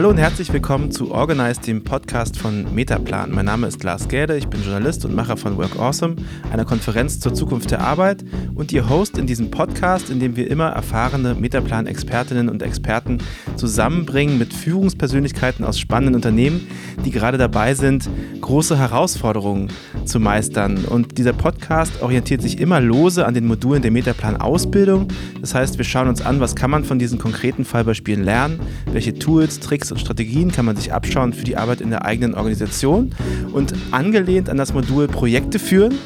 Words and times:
Hallo 0.00 0.08
und 0.08 0.16
herzlich 0.16 0.50
willkommen 0.50 0.90
zu 0.90 1.12
Organize, 1.12 1.60
dem 1.60 1.84
Podcast 1.84 2.38
von 2.38 2.74
Metaplan. 2.74 3.32
Mein 3.32 3.44
Name 3.44 3.66
ist 3.66 3.82
Lars 3.82 4.08
Gerde, 4.08 4.34
ich 4.38 4.46
bin 4.46 4.62
Journalist 4.62 5.04
und 5.04 5.14
Macher 5.14 5.36
von 5.36 5.58
Work 5.58 5.78
Awesome, 5.78 6.16
einer 6.50 6.64
Konferenz 6.64 7.20
zur 7.20 7.34
Zukunft 7.34 7.70
der 7.70 7.82
Arbeit 7.82 8.24
und 8.54 8.72
Ihr 8.72 8.88
Host 8.88 9.18
in 9.18 9.26
diesem 9.26 9.50
Podcast, 9.50 10.08
in 10.08 10.18
dem 10.18 10.36
wir 10.36 10.50
immer 10.50 10.68
erfahrene 10.70 11.34
Metaplan-Expertinnen 11.34 12.48
und 12.48 12.62
Experten 12.62 13.18
zusammenbringen 13.56 14.38
mit 14.38 14.54
Führungspersönlichkeiten 14.54 15.66
aus 15.66 15.78
spannenden 15.78 16.14
Unternehmen, 16.14 16.66
die 17.04 17.10
gerade 17.10 17.36
dabei 17.36 17.74
sind, 17.74 18.08
große 18.40 18.78
Herausforderungen 18.78 19.70
zu 20.06 20.18
meistern. 20.18 20.86
Und 20.86 21.18
dieser 21.18 21.34
Podcast 21.34 22.00
orientiert 22.00 22.40
sich 22.40 22.58
immer 22.58 22.80
lose 22.80 23.26
an 23.26 23.34
den 23.34 23.46
Modulen 23.46 23.82
der 23.82 23.90
Metaplan-Ausbildung. 23.90 25.08
Das 25.42 25.54
heißt, 25.54 25.76
wir 25.76 25.84
schauen 25.84 26.08
uns 26.08 26.22
an, 26.22 26.40
was 26.40 26.56
kann 26.56 26.70
man 26.70 26.84
von 26.84 26.98
diesen 26.98 27.18
konkreten 27.18 27.66
Fallbeispielen 27.66 28.24
lernen, 28.24 28.60
welche 28.90 29.14
Tools, 29.18 29.60
Tricks, 29.60 29.89
Tricks 29.90 29.92
und 29.92 29.98
Strategien 29.98 30.52
kann 30.52 30.64
man 30.64 30.76
sich 30.76 30.92
abschauen 30.92 31.32
für 31.32 31.44
die 31.44 31.56
Arbeit 31.56 31.80
in 31.80 31.90
der 31.90 32.04
eigenen 32.04 32.34
Organisation. 32.34 33.10
Und 33.52 33.74
angelehnt 33.90 34.48
an 34.48 34.56
das 34.56 34.72
Modul 34.72 35.08
Projekte 35.08 35.58
führen, 35.58 35.98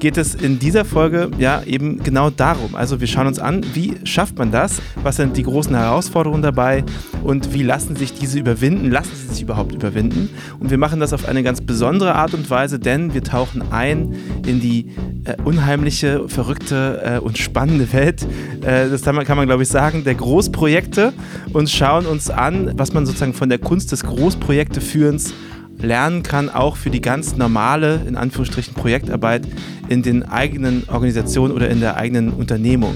geht 0.00 0.16
es 0.16 0.34
in 0.34 0.58
dieser 0.58 0.84
Folge 0.84 1.30
ja 1.38 1.62
eben 1.62 2.02
genau 2.02 2.30
darum. 2.30 2.74
Also 2.74 3.00
wir 3.00 3.06
schauen 3.06 3.26
uns 3.26 3.38
an, 3.38 3.64
wie 3.74 3.94
schafft 4.04 4.38
man 4.38 4.50
das? 4.50 4.80
Was 5.02 5.16
sind 5.16 5.36
die 5.36 5.42
großen 5.42 5.74
Herausforderungen 5.76 6.42
dabei? 6.42 6.84
Und 7.22 7.52
wie 7.52 7.62
lassen 7.62 7.96
sich 7.96 8.14
diese 8.14 8.38
überwinden? 8.38 8.90
Lassen 8.90 9.14
sie 9.14 9.28
sich 9.28 9.42
überhaupt 9.42 9.74
überwinden? 9.74 10.30
Und 10.58 10.70
wir 10.70 10.78
machen 10.78 11.00
das 11.00 11.12
auf 11.12 11.28
eine 11.28 11.42
ganz 11.42 11.60
besondere 11.60 12.14
Art 12.14 12.34
und 12.34 12.48
Weise, 12.50 12.78
denn 12.78 13.14
wir 13.14 13.22
tauchen 13.22 13.62
ein 13.70 14.16
in 14.46 14.60
die 14.60 14.86
äh, 15.24 15.36
unheimliche, 15.44 16.28
verrückte 16.28 17.02
äh, 17.04 17.18
und 17.18 17.36
spannende 17.36 17.92
Welt, 17.92 18.26
äh, 18.62 18.88
das 18.88 19.02
kann 19.02 19.14
man, 19.14 19.26
kann 19.26 19.36
man 19.36 19.46
glaube 19.46 19.62
ich 19.62 19.68
sagen, 19.68 20.02
der 20.04 20.14
Großprojekte 20.14 21.12
und 21.52 21.68
schauen 21.68 22.06
uns 22.06 22.30
an, 22.30 22.72
was 22.76 22.94
man 22.94 23.04
sozusagen 23.04 23.34
von 23.34 23.50
der 23.50 23.58
Kunst 23.58 23.92
des 23.92 24.02
Großprojekteführens 24.02 25.34
lernen 25.82 26.22
kann, 26.22 26.48
auch 26.48 26.76
für 26.76 26.90
die 26.90 27.00
ganz 27.00 27.36
normale, 27.36 28.02
in 28.06 28.16
Anführungsstrichen, 28.16 28.74
Projektarbeit 28.74 29.46
in 29.88 30.02
den 30.02 30.22
eigenen 30.22 30.84
Organisationen 30.88 31.54
oder 31.54 31.68
in 31.68 31.80
der 31.80 31.96
eigenen 31.96 32.30
Unternehmung. 32.30 32.94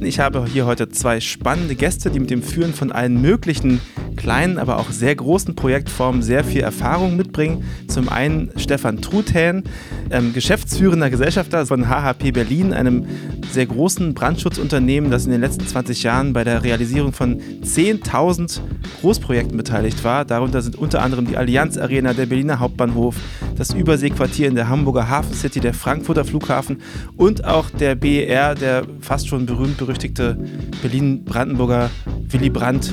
Ich 0.00 0.20
habe 0.20 0.44
hier 0.46 0.66
heute 0.66 0.88
zwei 0.90 1.20
spannende 1.20 1.74
Gäste, 1.74 2.10
die 2.10 2.20
mit 2.20 2.30
dem 2.30 2.42
Führen 2.42 2.74
von 2.74 2.92
allen 2.92 3.20
möglichen 3.20 3.80
kleinen, 4.16 4.58
aber 4.58 4.78
auch 4.78 4.90
sehr 4.90 5.14
großen 5.14 5.54
Projektformen 5.54 6.22
sehr 6.22 6.44
viel 6.44 6.62
Erfahrung 6.62 7.16
mitbringen. 7.16 7.64
Zum 7.88 8.08
einen 8.08 8.50
Stefan 8.56 9.00
Truthähn, 9.00 9.64
ähm, 10.10 10.32
geschäftsführender 10.32 11.10
Gesellschafter 11.10 11.66
von 11.66 11.88
HHP 11.88 12.32
Berlin, 12.32 12.72
einem 12.72 13.06
sehr 13.52 13.66
großen 13.66 14.14
Brandschutzunternehmen, 14.14 15.10
das 15.10 15.26
in 15.26 15.32
den 15.32 15.40
letzten 15.40 15.66
20 15.66 16.02
Jahren 16.02 16.32
bei 16.32 16.44
der 16.44 16.64
Realisierung 16.64 17.12
von 17.12 17.40
10.000 17.62 18.60
Großprojekten 19.00 19.56
beteiligt 19.56 20.02
war. 20.04 20.24
Darunter 20.24 20.62
sind 20.62 20.76
unter 20.76 21.02
anderem 21.02 21.26
die 21.26 21.36
Allianz 21.36 21.78
Arena, 21.78 22.12
der 22.12 22.26
Berliner 22.26 22.58
Hauptbahnhof, 22.58 23.16
das 23.56 23.72
Überseequartier 23.72 24.48
in 24.48 24.54
der 24.54 24.68
Hamburger 24.68 25.08
Hafen 25.08 25.34
City, 25.34 25.60
der 25.60 25.74
Frankfurter 25.74 26.24
Flughafen 26.24 26.78
und 27.16 27.44
auch 27.44 27.70
der 27.70 27.94
BER, 27.94 28.54
der 28.54 28.84
fast 29.00 29.28
schon 29.28 29.46
berühmt-berüchtigte 29.46 30.36
Berlin-Brandenburger 30.82 31.90
Willy 32.28 32.50
Brandt 32.50 32.92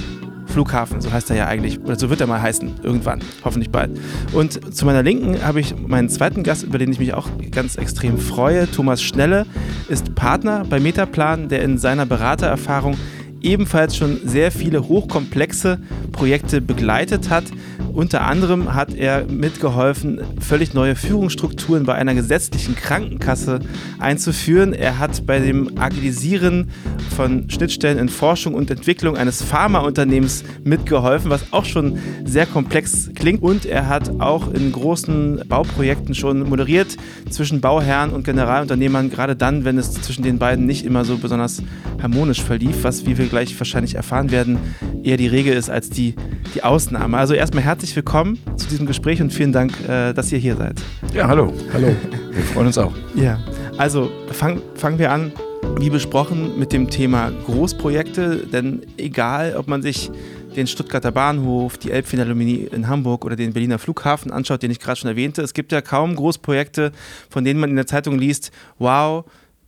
Flughafen, 0.53 1.01
so 1.01 1.11
heißt 1.11 1.31
er 1.31 1.35
ja 1.35 1.47
eigentlich, 1.47 1.81
oder 1.81 1.97
so 1.97 2.11
wird 2.11 2.21
er 2.21 2.27
mal 2.27 2.41
heißen, 2.41 2.75
irgendwann, 2.83 3.21
hoffentlich 3.43 3.71
bald. 3.71 3.99
Und 4.33 4.75
zu 4.75 4.85
meiner 4.85 5.01
Linken 5.01 5.43
habe 5.43 5.59
ich 5.59 5.75
meinen 5.75 6.09
zweiten 6.09 6.43
Gast, 6.43 6.63
über 6.63 6.77
den 6.77 6.91
ich 6.91 6.99
mich 6.99 7.15
auch 7.15 7.27
ganz 7.51 7.75
extrem 7.75 8.19
freue. 8.19 8.69
Thomas 8.69 9.01
Schnelle 9.01 9.47
ist 9.89 10.13
Partner 10.13 10.63
bei 10.69 10.79
Metaplan, 10.79 11.49
der 11.49 11.63
in 11.63 11.79
seiner 11.79 12.05
Beratererfahrung 12.05 12.95
ebenfalls 13.43 13.95
schon 13.95 14.19
sehr 14.25 14.51
viele 14.51 14.87
hochkomplexe 14.87 15.79
Projekte 16.11 16.61
begleitet 16.61 17.29
hat, 17.29 17.45
unter 17.93 18.25
anderem 18.25 18.73
hat 18.73 18.95
er 18.95 19.25
mitgeholfen, 19.25 20.19
völlig 20.39 20.73
neue 20.73 20.95
Führungsstrukturen 20.95 21.85
bei 21.85 21.93
einer 21.93 22.15
gesetzlichen 22.15 22.75
Krankenkasse 22.75 23.59
einzuführen. 23.99 24.73
Er 24.73 24.97
hat 24.97 25.27
bei 25.27 25.37
dem 25.37 25.77
Agilisieren 25.77 26.71
von 27.15 27.51
Schnittstellen 27.51 27.99
in 27.99 28.09
Forschung 28.09 28.55
und 28.55 28.71
Entwicklung 28.71 29.15
eines 29.15 29.43
Pharmaunternehmens 29.43 30.43
mitgeholfen, 30.63 31.29
was 31.29 31.53
auch 31.53 31.65
schon 31.65 31.99
sehr 32.25 32.47
komplex 32.47 33.11
klingt. 33.13 33.43
Und 33.43 33.67
er 33.67 33.87
hat 33.87 34.19
auch 34.19 34.51
in 34.51 34.71
großen 34.71 35.43
Bauprojekten 35.47 36.15
schon 36.15 36.49
moderiert 36.49 36.97
zwischen 37.29 37.61
Bauherren 37.61 38.09
und 38.09 38.23
Generalunternehmern, 38.23 39.11
gerade 39.11 39.35
dann, 39.35 39.65
wenn 39.65 39.77
es 39.77 39.91
zwischen 39.93 40.23
den 40.23 40.39
beiden 40.39 40.65
nicht 40.65 40.83
immer 40.83 41.05
so 41.05 41.17
besonders 41.17 41.61
harmonisch 42.01 42.41
verlief, 42.41 42.83
was, 42.83 43.05
wie 43.05 43.19
wir 43.19 43.27
gleich 43.33 43.59
wahrscheinlich 43.59 43.95
erfahren 43.95 44.29
werden, 44.29 44.59
eher 45.01 45.17
die 45.17 45.25
Regel 45.25 45.55
ist 45.55 45.67
als 45.67 45.89
die, 45.89 46.13
die 46.53 46.61
Ausnahme. 46.61 47.17
Also 47.17 47.33
erstmal 47.33 47.63
herzlich 47.63 47.95
willkommen 47.95 48.37
zu 48.57 48.67
diesem 48.67 48.85
Gespräch 48.85 49.23
und 49.23 49.33
vielen 49.33 49.51
Dank, 49.51 49.73
äh, 49.89 50.13
dass 50.13 50.31
ihr 50.31 50.37
hier 50.37 50.55
seid. 50.55 50.79
Ja, 51.15 51.27
hallo. 51.27 51.51
Hallo. 51.73 51.87
Wir 52.31 52.43
freuen 52.43 52.67
uns 52.67 52.77
auch. 52.77 52.93
Ja, 53.15 53.39
also 53.75 54.11
fang, 54.31 54.61
fangen 54.75 54.99
wir 54.99 55.11
an, 55.11 55.31
wie 55.79 55.89
besprochen, 55.89 56.59
mit 56.59 56.73
dem 56.73 56.91
Thema 56.91 57.31
Großprojekte. 57.47 58.45
Denn 58.53 58.83
egal, 58.97 59.55
ob 59.57 59.67
man 59.67 59.81
sich 59.81 60.11
den 60.55 60.67
Stuttgarter 60.67 61.11
Bahnhof, 61.11 61.79
die 61.79 61.89
Elbphilharmonie 61.89 62.69
in 62.71 62.87
Hamburg 62.87 63.25
oder 63.25 63.35
den 63.35 63.53
Berliner 63.53 63.79
Flughafen 63.79 64.31
anschaut, 64.31 64.61
den 64.61 64.69
ich 64.69 64.79
gerade 64.79 64.99
schon 64.99 65.09
erwähnte, 65.09 65.41
es 65.41 65.55
gibt 65.55 65.71
ja 65.71 65.81
kaum 65.81 66.15
Großprojekte, 66.15 66.91
von 67.31 67.43
denen 67.43 67.59
man 67.59 67.71
in 67.71 67.77
der 67.77 67.87
Zeitung 67.87 68.19
liest, 68.19 68.51
wow, 68.77 69.25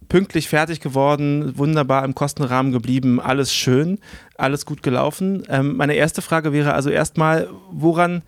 pünktlich 0.09 0.49
fertig 0.49 0.79
geworden, 0.79 1.57
wunderbar 1.57 2.03
im 2.05 2.15
Kostenrahmen 2.15 2.71
geblieben, 2.71 3.19
alles 3.19 3.53
schön, 3.53 3.99
alles 4.37 4.65
gut 4.65 4.83
gelaufen. 4.83 5.43
Ähm, 5.49 5.77
meine 5.77 5.93
erste 5.93 6.21
Frage 6.21 6.53
wäre 6.53 6.73
also 6.73 6.89
erstmal, 6.89 7.49
woran 7.71 8.23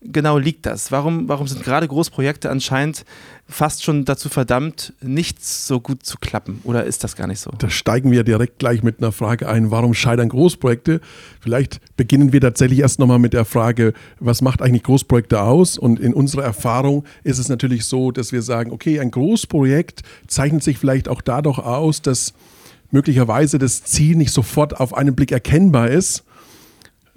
genau 0.00 0.38
liegt 0.38 0.66
das? 0.66 0.92
Warum, 0.92 1.28
warum 1.28 1.46
sind 1.46 1.62
gerade 1.64 1.88
Großprojekte 1.88 2.50
anscheinend 2.50 3.04
fast 3.48 3.82
schon 3.82 4.04
dazu 4.04 4.28
verdammt, 4.28 4.92
nicht 5.00 5.44
so 5.44 5.80
gut 5.80 6.04
zu 6.04 6.18
klappen? 6.18 6.60
Oder 6.64 6.84
ist 6.84 7.02
das 7.04 7.16
gar 7.16 7.26
nicht 7.26 7.40
so? 7.40 7.50
Da 7.58 7.70
steigen 7.70 8.10
wir 8.10 8.22
direkt 8.22 8.58
gleich 8.58 8.82
mit 8.82 8.98
einer 9.00 9.12
Frage 9.12 9.48
ein, 9.48 9.70
warum 9.70 9.94
scheitern 9.94 10.28
Großprojekte? 10.28 11.00
Vielleicht 11.40 11.80
beginnen 11.96 12.32
wir 12.32 12.40
tatsächlich 12.40 12.80
erst 12.80 12.98
nochmal 12.98 13.18
mit 13.18 13.32
der 13.32 13.44
Frage, 13.44 13.92
was 14.20 14.42
macht 14.42 14.62
eigentlich 14.62 14.82
Großprojekte 14.84 15.42
aus? 15.42 15.78
Und 15.78 15.98
in 15.98 16.14
unserer 16.14 16.44
Erfahrung 16.44 17.04
ist 17.24 17.38
es 17.38 17.48
natürlich 17.48 17.84
so, 17.84 18.10
dass 18.10 18.32
wir 18.32 18.42
sagen, 18.42 18.70
okay, 18.70 19.00
ein 19.00 19.10
Großprojekt 19.10 20.02
zeichnet 20.26 20.62
sich 20.62 20.78
vielleicht 20.78 21.08
auch 21.08 21.22
dadurch 21.22 21.58
aus, 21.58 22.02
dass 22.02 22.34
möglicherweise 22.90 23.58
das 23.58 23.84
Ziel 23.84 24.16
nicht 24.16 24.32
sofort 24.32 24.78
auf 24.78 24.94
einen 24.94 25.14
Blick 25.14 25.32
erkennbar 25.32 25.88
ist 25.88 26.24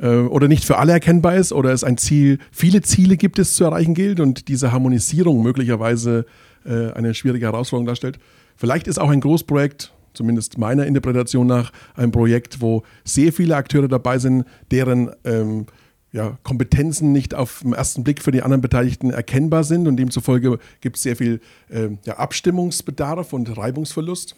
äh, 0.01 0.07
oder 0.07 0.47
nicht 0.47 0.65
für 0.65 0.77
alle 0.77 0.91
erkennbar 0.91 1.35
ist 1.35 1.53
oder 1.53 1.71
es 1.71 1.83
ein 1.83 1.97
Ziel, 1.97 2.39
viele 2.51 2.81
Ziele 2.81 3.15
gibt 3.15 3.39
es 3.39 3.55
zu 3.55 3.63
erreichen 3.63 3.93
gilt 3.93 4.19
und 4.19 4.47
diese 4.47 4.71
Harmonisierung 4.71 5.41
möglicherweise 5.43 6.25
äh, 6.65 6.91
eine 6.91 7.13
schwierige 7.13 7.45
Herausforderung 7.45 7.87
darstellt. 7.87 8.19
Vielleicht 8.57 8.87
ist 8.87 8.99
auch 8.99 9.09
ein 9.09 9.21
Großprojekt, 9.21 9.93
zumindest 10.13 10.57
meiner 10.57 10.85
Interpretation 10.85 11.47
nach, 11.47 11.71
ein 11.95 12.11
Projekt, 12.11 12.61
wo 12.61 12.83
sehr 13.05 13.31
viele 13.31 13.55
Akteure 13.55 13.87
dabei 13.87 14.17
sind, 14.17 14.45
deren 14.71 15.11
ähm, 15.23 15.67
ja, 16.11 16.37
Kompetenzen 16.43 17.13
nicht 17.13 17.33
auf 17.33 17.61
den 17.61 17.73
ersten 17.73 18.03
Blick 18.03 18.21
für 18.21 18.31
die 18.31 18.41
anderen 18.41 18.61
Beteiligten 18.61 19.11
erkennbar 19.11 19.63
sind 19.63 19.87
und 19.87 19.95
demzufolge 19.97 20.59
gibt 20.81 20.97
es 20.97 21.03
sehr 21.03 21.15
viel 21.15 21.39
äh, 21.69 21.89
ja, 22.05 22.17
Abstimmungsbedarf 22.17 23.31
und 23.33 23.55
Reibungsverlust. 23.57 24.35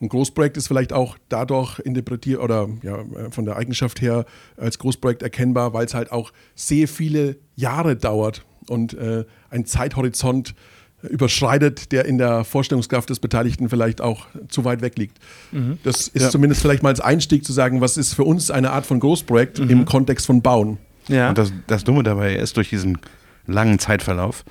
Ein 0.00 0.08
Großprojekt 0.08 0.56
ist 0.56 0.68
vielleicht 0.68 0.92
auch 0.92 1.16
dadurch 1.28 1.78
interpretiert 1.78 2.40
oder 2.40 2.68
ja, 2.82 2.98
von 3.30 3.46
der 3.46 3.56
Eigenschaft 3.56 4.02
her 4.02 4.26
als 4.56 4.78
Großprojekt 4.78 5.22
erkennbar, 5.22 5.72
weil 5.72 5.86
es 5.86 5.94
halt 5.94 6.12
auch 6.12 6.32
sehr 6.54 6.86
viele 6.86 7.36
Jahre 7.54 7.96
dauert 7.96 8.44
und 8.68 8.94
äh, 8.94 9.24
ein 9.48 9.64
Zeithorizont 9.64 10.54
überschreitet, 11.02 11.92
der 11.92 12.04
in 12.04 12.18
der 12.18 12.44
Vorstellungskraft 12.44 13.10
des 13.10 13.20
Beteiligten 13.20 13.68
vielleicht 13.68 14.00
auch 14.00 14.26
zu 14.48 14.64
weit 14.64 14.82
weg 14.82 14.98
liegt. 14.98 15.18
Mhm. 15.52 15.78
Das 15.82 16.08
ist 16.08 16.22
ja. 16.22 16.30
zumindest 16.30 16.62
vielleicht 16.62 16.82
mal 16.82 16.90
als 16.90 17.00
Einstieg 17.00 17.44
zu 17.44 17.52
sagen, 17.52 17.80
was 17.80 17.96
ist 17.96 18.14
für 18.14 18.24
uns 18.24 18.50
eine 18.50 18.72
Art 18.72 18.86
von 18.86 19.00
Großprojekt 19.00 19.60
mhm. 19.60 19.70
im 19.70 19.84
Kontext 19.84 20.26
von 20.26 20.42
Bauen. 20.42 20.78
Ja. 21.08 21.28
Und 21.28 21.38
das, 21.38 21.52
das 21.66 21.84
Dumme 21.84 22.02
dabei 22.02 22.34
ist 22.34 22.56
durch 22.56 22.70
diesen 22.70 22.98
langen 23.46 23.78
Zeitverlauf, 23.78 24.44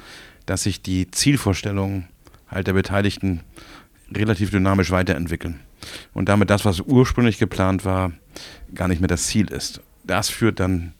dass 0.46 0.64
sich 0.64 0.82
die 0.82 1.12
Zielvorstellungen 1.12 2.08
halt 2.48 2.68
der 2.68 2.74
Beteiligten 2.74 3.42
relativ 4.14 4.52
dynamisch 4.52 4.92
weiterentwickeln. 4.92 5.60
Und 6.14 6.30
damit 6.30 6.50
das, 6.50 6.66
was 6.66 6.82
ursprünglich 6.82 7.38
geplant 7.38 7.86
war, 7.86 8.12
gar 8.74 8.88
nicht 8.88 9.02
mehr 9.02 9.08
das 9.08 9.28
Ziel 9.28 9.52
ist. 9.52 9.82
Das 10.04 10.30
führt 10.30 10.60
dann 10.60 10.94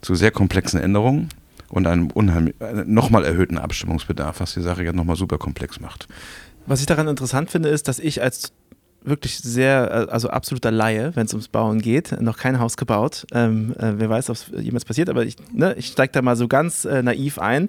zu 0.00 0.14
sehr 0.14 0.30
komplexen 0.30 0.80
Änderungen 0.80 1.28
und 1.68 1.86
einem 1.86 2.10
äh, 2.16 2.84
nochmal 2.84 3.24
erhöhten 3.24 3.58
Abstimmungsbedarf, 3.58 4.40
was 4.40 4.54
die 4.54 4.62
Sache 4.62 4.84
ja 4.84 4.92
nochmal 4.92 5.16
super 5.16 5.38
komplex 5.38 5.80
macht. 5.80 6.06
Was 6.66 6.80
ich 6.80 6.86
daran 6.86 7.08
interessant 7.08 7.50
finde, 7.50 7.70
ist, 7.70 7.88
dass 7.88 7.98
ich 7.98 8.22
als 8.22 8.52
wirklich 9.04 9.38
sehr, 9.38 10.08
also 10.12 10.28
absoluter 10.28 10.70
Laie, 10.70 11.14
wenn 11.16 11.26
es 11.26 11.32
ums 11.32 11.48
Bauen 11.48 11.80
geht. 11.80 12.20
Noch 12.20 12.38
kein 12.38 12.60
Haus 12.60 12.76
gebaut. 12.76 13.26
Ähm, 13.32 13.74
äh, 13.78 13.94
wer 13.96 14.08
weiß, 14.08 14.30
ob 14.30 14.36
es 14.36 14.46
jemals 14.60 14.84
passiert, 14.84 15.08
aber 15.08 15.24
ich, 15.24 15.36
ne, 15.52 15.74
ich 15.76 15.88
steige 15.88 16.12
da 16.12 16.22
mal 16.22 16.36
so 16.36 16.46
ganz 16.46 16.84
äh, 16.84 17.02
naiv 17.02 17.38
ein. 17.38 17.68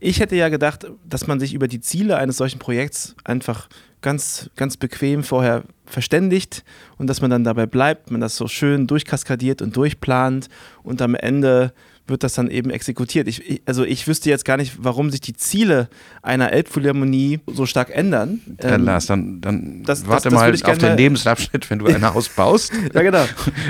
Ich 0.00 0.20
hätte 0.20 0.36
ja 0.36 0.48
gedacht, 0.48 0.86
dass 1.08 1.26
man 1.26 1.38
sich 1.38 1.54
über 1.54 1.68
die 1.68 1.80
Ziele 1.80 2.16
eines 2.16 2.36
solchen 2.36 2.58
Projekts 2.58 3.14
einfach 3.24 3.68
ganz, 4.04 4.50
ganz 4.54 4.76
bequem 4.76 5.24
vorher 5.24 5.64
verständigt 5.86 6.62
und 6.98 7.08
dass 7.08 7.22
man 7.22 7.30
dann 7.30 7.42
dabei 7.42 7.66
bleibt, 7.66 8.10
man 8.10 8.20
das 8.20 8.36
so 8.36 8.46
schön 8.48 8.86
durchkaskadiert 8.86 9.62
und 9.62 9.74
durchplant 9.74 10.48
und 10.82 11.00
am 11.00 11.14
Ende 11.14 11.72
wird 12.06 12.22
das 12.22 12.34
dann 12.34 12.50
eben 12.50 12.68
exekutiert. 12.68 13.26
Ich, 13.28 13.62
also 13.64 13.82
ich 13.82 14.06
wüsste 14.06 14.28
jetzt 14.28 14.44
gar 14.44 14.58
nicht, 14.58 14.76
warum 14.78 15.10
sich 15.10 15.22
die 15.22 15.32
Ziele 15.32 15.88
einer 16.20 16.52
Elbphilharmonie 16.52 17.40
so 17.46 17.64
stark 17.64 17.88
ändern. 17.96 18.42
Dann 18.58 18.80
ähm, 18.80 18.84
Lars, 18.84 19.06
dann, 19.06 19.40
dann 19.40 19.82
das, 19.84 20.06
warte 20.06 20.28
das, 20.28 20.34
das 20.52 20.62
mal 20.62 20.70
auf 20.70 20.78
den 20.78 20.98
Lebensabschnitt, 20.98 21.70
wenn 21.70 21.78
du 21.78 21.86
ein 21.86 22.04
Haus 22.04 22.28
baust. 22.36 22.74
ja, 22.92 23.00
genau. 23.00 23.24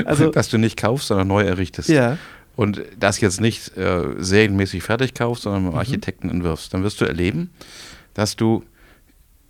Also, 0.04 0.32
dass 0.32 0.48
du 0.48 0.58
nicht 0.58 0.76
kaufst, 0.76 1.06
sondern 1.06 1.28
neu 1.28 1.44
errichtest. 1.44 1.88
Ja. 1.88 2.18
Und 2.56 2.82
das 2.98 3.20
jetzt 3.20 3.40
nicht 3.40 3.76
äh, 3.76 4.02
serienmäßig 4.18 4.82
fertig 4.82 5.14
kaufst, 5.14 5.44
sondern 5.44 5.62
mit 5.62 5.72
mhm. 5.72 5.78
Architekten 5.78 6.28
entwirfst. 6.28 6.74
Dann 6.74 6.82
wirst 6.82 7.00
du 7.00 7.04
erleben, 7.04 7.50
dass 8.14 8.34
du 8.34 8.64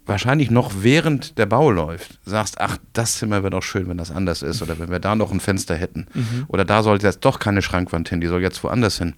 wahrscheinlich 0.06 0.50
noch 0.50 0.72
während 0.80 1.38
der 1.38 1.46
Bau 1.46 1.70
läuft, 1.70 2.18
sagst, 2.24 2.60
ach, 2.60 2.76
das 2.92 3.18
Zimmer 3.18 3.42
wäre 3.42 3.50
doch 3.50 3.62
schön, 3.62 3.88
wenn 3.88 3.96
das 3.96 4.10
anders 4.10 4.42
ist 4.42 4.62
oder 4.62 4.78
wenn 4.78 4.90
wir 4.90 4.98
da 4.98 5.14
noch 5.14 5.32
ein 5.32 5.40
Fenster 5.40 5.74
hätten 5.74 6.06
mhm. 6.12 6.44
oder 6.48 6.64
da 6.64 6.82
sollte 6.82 7.06
jetzt 7.06 7.24
doch 7.24 7.38
keine 7.38 7.62
Schrankwand 7.62 8.08
hin, 8.08 8.20
die 8.20 8.26
soll 8.26 8.42
jetzt 8.42 8.62
woanders 8.62 8.98
hin. 8.98 9.14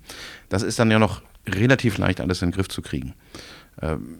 Das 0.49 0.63
ist 0.63 0.79
dann 0.79 0.91
ja 0.91 0.99
noch 0.99 1.23
relativ 1.49 1.99
leicht 1.99 2.21
alles 2.21 2.43
in 2.43 2.51
den 2.51 2.55
Griff 2.55 2.69
zu 2.69 2.83
kriegen. 2.83 3.15
Ähm, 3.83 4.19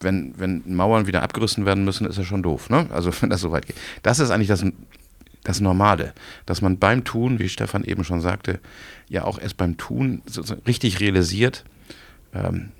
wenn, 0.00 0.38
wenn 0.38 0.62
Mauern 0.74 1.06
wieder 1.06 1.22
abgerissen 1.22 1.64
werden 1.64 1.84
müssen, 1.84 2.06
ist 2.06 2.18
ja 2.18 2.24
schon 2.24 2.42
doof, 2.42 2.70
ne? 2.70 2.86
Also 2.90 3.10
wenn 3.20 3.30
das 3.30 3.40
so 3.40 3.52
weit 3.52 3.66
geht. 3.66 3.76
Das 4.02 4.18
ist 4.18 4.30
eigentlich 4.30 4.48
das, 4.48 4.64
das 5.42 5.60
Normale, 5.60 6.12
dass 6.46 6.62
man 6.62 6.78
beim 6.78 7.04
Tun, 7.04 7.38
wie 7.38 7.48
Stefan 7.48 7.84
eben 7.84 8.04
schon 8.04 8.20
sagte, 8.20 8.60
ja 9.08 9.24
auch 9.24 9.38
erst 9.38 9.56
beim 9.56 9.76
Tun 9.76 10.22
richtig 10.66 11.00
realisiert, 11.00 11.64
ähm, 12.34 12.70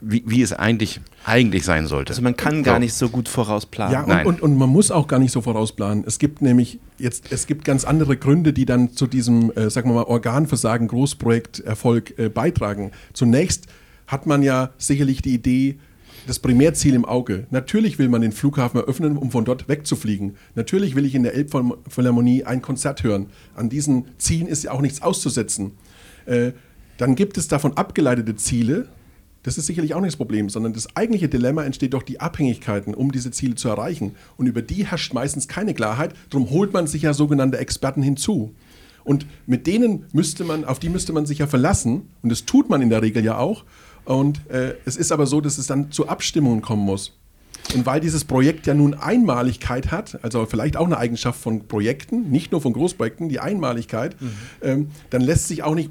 wie, 0.00 0.22
wie 0.26 0.42
es 0.42 0.52
eigentlich, 0.52 1.00
eigentlich 1.24 1.64
sein 1.64 1.86
sollte. 1.86 2.10
Also 2.10 2.22
man 2.22 2.36
kann 2.36 2.62
gar 2.62 2.78
nicht 2.78 2.94
so 2.94 3.08
gut 3.08 3.28
vorausplanen. 3.28 3.92
Ja, 3.92 4.20
und, 4.20 4.26
und, 4.26 4.42
und, 4.42 4.56
man 4.56 4.68
muss 4.68 4.90
auch 4.90 5.06
gar 5.06 5.18
nicht 5.18 5.32
so 5.32 5.40
vorausplanen. 5.40 6.04
Es 6.06 6.18
gibt 6.18 6.42
nämlich 6.42 6.78
jetzt, 6.98 7.32
es 7.32 7.46
gibt 7.46 7.64
ganz 7.64 7.84
andere 7.84 8.16
Gründe, 8.16 8.52
die 8.52 8.64
dann 8.64 8.92
zu 8.92 9.06
diesem, 9.06 9.50
äh, 9.52 9.70
sagen 9.70 9.90
wir 9.90 9.94
mal, 9.94 10.04
Organversagen, 10.04 10.88
Großprojekterfolg 10.88 12.18
äh, 12.18 12.28
beitragen. 12.28 12.92
Zunächst 13.12 13.66
hat 14.06 14.26
man 14.26 14.42
ja 14.42 14.70
sicherlich 14.78 15.22
die 15.22 15.34
Idee, 15.34 15.78
das 16.26 16.38
Primärziel 16.38 16.94
im 16.94 17.04
Auge. 17.04 17.46
Natürlich 17.50 17.98
will 17.98 18.08
man 18.08 18.20
den 18.20 18.32
Flughafen 18.32 18.78
eröffnen, 18.80 19.16
um 19.16 19.30
von 19.30 19.44
dort 19.44 19.68
wegzufliegen. 19.68 20.36
Natürlich 20.54 20.94
will 20.94 21.04
ich 21.04 21.14
in 21.14 21.22
der 21.22 21.34
Elbphilharmonie 21.34 22.44
ein 22.44 22.62
Konzert 22.62 23.02
hören. 23.02 23.26
An 23.54 23.68
diesen 23.68 24.06
Zielen 24.18 24.46
ist 24.46 24.62
ja 24.64 24.72
auch 24.72 24.80
nichts 24.80 25.02
auszusetzen. 25.02 25.72
Äh, 26.26 26.52
dann 26.98 27.14
gibt 27.14 27.38
es 27.38 27.48
davon 27.48 27.76
abgeleitete 27.76 28.36
Ziele, 28.36 28.88
das 29.42 29.56
ist 29.56 29.66
sicherlich 29.66 29.94
auch 29.94 30.00
nicht 30.00 30.12
das 30.12 30.16
Problem, 30.16 30.50
sondern 30.50 30.72
das 30.72 30.94
eigentliche 30.96 31.28
Dilemma 31.28 31.64
entsteht 31.64 31.94
durch 31.94 32.04
die 32.04 32.20
Abhängigkeiten, 32.20 32.94
um 32.94 33.10
diese 33.10 33.30
Ziele 33.30 33.54
zu 33.54 33.68
erreichen. 33.68 34.14
Und 34.36 34.46
über 34.46 34.62
die 34.62 34.86
herrscht 34.86 35.14
meistens 35.14 35.48
keine 35.48 35.74
Klarheit. 35.74 36.14
Darum 36.28 36.50
holt 36.50 36.72
man 36.72 36.86
sich 36.86 37.02
ja 37.02 37.14
sogenannte 37.14 37.58
Experten 37.58 38.02
hinzu. 38.02 38.54
Und 39.02 39.26
mit 39.46 39.66
denen 39.66 40.04
müsste 40.12 40.44
man, 40.44 40.64
auf 40.64 40.78
die 40.78 40.90
müsste 40.90 41.12
man 41.12 41.24
sich 41.24 41.38
ja 41.38 41.46
verlassen. 41.46 42.08
Und 42.22 42.30
das 42.30 42.44
tut 42.44 42.68
man 42.68 42.82
in 42.82 42.90
der 42.90 43.02
Regel 43.02 43.24
ja 43.24 43.38
auch. 43.38 43.64
Und 44.04 44.48
äh, 44.50 44.74
es 44.84 44.96
ist 44.96 45.10
aber 45.10 45.26
so, 45.26 45.40
dass 45.40 45.56
es 45.56 45.66
dann 45.66 45.90
zu 45.90 46.08
Abstimmungen 46.08 46.60
kommen 46.60 46.84
muss. 46.84 47.16
Und 47.74 47.86
weil 47.86 48.00
dieses 48.00 48.24
Projekt 48.24 48.66
ja 48.66 48.74
nun 48.74 48.94
Einmaligkeit 48.94 49.90
hat, 49.90 50.22
also 50.22 50.46
vielleicht 50.46 50.76
auch 50.76 50.86
eine 50.86 50.98
Eigenschaft 50.98 51.40
von 51.40 51.66
Projekten, 51.68 52.30
nicht 52.30 52.52
nur 52.52 52.60
von 52.60 52.72
Großprojekten, 52.72 53.28
die 53.28 53.38
Einmaligkeit, 53.38 54.20
mhm. 54.20 54.32
ähm, 54.62 54.88
dann 55.10 55.22
lässt 55.22 55.48
sich 55.48 55.62
auch 55.62 55.74
nicht, 55.74 55.90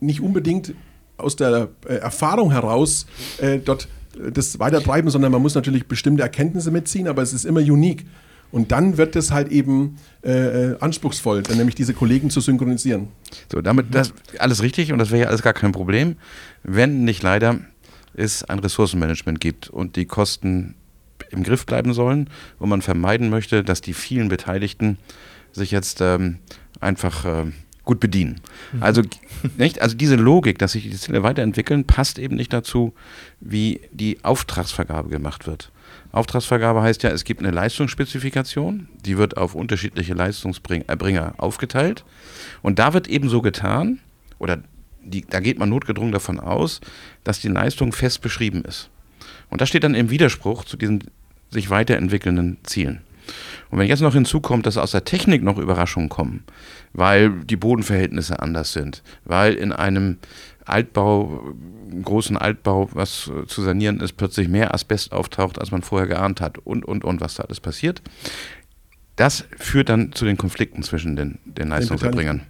nicht 0.00 0.20
unbedingt 0.20 0.74
aus 1.18 1.36
der 1.36 1.68
äh, 1.86 1.96
Erfahrung 1.96 2.50
heraus 2.50 3.06
äh, 3.38 3.58
dort 3.58 3.88
äh, 4.16 4.30
das 4.32 4.58
weitertreiben, 4.58 5.10
sondern 5.10 5.32
man 5.32 5.42
muss 5.42 5.54
natürlich 5.54 5.86
bestimmte 5.86 6.22
Erkenntnisse 6.22 6.70
mitziehen, 6.70 7.08
aber 7.08 7.22
es 7.22 7.32
ist 7.32 7.44
immer 7.44 7.60
unique. 7.60 8.06
Und 8.50 8.72
dann 8.72 8.96
wird 8.96 9.14
es 9.14 9.30
halt 9.30 9.52
eben 9.52 9.98
äh, 10.24 10.70
äh, 10.70 10.76
anspruchsvoll, 10.80 11.42
dann 11.42 11.58
nämlich 11.58 11.74
diese 11.74 11.92
Kollegen 11.92 12.30
zu 12.30 12.40
synchronisieren. 12.40 13.08
So, 13.52 13.60
damit 13.60 13.94
das 13.94 14.14
alles 14.38 14.62
richtig 14.62 14.90
und 14.90 14.98
das 14.98 15.10
wäre 15.10 15.24
ja 15.24 15.28
alles 15.28 15.42
gar 15.42 15.52
kein 15.52 15.72
Problem, 15.72 16.16
wenn 16.62 17.04
nicht 17.04 17.22
leider 17.22 17.60
es 18.14 18.44
ein 18.44 18.58
Ressourcenmanagement 18.58 19.38
gibt 19.38 19.68
und 19.68 19.96
die 19.96 20.06
Kosten 20.06 20.76
im 21.30 21.42
Griff 21.42 21.66
bleiben 21.66 21.92
sollen 21.92 22.30
und 22.58 22.70
man 22.70 22.80
vermeiden 22.80 23.28
möchte, 23.28 23.62
dass 23.62 23.82
die 23.82 23.92
vielen 23.92 24.28
Beteiligten 24.28 24.96
sich 25.52 25.70
jetzt 25.70 26.00
ähm, 26.00 26.38
einfach 26.80 27.24
äh, 27.26 27.52
gut 27.88 27.98
bedienen. 28.00 28.40
Mhm. 28.72 28.82
Also, 28.82 29.02
nicht? 29.56 29.82
also 29.82 29.96
diese 29.96 30.14
Logik, 30.14 30.58
dass 30.58 30.72
sich 30.72 30.84
die 30.84 30.96
Ziele 30.96 31.24
weiterentwickeln, 31.24 31.84
passt 31.84 32.20
eben 32.20 32.36
nicht 32.36 32.52
dazu, 32.52 32.92
wie 33.40 33.80
die 33.90 34.22
Auftragsvergabe 34.22 35.08
gemacht 35.08 35.48
wird. 35.48 35.72
Auftragsvergabe 36.12 36.82
heißt 36.82 37.02
ja, 37.02 37.10
es 37.10 37.24
gibt 37.24 37.40
eine 37.40 37.50
Leistungsspezifikation, 37.50 38.88
die 39.04 39.18
wird 39.18 39.36
auf 39.36 39.54
unterschiedliche 39.54 40.14
Leistungsbringer 40.14 41.34
aufgeteilt. 41.38 42.04
Und 42.62 42.78
da 42.78 42.92
wird 42.92 43.08
eben 43.08 43.28
so 43.28 43.40
getan, 43.42 44.00
oder 44.38 44.58
die, 45.02 45.22
da 45.22 45.40
geht 45.40 45.58
man 45.58 45.70
notgedrungen 45.70 46.12
davon 46.12 46.38
aus, 46.38 46.80
dass 47.24 47.40
die 47.40 47.48
Leistung 47.48 47.92
fest 47.92 48.20
beschrieben 48.20 48.64
ist. 48.64 48.90
Und 49.48 49.62
das 49.62 49.70
steht 49.70 49.84
dann 49.84 49.94
im 49.94 50.10
Widerspruch 50.10 50.64
zu 50.64 50.76
diesen 50.76 51.04
sich 51.50 51.70
weiterentwickelnden 51.70 52.58
Zielen. 52.64 53.00
Und 53.70 53.78
wenn 53.78 53.88
jetzt 53.88 54.00
noch 54.00 54.14
hinzukommt, 54.14 54.66
dass 54.66 54.76
aus 54.76 54.92
der 54.92 55.04
Technik 55.04 55.42
noch 55.42 55.58
Überraschungen 55.58 56.08
kommen, 56.08 56.44
weil 56.92 57.30
die 57.44 57.56
Bodenverhältnisse 57.56 58.40
anders 58.40 58.72
sind, 58.72 59.02
weil 59.24 59.54
in 59.54 59.72
einem 59.72 60.18
Altbau, 60.64 61.54
großen 62.02 62.36
Altbau, 62.36 62.88
was 62.92 63.30
zu 63.46 63.62
sanieren 63.62 64.00
ist, 64.00 64.16
plötzlich 64.16 64.48
mehr 64.48 64.74
Asbest 64.74 65.12
auftaucht, 65.12 65.58
als 65.58 65.70
man 65.70 65.82
vorher 65.82 66.08
geahnt 66.08 66.40
hat 66.40 66.58
und, 66.58 66.84
und, 66.84 67.04
und, 67.04 67.20
was 67.20 67.36
da 67.36 67.44
alles 67.44 67.60
passiert. 67.60 68.02
Das 69.16 69.44
führt 69.56 69.88
dann 69.88 70.12
zu 70.12 70.24
den 70.24 70.36
Konflikten 70.36 70.82
zwischen 70.82 71.16
den, 71.16 71.38
den 71.44 71.68
Leistungserbringern. 71.68 72.42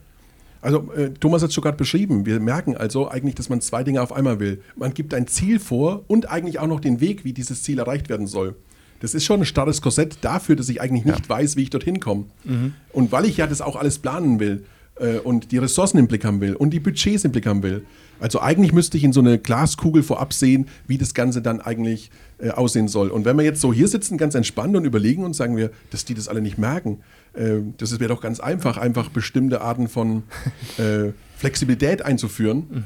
Also 0.61 0.93
äh, 0.93 1.11
Thomas 1.11 1.43
hat 1.43 1.49
es 1.49 1.55
schon 1.55 1.63
gerade 1.63 1.77
beschrieben. 1.77 2.27
Wir 2.27 2.41
merken 2.41 2.77
also 2.77 3.09
eigentlich, 3.09 3.37
dass 3.37 3.49
man 3.49 3.61
zwei 3.61 3.85
Dinge 3.85 4.03
auf 4.03 4.13
einmal 4.13 4.41
will. 4.41 4.61
Man 4.77 4.93
gibt 4.93 5.15
ein 5.15 5.29
Ziel 5.29 5.61
vor 5.61 6.05
und 6.09 6.29
eigentlich 6.29 6.59
auch 6.59 6.67
noch 6.67 6.81
den 6.81 7.01
Weg, 7.01 7.25
wie 7.25 7.33
dieses 7.33 7.63
Ziel 7.63 7.79
erreicht 7.79 8.09
werden 8.09 8.27
soll. 8.27 8.57
Das 9.01 9.15
ist 9.15 9.25
schon 9.25 9.41
ein 9.41 9.47
starres 9.47 9.81
Korsett 9.81 10.19
dafür, 10.23 10.57
dass 10.57 10.69
ich 10.69 10.81
eigentlich 10.81 11.05
nicht 11.05 11.25
ja. 11.25 11.29
weiß, 11.29 11.57
wie 11.57 11.63
ich 11.63 11.71
dorthin 11.71 12.01
komme. 12.01 12.27
Mhm. 12.45 12.75
Und 12.93 13.13
weil 13.13 13.25
ich 13.25 13.37
ja 13.37 13.47
das 13.47 13.61
auch 13.61 13.77
alles 13.77 13.99
planen 13.99 14.41
will 14.41 14.65
äh, 14.99 15.19
und 15.19 15.53
die 15.53 15.59
Ressourcen 15.59 15.99
im 15.99 16.09
Blick 16.09 16.25
haben 16.25 16.41
will 16.41 16.55
und 16.55 16.71
die 16.71 16.81
Budgets 16.81 17.25
im 17.25 17.33
Blick 17.33 17.47
haben 17.47 17.63
will. 17.63 17.85
Also 18.21 18.41
eigentlich 18.41 18.73
müsste 18.73 18.97
ich 18.97 19.05
in 19.05 19.13
so 19.13 19.21
eine 19.21 19.39
Glaskugel 19.39 20.03
vorab 20.03 20.33
sehen, 20.33 20.67
wie 20.89 20.99
das 20.99 21.15
Ganze 21.15 21.41
dann 21.41 21.61
eigentlich 21.61 22.11
äh, 22.39 22.51
aussehen 22.51 22.89
soll. 22.89 23.11
Und 23.11 23.25
wenn 23.25 23.37
wir 23.37 23.45
jetzt 23.45 23.61
so 23.61 23.73
hier 23.73 23.87
sitzen, 23.87 24.19
ganz 24.19 24.35
entspannt 24.35 24.77
und 24.77 24.85
überlegen 24.85 25.25
und 25.25 25.35
sagen 25.35 25.57
wir, 25.57 25.71
dass 25.91 26.05
die 26.05 26.15
das 26.15 26.27
alle 26.27 26.41
nicht 26.41 26.59
merken, 26.59 26.99
äh, 27.35 27.59
das 27.77 27.99
wäre 28.01 28.09
doch 28.09 28.21
ganz 28.21 28.41
einfach, 28.41 28.77
einfach 28.77 29.09
bestimmte 29.11 29.61
Arten 29.61 29.89
von 29.89 30.25
äh, 30.79 31.13
Flexibilität 31.37 32.03
einzuführen 32.03 32.67
mhm. 32.71 32.85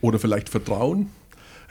oder 0.00 0.18
vielleicht 0.18 0.48
Vertrauen 0.48 1.10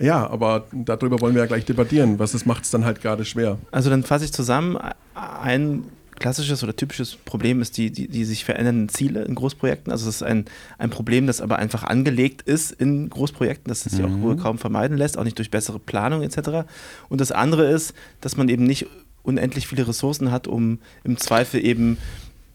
ja, 0.02 0.30
aber 0.30 0.66
darüber 0.72 1.22
wollen 1.22 1.36
wir 1.36 1.42
ja 1.42 1.48
gleich 1.48 1.66
debattieren. 1.66 2.20
Was 2.20 2.46
macht 2.46 2.64
es 2.64 2.72
dann 2.72 2.86
halt 2.86 3.02
gerade 3.02 3.26
schwer? 3.26 3.58
Also 3.72 3.90
dann 3.90 4.04
fasse 4.04 4.26
ich 4.26 4.34
zusammen. 4.34 4.78
Ein 5.14 5.86
klassisches 6.22 6.64
oder 6.64 6.76
typisches 6.76 7.16
Problem 7.16 7.62
ist 7.62 7.78
die, 7.78 7.92
die, 7.92 8.08
die 8.08 8.26
sich 8.26 8.46
verändernden 8.46 8.90
Ziele 8.90 9.24
in 9.24 9.36
Großprojekten. 9.36 9.92
Also 9.92 10.08
es 10.08 10.18
ist 10.18 10.24
ein, 10.24 10.46
ein 10.78 10.90
Problem, 10.90 11.28
das 11.28 11.42
aber 11.42 11.58
einfach 11.58 11.84
angelegt 11.84 12.44
ist 12.44 12.72
in 12.72 13.10
Großprojekten, 13.10 13.70
dass 13.70 13.86
es 13.86 13.94
sich 13.94 14.06
mhm. 14.06 14.06
auch 14.06 14.22
wohl 14.22 14.38
kaum 14.38 14.58
vermeiden 14.58 14.98
lässt, 14.98 15.18
auch 15.18 15.24
nicht 15.24 15.38
durch 15.38 15.52
bessere 15.52 15.80
Planung 15.80 16.22
etc. 16.22 16.68
Und 17.10 17.20
das 17.20 17.32
andere 17.32 17.66
ist, 17.66 17.94
dass 18.22 18.38
man 18.38 18.50
eben 18.50 18.64
nicht 18.64 18.88
unendlich 19.24 19.68
viele 19.68 19.88
Ressourcen 19.88 20.32
hat, 20.32 20.48
um 20.48 20.80
im 21.04 21.18
Zweifel 21.18 21.64
eben 21.66 21.98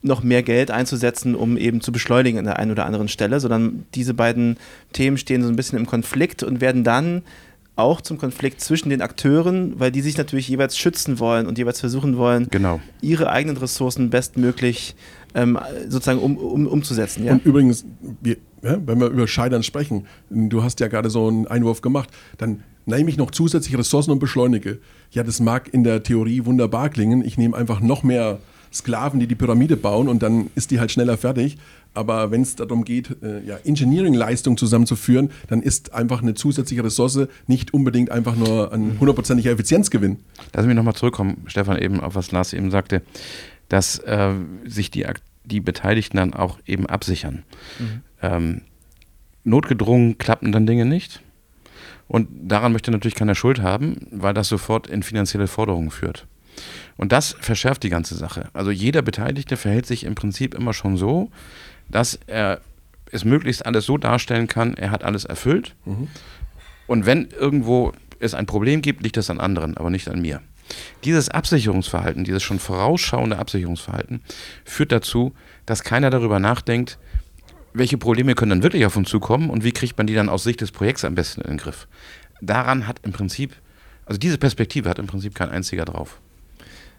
noch 0.07 0.23
mehr 0.23 0.43
Geld 0.43 0.71
einzusetzen, 0.71 1.35
um 1.35 1.57
eben 1.57 1.81
zu 1.81 1.93
beschleunigen 1.93 2.39
an 2.39 2.45
der 2.45 2.59
einen 2.59 2.71
oder 2.71 2.87
anderen 2.87 3.09
Stelle, 3.09 3.41
sondern 3.41 3.85
diese 3.95 4.15
beiden 4.15 4.57
Themen 4.93 5.19
stehen 5.19 5.43
so 5.43 5.49
ein 5.49 5.57
bisschen 5.57 5.79
im 5.79 5.87
Konflikt 5.87 6.43
und 6.43 6.61
werden 6.61 6.85
dann 6.85 7.23
auch 7.77 8.01
zum 8.01 8.17
Konflikt 8.17 8.63
zwischen 8.63 8.89
den 8.89 9.03
Akteuren, 9.03 9.79
weil 9.79 9.93
die 9.93 10.01
sich 10.01 10.17
natürlich 10.17 10.49
jeweils 10.49 10.79
schützen 10.79 11.19
wollen 11.19 11.47
und 11.47 11.59
jeweils 11.59 11.81
versuchen 11.81 12.17
wollen, 12.17 12.49
genau. 12.51 12.81
ihre 13.03 13.31
eigenen 13.31 13.59
Ressourcen 13.59 14.09
bestmöglich 14.09 14.97
ähm, 15.35 15.59
sozusagen 15.87 16.21
um, 16.21 16.39
um, 16.39 16.67
umzusetzen. 16.67 17.27
Ja? 17.27 17.33
Und 17.33 17.45
übrigens, 17.45 17.85
wir, 18.23 18.39
ja, 18.63 18.79
wenn 18.87 18.99
wir 18.99 19.09
über 19.09 19.29
Scheitern 19.29 19.63
sprechen, 19.63 20.07
du 20.31 20.63
hast 20.63 20.81
ja 20.81 20.89
gerade 20.89 21.11
so 21.11 21.29
einen 21.29 21.47
Einwurf 21.47 21.83
gemacht, 21.83 22.09
dann 22.39 22.63
nehme 22.87 23.11
ich 23.11 23.19
noch 23.19 23.31
zusätzliche 23.31 23.79
Ressourcen 23.79 24.11
und 24.11 24.21
beschleunige. 24.21 24.79
Ja, 25.11 25.23
das 25.23 25.41
mag 25.41 25.73
in 25.73 25.85
der 25.85 26.03
Theorie 26.03 26.47
wunderbar 26.47 26.89
klingen. 26.89 27.23
Ich 27.25 27.37
nehme 27.37 27.55
einfach 27.55 27.81
noch 27.81 28.03
mehr 28.03 28.39
Sklaven, 28.79 29.21
die 29.21 29.27
die 29.27 29.35
Pyramide 29.35 29.77
bauen 29.77 30.09
und 30.09 30.23
dann 30.23 30.51
ist 30.55 30.71
die 30.71 30.81
halt 30.81 30.91
schneller 30.91 31.17
fertig. 31.17 31.57
Aber 31.95 32.31
wenn 32.31 32.43
es 32.43 32.57
darum 32.57 32.85
geht, 32.85 33.23
äh, 33.23 33.43
ja, 33.43 33.57
Engineering-Leistung 33.65 34.59
zusammenzuführen, 34.59 35.31
dann 35.49 35.63
ist 35.63 35.95
einfach 35.95 36.23
eine 36.23 36.35
zusätzliche 36.35 36.85
Ressource 36.85 37.27
nicht 37.47 37.73
unbedingt 37.73 38.11
einfach 38.11 38.37
nur 38.37 38.73
ein 38.73 38.99
hundertprozentiger 39.01 39.51
Effizienzgewinn. 39.51 40.19
Lass 40.53 40.67
mich 40.67 40.77
nochmal 40.77 40.95
zurückkommen, 40.95 41.45
Stefan, 41.47 41.79
eben 41.79 42.01
auf 42.01 42.15
was 42.15 42.33
Lars 42.33 42.53
eben 42.53 42.71
sagte, 42.71 43.03
dass 43.69 43.99
äh, 44.01 44.35
sich 44.67 44.91
die, 44.91 45.07
die 45.45 45.61
Beteiligten 45.61 46.19
dann 46.19 46.35
auch 46.35 46.59
eben 46.67 46.87
absichern. 46.87 47.45
Mhm. 47.79 48.03
Ähm, 48.21 48.61
notgedrungen 49.45 50.19
klappen 50.19 50.53
dann 50.53 50.67
Dinge 50.67 50.85
nicht. 50.85 51.23
Und 52.09 52.29
daran 52.33 52.73
möchte 52.73 52.91
natürlich 52.91 53.15
keiner 53.15 53.35
Schuld 53.35 53.63
haben, 53.63 54.07
weil 54.11 54.35
das 54.35 54.49
sofort 54.49 54.87
in 54.87 55.03
finanzielle 55.03 55.47
Forderungen 55.47 55.91
führt. 55.91 56.27
Und 56.97 57.13
das 57.13 57.37
verschärft 57.41 57.83
die 57.83 57.91
ganze 57.91 58.15
Sache. 58.15 58.49
Also 58.53 58.71
jeder 58.71 59.03
Beteiligte 59.03 59.57
verhält 59.57 59.87
sich 59.87 60.05
im 60.05 60.15
Prinzip 60.15 60.55
immer 60.55 60.73
schon 60.73 60.97
so, 60.97 61.31
dass 61.89 62.19
er 62.27 62.61
es 63.13 63.25
möglichst 63.25 63.65
alles 63.65 63.87
so 63.87 63.99
darstellen 63.99 64.49
kann, 64.49 64.75
er 64.75 64.91
hat 64.91 65.05
alles 65.05 65.25
erfüllt. 65.25 65.75
Mhm. 65.85 66.09
Und 66.87 67.07
wenn 67.07 67.29
irgendwo 67.29 67.93
es 68.19 68.35
ein 68.35 68.47
Problem 68.47 68.83
gibt, 68.83 69.03
liegt 69.03 69.17
das 69.17 69.31
an 69.31 69.41
anderen, 69.41 69.77
aber 69.77 69.91
nicht 69.91 70.09
an 70.09 70.21
mir. 70.21 70.41
Dieses 71.05 71.29
Absicherungsverhalten, 71.29 72.25
dieses 72.25 72.43
schon 72.43 72.59
vorausschauende 72.59 73.39
Absicherungsverhalten, 73.39 74.21
führt 74.65 74.91
dazu, 74.91 75.33
dass 75.65 75.85
keiner 75.85 76.11
darüber 76.11 76.41
nachdenkt, 76.41 76.99
welche 77.73 77.99
Probleme 77.99 78.35
können 78.35 78.51
dann 78.51 78.63
wirklich 78.63 78.87
auf 78.87 78.97
uns 78.97 79.09
zukommen 79.11 79.51
und 79.51 79.63
wie 79.63 79.73
kriegt 79.73 79.99
man 79.99 80.07
die 80.07 80.15
dann 80.15 80.29
aus 80.29 80.45
Sicht 80.45 80.61
des 80.61 80.73
Projekts 80.73 81.05
am 81.05 81.15
besten 81.15 81.43
in 81.43 81.51
den 81.51 81.59
Griff. 81.59 81.87
Daran 82.41 82.89
hat 82.89 83.01
im 83.03 83.13
Prinzip, 83.13 83.55
also 84.07 84.19
diese 84.19 84.39
Perspektive 84.39 84.89
hat 84.89 84.99
im 84.99 85.07
Prinzip 85.07 85.35
kein 85.35 85.51
einziger 85.51 85.85
drauf. 85.85 86.21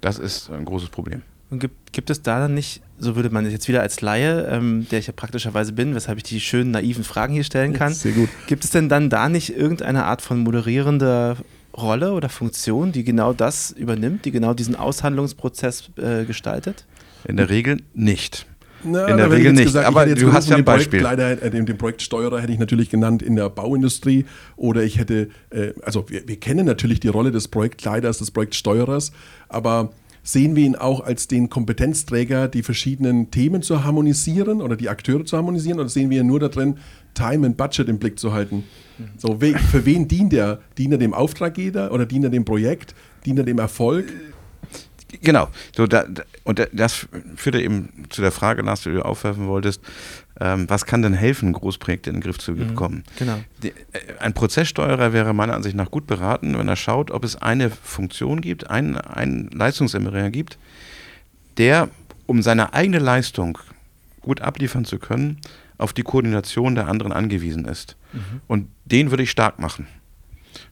Das 0.01 0.19
ist 0.19 0.49
ein 0.49 0.65
großes 0.65 0.89
Problem. 0.89 1.21
Und 1.49 1.59
gibt, 1.59 1.93
gibt 1.93 2.09
es 2.09 2.21
da 2.21 2.39
dann 2.39 2.53
nicht, 2.53 2.81
so 2.99 3.15
würde 3.15 3.29
man 3.29 3.49
jetzt 3.49 3.67
wieder 3.69 3.81
als 3.81 4.01
Laie, 4.01 4.47
ähm, 4.51 4.85
der 4.91 4.99
ich 4.99 5.07
ja 5.07 5.13
praktischerweise 5.15 5.71
bin, 5.71 5.95
weshalb 5.95 6.17
ich 6.17 6.23
die 6.23 6.41
schönen 6.41 6.71
naiven 6.71 7.05
Fragen 7.05 7.33
hier 7.33 7.45
stellen 7.45 7.71
kann, 7.73 7.93
Sehr 7.93 8.11
gut. 8.11 8.29
gibt 8.47 8.65
es 8.65 8.71
denn 8.71 8.89
dann 8.89 9.09
da 9.09 9.29
nicht 9.29 9.55
irgendeine 9.55 10.05
Art 10.05 10.21
von 10.21 10.39
moderierender 10.39 11.37
Rolle 11.75 12.11
oder 12.13 12.27
Funktion, 12.27 12.91
die 12.91 13.03
genau 13.03 13.31
das 13.31 13.71
übernimmt, 13.71 14.25
die 14.25 14.31
genau 14.31 14.53
diesen 14.53 14.75
Aushandlungsprozess 14.75 15.91
äh, 15.97 16.25
gestaltet? 16.25 16.85
In 17.25 17.37
der 17.37 17.49
Regel 17.49 17.81
nicht. 17.93 18.45
Na, 18.91 19.07
in 19.07 19.17
der 19.17 19.31
Regel 19.31 19.53
nicht. 19.53 19.65
Gesagt, 19.65 19.87
aber 19.87 20.05
du 20.05 20.33
hast 20.33 20.49
ja 20.49 20.57
ein 20.57 20.65
Beispiel. 20.65 21.01
Leider 21.01 21.41
äh, 21.41 21.49
den, 21.49 21.65
den, 21.65 21.77
Projektsteuerer 21.77 22.41
hätte 22.41 22.53
ich 22.53 22.59
natürlich 22.59 22.89
genannt 22.89 23.21
in 23.21 23.35
der 23.35 23.49
Bauindustrie 23.49 24.25
oder 24.55 24.83
ich 24.83 24.97
hätte, 24.97 25.29
äh, 25.49 25.73
also 25.83 26.09
wir, 26.09 26.27
wir, 26.27 26.39
kennen 26.39 26.65
natürlich 26.65 26.99
die 26.99 27.07
Rolle 27.07 27.31
des 27.31 27.47
Projektleiters, 27.47 28.19
des 28.19 28.31
Projektsteuerers, 28.31 29.11
aber 29.49 29.91
sehen 30.23 30.55
wir 30.55 30.65
ihn 30.65 30.75
auch 30.75 31.01
als 31.01 31.27
den 31.27 31.49
Kompetenzträger, 31.49 32.47
die 32.47 32.63
verschiedenen 32.63 33.31
Themen 33.31 33.61
zu 33.61 33.83
harmonisieren 33.83 34.61
oder 34.61 34.75
die 34.75 34.89
Akteure 34.89 35.25
zu 35.25 35.37
harmonisieren 35.37 35.79
oder 35.79 35.89
sehen 35.89 36.09
wir 36.09 36.21
ihn 36.21 36.27
nur 36.27 36.39
darin, 36.39 36.77
Time 37.13 37.47
and 37.47 37.57
Budget 37.57 37.87
im 37.87 37.97
Blick 37.97 38.19
zu 38.19 38.33
halten? 38.33 38.63
So, 39.17 39.39
für 39.39 39.85
wen 39.85 40.07
dient 40.07 40.33
er? 40.33 40.59
Dient 40.77 40.91
er 40.91 40.97
dem 40.97 41.13
Auftraggeber 41.13 41.91
oder 41.91 42.05
dient 42.05 42.25
er 42.25 42.29
dem 42.29 42.45
Projekt? 42.45 42.93
Dient 43.25 43.39
er 43.39 43.45
dem 43.45 43.59
Erfolg? 43.59 44.11
Genau. 45.21 45.47
So, 45.75 45.87
da, 45.87 46.05
und 46.47 46.65
das 46.71 47.07
führte 47.35 47.61
eben 47.61 48.05
zu 48.07 48.21
der 48.21 48.31
Frage, 48.31 48.61
Lars, 48.61 48.79
die 48.79 48.91
du 48.91 49.03
aufwerfen 49.03 49.47
wolltest, 49.47 49.81
ähm, 50.39 50.69
was 50.69 50.85
kann 50.85 51.01
denn 51.01 51.11
helfen, 51.11 51.51
Großprojekte 51.51 52.09
in 52.09 52.15
den 52.15 52.21
Griff 52.21 52.37
zu 52.37 52.53
mhm, 52.53 52.69
bekommen? 52.69 53.03
genau. 53.19 53.39
Die, 53.61 53.71
äh, 53.71 53.73
ein 54.19 54.33
Prozesssteuerer 54.33 55.11
wäre 55.11 55.33
meiner 55.33 55.55
Ansicht 55.55 55.75
nach 55.75 55.91
gut 55.91 56.07
beraten, 56.07 56.57
wenn 56.57 56.69
er 56.69 56.77
schaut, 56.77 57.11
ob 57.11 57.25
es 57.25 57.35
eine 57.35 57.69
Funktion 57.69 58.39
gibt, 58.39 58.69
einen, 58.69 58.95
einen 58.95 59.49
Leistungserbringer 59.49 60.29
gibt, 60.29 60.57
der, 61.57 61.89
um 62.27 62.41
seine 62.41 62.73
eigene 62.73 62.99
Leistung 62.99 63.57
gut 64.21 64.39
abliefern 64.39 64.85
zu 64.85 64.99
können, 64.99 65.41
auf 65.77 65.91
die 65.91 66.03
Koordination 66.03 66.75
der 66.75 66.87
anderen 66.87 67.11
angewiesen 67.11 67.65
ist. 67.65 67.97
Mhm. 68.13 68.41
Und 68.47 68.69
den 68.85 69.11
würde 69.11 69.23
ich 69.23 69.31
stark 69.31 69.59
machen, 69.59 69.87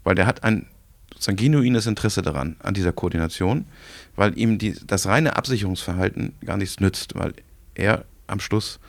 weil 0.05 0.15
der 0.15 0.25
hat 0.25 0.45
ein 0.45 0.67
sozusagen 1.15 1.37
genuines 1.37 1.87
Interesse 1.87 2.21
daran, 2.21 2.55
an 2.59 2.73
dieser 2.73 2.91
Koordination, 2.91 3.65
weil 4.15 4.37
ihm 4.37 4.57
die, 4.57 4.75
das 4.85 5.07
reine 5.07 5.35
Absicherungsverhalten 5.35 6.33
gar 6.45 6.57
nichts 6.57 6.79
nützt, 6.79 7.15
weil 7.15 7.33
er 7.73 8.05
am 8.27 8.39
Schluss 8.39 8.79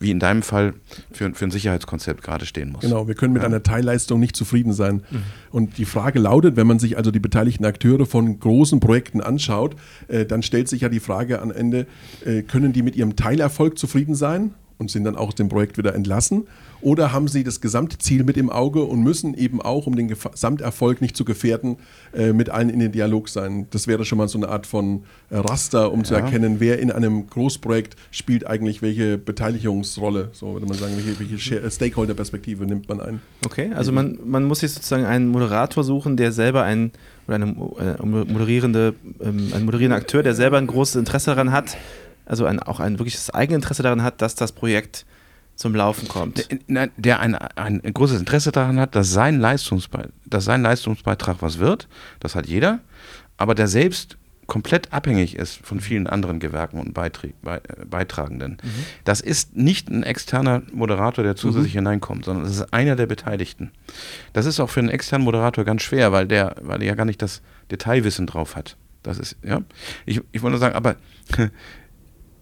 wie 0.00 0.10
in 0.10 0.18
deinem 0.18 0.42
Fall 0.42 0.72
für, 1.12 1.32
für 1.34 1.44
ein 1.44 1.50
Sicherheitskonzept 1.50 2.22
gerade 2.22 2.46
stehen 2.46 2.72
muss. 2.72 2.80
Genau, 2.80 3.06
wir 3.06 3.14
können 3.14 3.34
mit 3.34 3.42
ja. 3.42 3.48
einer 3.48 3.62
Teilleistung 3.62 4.18
nicht 4.18 4.34
zufrieden 4.34 4.72
sein. 4.72 5.02
Mhm. 5.10 5.22
Und 5.50 5.78
die 5.78 5.84
Frage 5.84 6.18
lautet, 6.18 6.56
wenn 6.56 6.66
man 6.66 6.78
sich 6.78 6.96
also 6.96 7.10
die 7.10 7.20
beteiligten 7.20 7.66
Akteure 7.66 8.06
von 8.06 8.40
großen 8.40 8.80
Projekten 8.80 9.20
anschaut, 9.20 9.76
äh, 10.08 10.24
dann 10.24 10.42
stellt 10.42 10.68
sich 10.68 10.80
ja 10.80 10.88
die 10.88 11.00
Frage 11.00 11.42
am 11.42 11.50
Ende, 11.50 11.86
äh, 12.24 12.42
können 12.42 12.72
die 12.72 12.82
mit 12.82 12.96
ihrem 12.96 13.14
Teilerfolg 13.14 13.78
zufrieden 13.78 14.14
sein 14.14 14.54
und 14.78 14.90
sind 14.90 15.04
dann 15.04 15.16
auch 15.16 15.28
aus 15.28 15.34
dem 15.34 15.50
Projekt 15.50 15.76
wieder 15.76 15.94
entlassen? 15.94 16.46
Oder 16.82 17.12
haben 17.12 17.28
sie 17.28 17.44
das 17.44 17.60
Gesamtziel 17.60 18.24
mit 18.24 18.36
im 18.36 18.50
Auge 18.50 18.82
und 18.82 19.02
müssen 19.02 19.34
eben 19.34 19.60
auch, 19.60 19.86
um 19.86 19.96
den 19.96 20.08
Gesamterfolg 20.08 21.00
nicht 21.00 21.16
zu 21.16 21.24
gefährden, 21.24 21.76
äh, 22.14 22.32
mit 22.32 22.50
allen 22.50 22.70
in 22.70 22.78
den 22.78 22.92
Dialog 22.92 23.28
sein? 23.28 23.66
Das 23.70 23.86
wäre 23.86 24.04
schon 24.04 24.18
mal 24.18 24.28
so 24.28 24.38
eine 24.38 24.48
Art 24.48 24.66
von 24.66 25.04
äh, 25.30 25.36
Raster, 25.36 25.92
um 25.92 26.00
ja. 26.00 26.04
zu 26.04 26.14
erkennen, 26.14 26.56
wer 26.58 26.78
in 26.78 26.90
einem 26.90 27.26
Großprojekt 27.26 27.96
spielt 28.10 28.46
eigentlich 28.46 28.82
welche 28.82 29.18
Beteiligungsrolle, 29.18 30.30
so 30.32 30.54
würde 30.54 30.66
man 30.66 30.78
sagen, 30.78 30.94
welche, 30.96 31.18
welche 31.18 31.70
Stakeholder-Perspektive 31.70 32.64
nimmt 32.64 32.88
man 32.88 33.00
ein. 33.00 33.20
Okay, 33.44 33.70
also 33.74 33.92
man, 33.92 34.18
man 34.24 34.44
muss 34.44 34.60
sich 34.60 34.72
sozusagen 34.72 35.04
einen 35.04 35.28
Moderator 35.28 35.84
suchen, 35.84 36.16
der 36.16 36.32
selber 36.32 36.62
ein 36.62 36.92
oder 37.26 37.36
eine, 37.36 37.54
eine 37.78 38.24
moderierende, 38.24 38.94
ähm, 39.20 39.52
ein 39.54 39.64
moderierender 39.64 39.96
Akteur, 39.96 40.22
der 40.22 40.34
selber 40.34 40.58
ein 40.58 40.66
großes 40.66 40.96
Interesse 40.96 41.30
daran 41.30 41.52
hat, 41.52 41.76
also 42.26 42.44
ein, 42.44 42.60
auch 42.60 42.80
ein 42.80 42.98
wirkliches 42.98 43.30
Eigeninteresse 43.30 43.82
daran 43.82 44.02
hat, 44.02 44.22
dass 44.22 44.34
das 44.34 44.52
Projekt 44.52 45.04
zum 45.60 45.74
Laufen 45.74 46.08
kommt. 46.08 46.48
Der, 46.68 46.88
der 46.96 47.20
ein, 47.20 47.34
ein 47.34 47.82
großes 47.82 48.18
Interesse 48.18 48.50
daran 48.50 48.80
hat, 48.80 48.94
dass 48.94 49.12
sein, 49.12 49.38
Leistungsbe 49.38 50.08
dass 50.24 50.46
sein 50.46 50.62
Leistungsbeitrag 50.62 51.42
was 51.42 51.58
wird, 51.58 51.86
das 52.18 52.34
hat 52.34 52.46
jeder, 52.46 52.80
aber 53.36 53.54
der 53.54 53.68
selbst 53.68 54.16
komplett 54.46 54.90
abhängig 54.92 55.36
ist 55.36 55.64
von 55.64 55.80
vielen 55.80 56.06
anderen 56.06 56.40
Gewerken 56.40 56.80
und 56.80 56.94
Beiträg, 56.94 57.34
Be 57.42 57.60
Beitragenden. 57.88 58.52
Mhm. 58.52 58.84
Das 59.04 59.20
ist 59.20 59.54
nicht 59.54 59.90
ein 59.90 60.02
externer 60.02 60.62
Moderator, 60.72 61.22
der 61.22 61.36
zusätzlich 61.36 61.74
mhm. 61.74 61.80
hineinkommt, 61.80 62.24
sondern 62.24 62.44
das 62.44 62.54
ist 62.54 62.72
einer 62.72 62.96
der 62.96 63.06
Beteiligten. 63.06 63.70
Das 64.32 64.46
ist 64.46 64.60
auch 64.60 64.70
für 64.70 64.80
einen 64.80 64.88
externen 64.88 65.26
Moderator 65.26 65.64
ganz 65.64 65.82
schwer, 65.82 66.10
weil 66.10 66.26
der, 66.26 66.56
weil 66.62 66.80
er 66.80 66.88
ja 66.88 66.94
gar 66.94 67.04
nicht 67.04 67.20
das 67.20 67.42
Detailwissen 67.70 68.26
drauf 68.26 68.56
hat. 68.56 68.78
Das 69.02 69.18
ist, 69.18 69.36
ja. 69.42 69.60
Ich, 70.06 70.22
ich 70.32 70.42
wollte 70.42 70.52
nur 70.52 70.58
sagen, 70.58 70.74
aber 70.74 70.96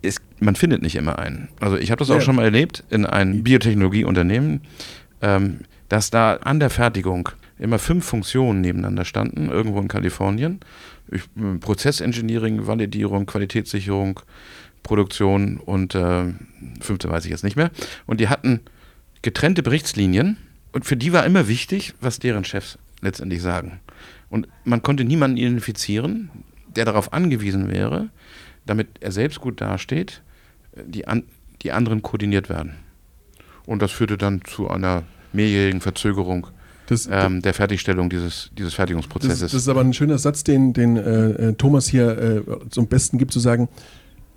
es, 0.03 0.21
man 0.41 0.55
findet 0.55 0.83
nicht 0.83 0.97
immer 0.97 1.19
einen. 1.19 1.49
Also 1.61 1.77
ich 1.77 1.91
habe 1.91 1.99
das 1.99 2.09
ja. 2.09 2.17
auch 2.17 2.21
schon 2.21 2.37
mal 2.37 2.45
erlebt 2.45 2.85
in 2.91 3.07
einem 3.07 3.43
Biotechnologieunternehmen, 3.43 4.63
ähm, 5.23 5.61
dass 5.89 6.11
da 6.11 6.35
an 6.37 6.61
der 6.61 6.71
Fertigung 6.71 7.31
immer 7.59 7.79
fünf 7.79 8.05
Funktionen 8.05 8.61
nebeneinander 8.61 9.05
standen, 9.05 9.49
irgendwo 9.49 9.81
in 9.81 9.89
Kalifornien. 9.89 10.61
Ich, 11.11 11.23
äh, 11.23 11.59
Prozessengineering, 11.59 12.67
Validierung, 12.67 13.27
Qualitätssicherung, 13.27 14.21
Produktion 14.83 15.59
und 15.59 15.95
äh, 15.95 16.25
fünfte 16.81 17.11
weiß 17.11 17.25
ich 17.25 17.31
jetzt 17.31 17.45
nicht 17.45 17.57
mehr. 17.57 17.71
Und 18.07 18.21
die 18.21 18.29
hatten 18.29 18.61
getrennte 19.23 19.63
Berichtslinien 19.63 20.37
und 20.73 20.87
für 20.87 20.97
die 20.97 21.13
war 21.13 21.27
immer 21.27 21.49
wichtig, 21.49 21.95
was 22.01 22.19
deren 22.19 22.45
Chefs 22.45 22.79
letztendlich 23.01 23.43
sagen. 23.43 23.81
Und 24.31 24.49
man 24.65 24.83
konnte 24.83 25.05
niemanden 25.05 25.37
identifizieren, 25.37 26.31
der 26.77 26.85
darauf 26.85 27.13
angewiesen 27.13 27.69
wäre, 27.69 28.11
damit 28.69 28.89
er 29.01 29.13
selbst 29.13 29.41
gut 29.41 29.61
dasteht, 29.61 30.23
die, 30.77 31.07
an, 31.07 31.25
die 31.63 31.73
anderen 31.73 32.03
koordiniert 32.03 32.49
werden. 32.49 32.75
Und 33.67 33.83
das 33.83 33.91
führte 33.91 34.17
dann 34.17 34.43
zu 34.45 34.69
einer 34.69 35.03
mehrjährigen 35.33 35.81
Verzögerung 35.81 36.47
das, 36.87 37.09
ähm, 37.11 37.43
der 37.43 37.53
Fertigstellung 37.53 38.09
dieses, 38.09 38.51
dieses 38.57 38.75
Fertigungsprozesses. 38.75 39.41
Das, 39.41 39.53
das, 39.53 39.63
ist 39.63 39.69
aber 39.69 39.81
ein 39.81 39.93
schöner 39.93 40.19
Satz, 40.19 40.43
den, 40.43 40.73
den 40.73 40.97
äh, 40.97 41.29
äh, 41.51 41.53
Thomas 41.53 41.87
hier 41.87 42.47
äh, 42.47 42.69
zum 42.71 42.87
Besten 42.87 43.19
gibt, 43.19 43.33
zu 43.33 43.41
sagen, 43.41 43.69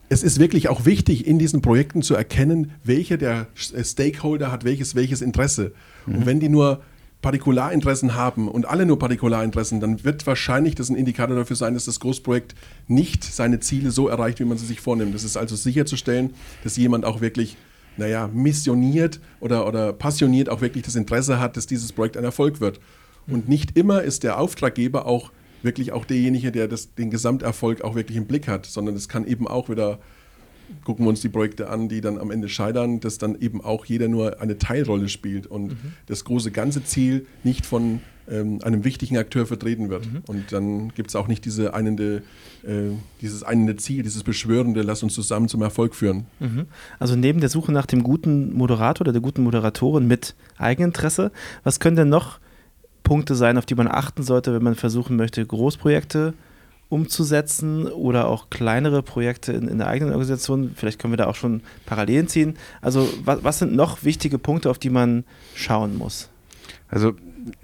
es 0.10 0.24
ist 0.24 0.40
wirklich 0.40 0.68
auch 0.68 0.86
wichtig, 0.86 1.26
in 1.26 1.40
diesen 1.40 1.62
Projekten 1.62 2.02
zu 2.02 2.16
erkennen, 2.16 2.72
welcher 2.84 3.16
der 3.16 3.48
Stakeholder 3.56 4.52
hat 4.52 4.66
welches, 4.66 4.96
welches 4.96 5.22
Interesse. 5.22 5.72
Mhm. 6.06 6.16
Und 6.16 6.26
wenn 6.26 6.40
die 6.42 6.50
nur 6.50 6.82
Partikularinteressen 7.22 8.16
haben 8.16 8.48
und 8.48 8.68
alle 8.68 8.86
nur 8.86 8.98
Partikularinteressen, 8.98 9.80
dann 9.80 10.04
wird 10.04 10.26
wahrscheinlich 10.26 10.76
das 10.76 10.90
ein 10.90 10.96
Indikator 10.96 11.36
dafür 11.36 11.56
sein, 11.56 11.76
dass 11.76 11.86
das 11.86 12.00
Großprojekt 12.00 12.56
nicht 12.88 13.24
seine 13.24 13.60
Ziele 13.60 13.92
so 13.92 14.08
erreicht, 14.08 14.40
wie 14.40 14.46
man 14.46 14.58
sie 14.58 14.66
sich 14.66 14.82
vornimmt. 14.82 15.14
Das 15.14 15.24
ist 15.24 15.38
also 15.38 15.56
sicherzustellen, 15.56 16.34
dass 16.64 16.78
jemand 16.78 17.06
auch 17.06 17.22
wirklich, 17.22 17.58
naja, 17.98 18.28
missioniert 18.34 19.20
oder, 19.40 19.68
oder 19.68 19.94
passioniert 19.94 20.50
auch 20.50 20.62
wirklich 20.62 20.84
das 20.84 20.96
Interesse 20.96 21.40
hat, 21.40 21.58
dass 21.58 21.68
dieses 21.68 21.94
Projekt 21.94 22.18
ein 22.18 22.24
Erfolg 22.24 22.60
wird. 22.60 22.80
Und 23.28 23.48
nicht 23.48 23.78
immer 23.78 24.02
ist 24.02 24.24
der 24.24 24.40
Auftraggeber 24.40 25.06
auch 25.06 25.32
wirklich 25.62 25.92
auch 25.92 26.06
derjenige, 26.06 26.52
der 26.52 26.68
das, 26.68 26.96
den 26.96 27.12
Gesamterfolg 27.12 27.82
auch 27.82 27.94
wirklich 27.94 28.18
im 28.18 28.26
Blick 28.26 28.48
hat, 28.48 28.66
sondern 28.66 28.96
es 28.96 29.08
kann 29.08 29.28
eben 29.28 29.48
auch 29.48 29.70
wieder 29.70 30.00
gucken 30.84 31.06
wir 31.06 31.10
uns 31.10 31.22
die 31.22 31.30
Projekte 31.30 31.70
an, 31.70 31.90
die 31.90 32.02
dann 32.02 32.18
am 32.18 32.32
Ende 32.32 32.50
scheitern, 32.50 33.00
dass 33.00 33.18
dann 33.18 33.40
eben 33.40 33.62
auch 33.62 33.86
jeder 33.86 34.08
nur 34.08 34.42
eine 34.42 34.58
Teilrolle 34.58 35.10
spielt 35.10 35.48
und 35.48 35.70
mhm. 35.70 35.94
das 36.08 36.26
große 36.26 36.52
ganze 36.52 36.84
Ziel 36.84 37.26
nicht 37.44 37.66
von 37.66 38.02
ähm, 38.30 38.60
einem 38.64 38.84
wichtigen 38.84 39.18
Akteur 39.18 39.46
vertreten 39.46 39.90
wird. 39.90 40.06
Mhm. 40.06 40.24
Und 40.28 40.52
dann 40.52 40.94
gibt 40.94 41.10
es 41.10 41.16
auch 41.16 41.28
nicht 41.28 41.46
diese 41.46 41.74
einende, 41.74 42.24
äh, 42.64 42.92
dieses 43.22 43.44
einende 43.44 43.76
Ziel, 43.76 44.04
dieses 44.04 44.24
beschwörende, 44.24 44.82
lass 44.82 45.04
uns 45.04 45.14
zusammen 45.14 45.48
zum 45.48 45.62
Erfolg 45.62 45.96
führen. 45.96 46.26
Mhm. 46.40 46.66
Also 47.00 47.16
neben 47.16 47.40
der 47.40 47.50
Suche 47.50 47.72
nach 47.72 47.86
dem 47.86 48.04
guten 48.04 48.54
Moderator 48.54 49.06
oder 49.06 49.12
der 49.12 49.22
guten 49.22 49.44
Moderatorin 49.44 50.08
mit 50.08 50.36
Eigeninteresse, 50.58 51.32
was 51.64 51.80
können 51.80 51.96
denn 51.96 52.10
noch 52.10 52.40
Punkte 53.04 53.36
sein, 53.36 53.58
auf 53.58 53.66
die 53.66 53.76
man 53.76 53.88
achten 53.88 54.24
sollte, 54.24 54.54
wenn 54.54 54.64
man 54.64 54.76
versuchen 54.76 55.16
möchte, 55.16 55.46
Großprojekte 55.46 56.34
umzusetzen 56.92 57.88
oder 57.88 58.28
auch 58.28 58.50
kleinere 58.50 59.02
Projekte 59.02 59.54
in, 59.54 59.68
in 59.68 59.78
der 59.78 59.88
eigenen 59.88 60.12
Organisation? 60.14 60.74
Vielleicht 60.76 61.00
können 61.00 61.14
wir 61.14 61.18
da 61.18 61.28
auch 61.28 61.36
schon 61.36 61.62
Parallelen 61.86 62.28
ziehen. 62.28 62.58
Also 62.82 63.10
was, 63.24 63.44
was 63.44 63.60
sind 63.60 63.74
noch 63.74 64.04
wichtige 64.04 64.38
Punkte, 64.38 64.70
auf 64.70 64.78
die 64.78 64.90
man 64.90 65.24
schauen 65.56 65.98
muss? 65.98 66.30
Also 66.90 67.14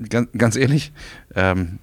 ganz, 0.09 0.29
ganz 0.37 0.55
ehrlich, 0.55 0.93
ähm, 1.35 1.79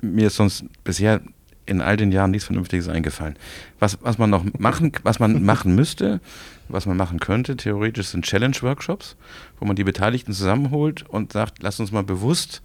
mir 0.00 0.28
ist 0.28 0.36
sonst 0.36 0.64
bisher 0.84 1.20
in 1.66 1.80
all 1.80 1.96
den 1.96 2.12
Jahren 2.12 2.30
nichts 2.30 2.46
Vernünftiges 2.46 2.88
eingefallen. 2.88 3.36
Was, 3.80 3.98
was 4.00 4.18
man 4.18 4.30
noch 4.30 4.44
machen, 4.56 4.92
was 5.02 5.18
man 5.18 5.44
machen 5.44 5.74
müsste, 5.74 6.20
was 6.68 6.86
man 6.86 6.96
machen 6.96 7.18
könnte, 7.18 7.56
theoretisch 7.56 8.06
sind 8.06 8.24
Challenge-Workshops, 8.24 9.16
wo 9.58 9.66
man 9.66 9.74
die 9.74 9.82
Beteiligten 9.82 10.32
zusammenholt 10.32 11.04
und 11.08 11.32
sagt, 11.32 11.64
lass 11.64 11.80
uns 11.80 11.90
mal 11.90 12.04
bewusst 12.04 12.62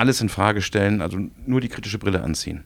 alles 0.00 0.20
in 0.20 0.28
Frage 0.28 0.62
stellen, 0.62 1.02
also 1.02 1.18
nur 1.46 1.60
die 1.60 1.68
kritische 1.68 1.98
Brille 1.98 2.22
anziehen. 2.22 2.64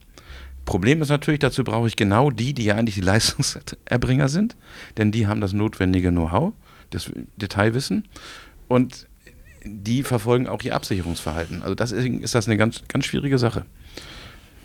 Problem 0.64 1.02
ist 1.02 1.10
natürlich, 1.10 1.40
dazu 1.40 1.62
brauche 1.62 1.88
ich 1.88 1.96
genau 1.96 2.30
die, 2.30 2.54
die 2.54 2.64
ja 2.64 2.76
eigentlich 2.76 2.94
die 2.94 3.00
Leistungserbringer 3.12 4.28
sind, 4.28 4.56
denn 4.96 5.12
die 5.12 5.26
haben 5.26 5.40
das 5.40 5.52
notwendige 5.52 6.10
Know-how, 6.10 6.54
das 6.90 7.10
Detailwissen 7.36 8.08
und 8.68 9.06
die 9.64 10.02
verfolgen 10.02 10.46
auch 10.46 10.62
ihr 10.62 10.74
Absicherungsverhalten. 10.74 11.62
Also 11.62 11.74
deswegen 11.74 12.22
ist 12.22 12.34
das 12.34 12.46
eine 12.46 12.56
ganz, 12.56 12.82
ganz 12.88 13.06
schwierige 13.06 13.38
Sache. 13.38 13.64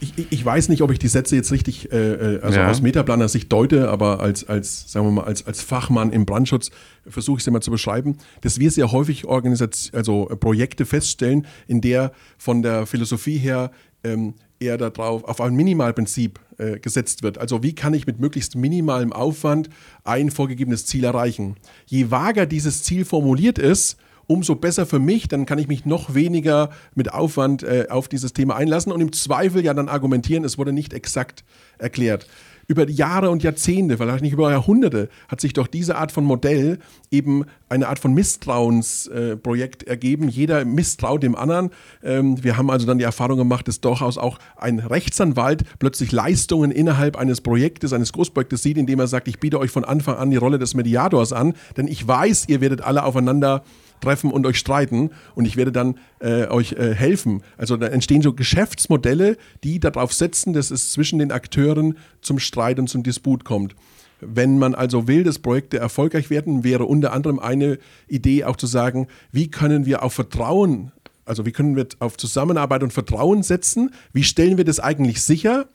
Ich, 0.01 0.13
ich, 0.31 0.45
weiß 0.45 0.69
nicht, 0.69 0.81
ob 0.81 0.91
ich 0.91 0.99
die 0.99 1.07
Sätze 1.07 1.35
jetzt 1.35 1.51
richtig 1.51 1.91
äh, 1.91 2.35
äh, 2.35 2.41
also 2.41 2.59
ja. 2.59 2.69
aus 2.69 2.81
Metaplaner 2.81 3.27
Sicht 3.27 3.51
deute, 3.51 3.89
aber 3.89 4.21
als, 4.21 4.47
als, 4.47 4.89
sagen 4.91 5.05
wir 5.05 5.11
mal, 5.11 5.23
als, 5.25 5.45
als 5.45 5.61
Fachmann 5.61 6.11
im 6.11 6.25
Brandschutz 6.25 6.71
versuche 7.07 7.37
ich 7.37 7.43
es 7.43 7.47
immer 7.47 7.61
zu 7.61 7.71
beschreiben, 7.71 8.17
dass 8.41 8.59
wir 8.59 8.71
sehr 8.71 8.91
häufig 8.91 9.25
Organisation, 9.25 9.97
also 9.97 10.25
Projekte 10.39 10.85
feststellen, 10.85 11.45
in 11.67 11.81
der 11.81 12.13
von 12.37 12.61
der 12.61 12.85
Philosophie 12.85 13.37
her 13.37 13.71
ähm, 14.03 14.35
eher 14.59 14.77
darauf 14.77 15.23
auf 15.23 15.41
ein 15.41 15.53
Minimalprinzip 15.55 16.39
äh, 16.57 16.79
gesetzt 16.79 17.23
wird. 17.23 17.37
Also 17.37 17.63
wie 17.63 17.73
kann 17.73 17.93
ich 17.93 18.05
mit 18.05 18.19
möglichst 18.19 18.55
minimalem 18.55 19.13
Aufwand 19.13 19.69
ein 20.03 20.31
vorgegebenes 20.31 20.85
Ziel 20.85 21.03
erreichen? 21.03 21.55
Je 21.85 22.11
vager 22.11 22.45
dieses 22.45 22.83
Ziel 22.83 23.05
formuliert 23.05 23.57
ist, 23.57 23.97
umso 24.29 24.55
besser 24.55 24.85
für 24.85 24.99
mich, 24.99 25.27
dann 25.27 25.47
kann 25.47 25.57
ich 25.57 25.67
mich 25.67 25.85
noch 25.85 26.13
weniger 26.13 26.69
mit 26.93 27.11
Aufwand 27.11 27.63
äh, 27.63 27.87
auf 27.89 28.07
dieses 28.07 28.31
Thema 28.31 28.55
einlassen 28.55 28.91
und 28.91 29.01
im 29.01 29.11
Zweifel 29.11 29.65
ja 29.65 29.73
dann 29.73 29.89
argumentieren, 29.89 30.43
es 30.43 30.57
wurde 30.57 30.71
nicht 30.71 30.93
exakt 30.93 31.43
erklärt. 31.79 32.27
Über 32.67 32.87
Jahre 32.87 33.31
und 33.31 33.41
Jahrzehnte, 33.41 33.97
vielleicht 33.97 34.21
nicht 34.21 34.33
über 34.33 34.51
Jahrhunderte, 34.51 35.09
hat 35.27 35.41
sich 35.41 35.53
doch 35.53 35.65
diese 35.65 35.95
Art 35.95 36.11
von 36.11 36.23
Modell 36.23 36.77
eben 37.09 37.45
eine 37.67 37.87
Art 37.87 37.97
von 37.97 38.13
Misstrauensprojekt 38.13 39.87
äh, 39.87 39.89
ergeben. 39.89 40.29
Jeder 40.29 40.63
misstraut 40.63 41.23
dem 41.23 41.35
anderen. 41.35 41.71
Ähm, 42.03 42.43
wir 42.43 42.57
haben 42.57 42.69
also 42.69 42.85
dann 42.85 42.99
die 42.99 43.05
Erfahrung 43.05 43.39
gemacht, 43.39 43.67
dass 43.67 43.81
durchaus 43.81 44.19
auch 44.19 44.37
ein 44.55 44.77
Rechtsanwalt 44.77 45.63
plötzlich 45.79 46.11
Leistungen 46.11 46.69
innerhalb 46.69 47.17
eines 47.17 47.41
Projektes, 47.41 47.91
eines 47.91 48.13
Großprojektes 48.13 48.61
sieht, 48.61 48.77
indem 48.77 48.99
er 48.99 49.07
sagt, 49.07 49.27
ich 49.27 49.39
biete 49.39 49.59
euch 49.59 49.71
von 49.71 49.83
Anfang 49.83 50.17
an 50.17 50.29
die 50.29 50.37
Rolle 50.37 50.59
des 50.59 50.75
Mediators 50.75 51.33
an, 51.33 51.55
denn 51.75 51.87
ich 51.87 52.07
weiß, 52.07 52.45
ihr 52.49 52.61
werdet 52.61 52.81
alle 52.81 53.03
aufeinander 53.03 53.63
treffen 53.99 54.31
und 54.31 54.45
euch 54.45 54.57
streiten 54.57 55.11
und 55.35 55.45
ich 55.45 55.57
werde 55.57 55.71
dann 55.71 55.95
äh, 56.19 56.47
euch 56.47 56.73
äh, 56.73 56.93
helfen. 56.93 57.43
Also 57.57 57.77
da 57.77 57.87
entstehen 57.87 58.21
so 58.21 58.33
Geschäftsmodelle, 58.33 59.37
die 59.63 59.79
darauf 59.79 60.13
setzen, 60.13 60.53
dass 60.53 60.71
es 60.71 60.91
zwischen 60.91 61.19
den 61.19 61.31
Akteuren 61.31 61.97
zum 62.21 62.39
Streit 62.39 62.79
und 62.79 62.87
zum 62.87 63.03
Disput 63.03 63.45
kommt. 63.45 63.75
Wenn 64.21 64.59
man 64.59 64.75
also 64.75 65.07
will, 65.07 65.23
dass 65.23 65.39
Projekte 65.39 65.77
erfolgreich 65.77 66.29
werden, 66.29 66.63
wäre 66.63 66.85
unter 66.85 67.13
anderem 67.13 67.39
eine 67.39 67.79
Idee 68.07 68.43
auch 68.43 68.57
zu 68.57 68.67
sagen, 68.67 69.07
wie 69.31 69.49
können 69.49 69.85
wir 69.85 70.03
auf 70.03 70.13
Vertrauen, 70.13 70.91
also 71.25 71.45
wie 71.45 71.51
können 71.51 71.75
wir 71.75 71.87
auf 71.99 72.17
Zusammenarbeit 72.17 72.83
und 72.83 72.91
Vertrauen 72.91 73.43
setzen, 73.43 73.91
wie 74.11 74.23
stellen 74.23 74.57
wir 74.57 74.65
das 74.65 74.79
eigentlich 74.79 75.21
sicher, 75.21 75.67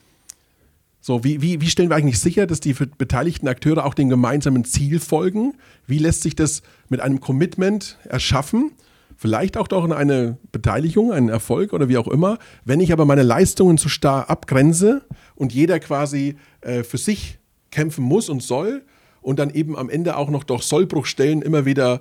so, 1.06 1.23
wie, 1.23 1.42
wie, 1.42 1.61
wie 1.61 1.68
stellen 1.68 1.90
wir 1.90 1.96
eigentlich 1.96 2.18
sicher, 2.18 2.46
dass 2.46 2.61
die 2.61 2.73
beteiligten 2.73 3.46
Akteure 3.46 3.84
auch 3.84 3.92
dem 3.92 4.08
gemeinsamen 4.08 4.64
Ziel 4.64 4.99
folgen? 5.00 5.52
Wie 5.87 5.99
lässt 5.99 6.23
sich 6.23 6.34
das 6.34 6.62
mit 6.88 7.00
einem 7.00 7.20
Commitment 7.20 7.99
erschaffen? 8.04 8.73
Vielleicht 9.18 9.58
auch 9.58 9.68
doch 9.68 9.84
in 9.84 9.92
eine 9.92 10.38
Beteiligung, 10.50 11.12
einen 11.12 11.28
Erfolg 11.28 11.75
oder 11.75 11.90
wie 11.90 11.99
auch 11.99 12.08
immer. 12.08 12.38
Wenn 12.64 12.80
ich 12.80 12.90
aber 12.90 13.04
meine 13.04 13.23
Leistungen 13.23 13.76
zu 13.76 13.90
starr 13.90 14.30
abgrenze 14.30 15.02
und 15.34 15.52
jeder 15.52 15.78
quasi 15.78 16.37
äh, 16.62 16.82
für 16.84 16.96
sich 16.96 17.38
kämpfen 17.70 18.02
muss 18.02 18.31
und 18.31 18.42
soll 18.42 18.83
und 19.20 19.38
dann 19.38 19.50
eben 19.50 19.76
am 19.76 19.90
Ende 19.90 20.16
auch 20.16 20.31
noch 20.31 20.42
durch 20.42 20.62
Sollbruchstellen 20.62 21.42
immer 21.42 21.66
wieder 21.66 22.00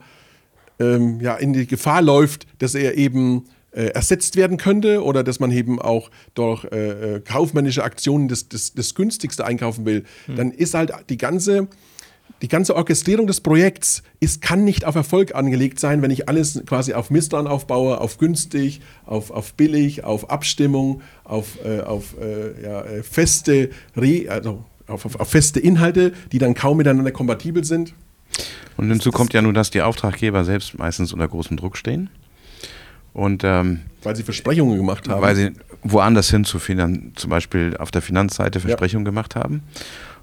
ähm, 0.79 1.19
ja, 1.19 1.35
in 1.35 1.51
die 1.51 1.67
Gefahr 1.67 2.01
läuft, 2.01 2.47
dass 2.59 2.73
er 2.73 2.97
eben 2.97 3.43
äh, 3.73 3.87
ersetzt 3.87 4.35
werden 4.35 4.57
könnte 4.57 5.03
oder 5.03 5.23
dass 5.23 5.39
man 5.39 5.51
eben 5.51 5.81
auch 5.81 6.09
durch 6.33 6.65
äh, 6.65 7.15
äh, 7.15 7.19
kaufmännische 7.19 7.83
Aktionen 7.83 8.27
das, 8.27 8.47
das, 8.49 8.73
das 8.73 8.95
günstigste 8.95 9.45
einkaufen 9.45 9.85
will, 9.85 10.03
hm. 10.25 10.35
dann 10.35 10.51
ist 10.51 10.73
halt 10.73 10.93
die 11.09 11.17
ganze, 11.17 11.67
die 12.41 12.47
ganze 12.47 12.75
Orchestrierung 12.75 13.27
des 13.27 13.41
Projekts 13.41 14.03
ist, 14.19 14.41
kann 14.41 14.63
nicht 14.63 14.85
auf 14.85 14.95
Erfolg 14.95 15.35
angelegt 15.35 15.79
sein, 15.79 16.01
wenn 16.01 16.11
ich 16.11 16.29
alles 16.29 16.61
quasi 16.65 16.93
auf 16.93 17.09
Misstrauen 17.09 17.47
aufbaue, 17.47 17.99
auf 17.99 18.17
günstig, 18.17 18.81
auf, 19.05 19.31
auf 19.31 19.53
billig, 19.53 20.03
auf 20.03 20.29
Abstimmung, 20.29 21.01
auf, 21.23 21.57
äh, 21.63 21.81
auf 21.81 22.15
äh, 22.19 22.61
ja, 22.61 22.81
äh, 22.83 23.03
feste 23.03 23.69
Re 23.95 24.25
also 24.29 24.65
auf, 24.87 25.05
auf, 25.05 25.19
auf, 25.19 25.29
feste 25.29 25.59
Inhalte, 25.59 26.13
die 26.31 26.37
dann 26.37 26.53
kaum 26.53 26.77
miteinander 26.77 27.11
kompatibel 27.11 27.63
sind. 27.63 27.93
Und 28.75 28.89
hinzu 28.89 29.11
kommt 29.11 29.33
ja 29.33 29.41
nun, 29.41 29.53
dass 29.53 29.69
die 29.69 29.81
Auftraggeber 29.81 30.43
selbst 30.43 30.77
meistens 30.77 31.13
unter 31.13 31.27
großem 31.27 31.57
Druck 31.57 31.77
stehen. 31.77 32.09
Und, 33.13 33.43
ähm, 33.43 33.81
weil 34.01 34.15
sie 34.15 34.23
Versprechungen 34.23 34.77
gemacht 34.77 35.07
haben. 35.07 35.21
Weil 35.21 35.35
sie 35.35 35.51
woanders 35.83 36.29
hin 36.29 36.45
zu 36.45 36.59
Finan 36.59 37.11
zum 37.15 37.29
Beispiel 37.29 37.77
auf 37.77 37.91
der 37.91 38.01
Finanzseite 38.01 38.59
Versprechungen 38.59 39.05
ja. 39.05 39.11
gemacht 39.11 39.35
haben. 39.35 39.63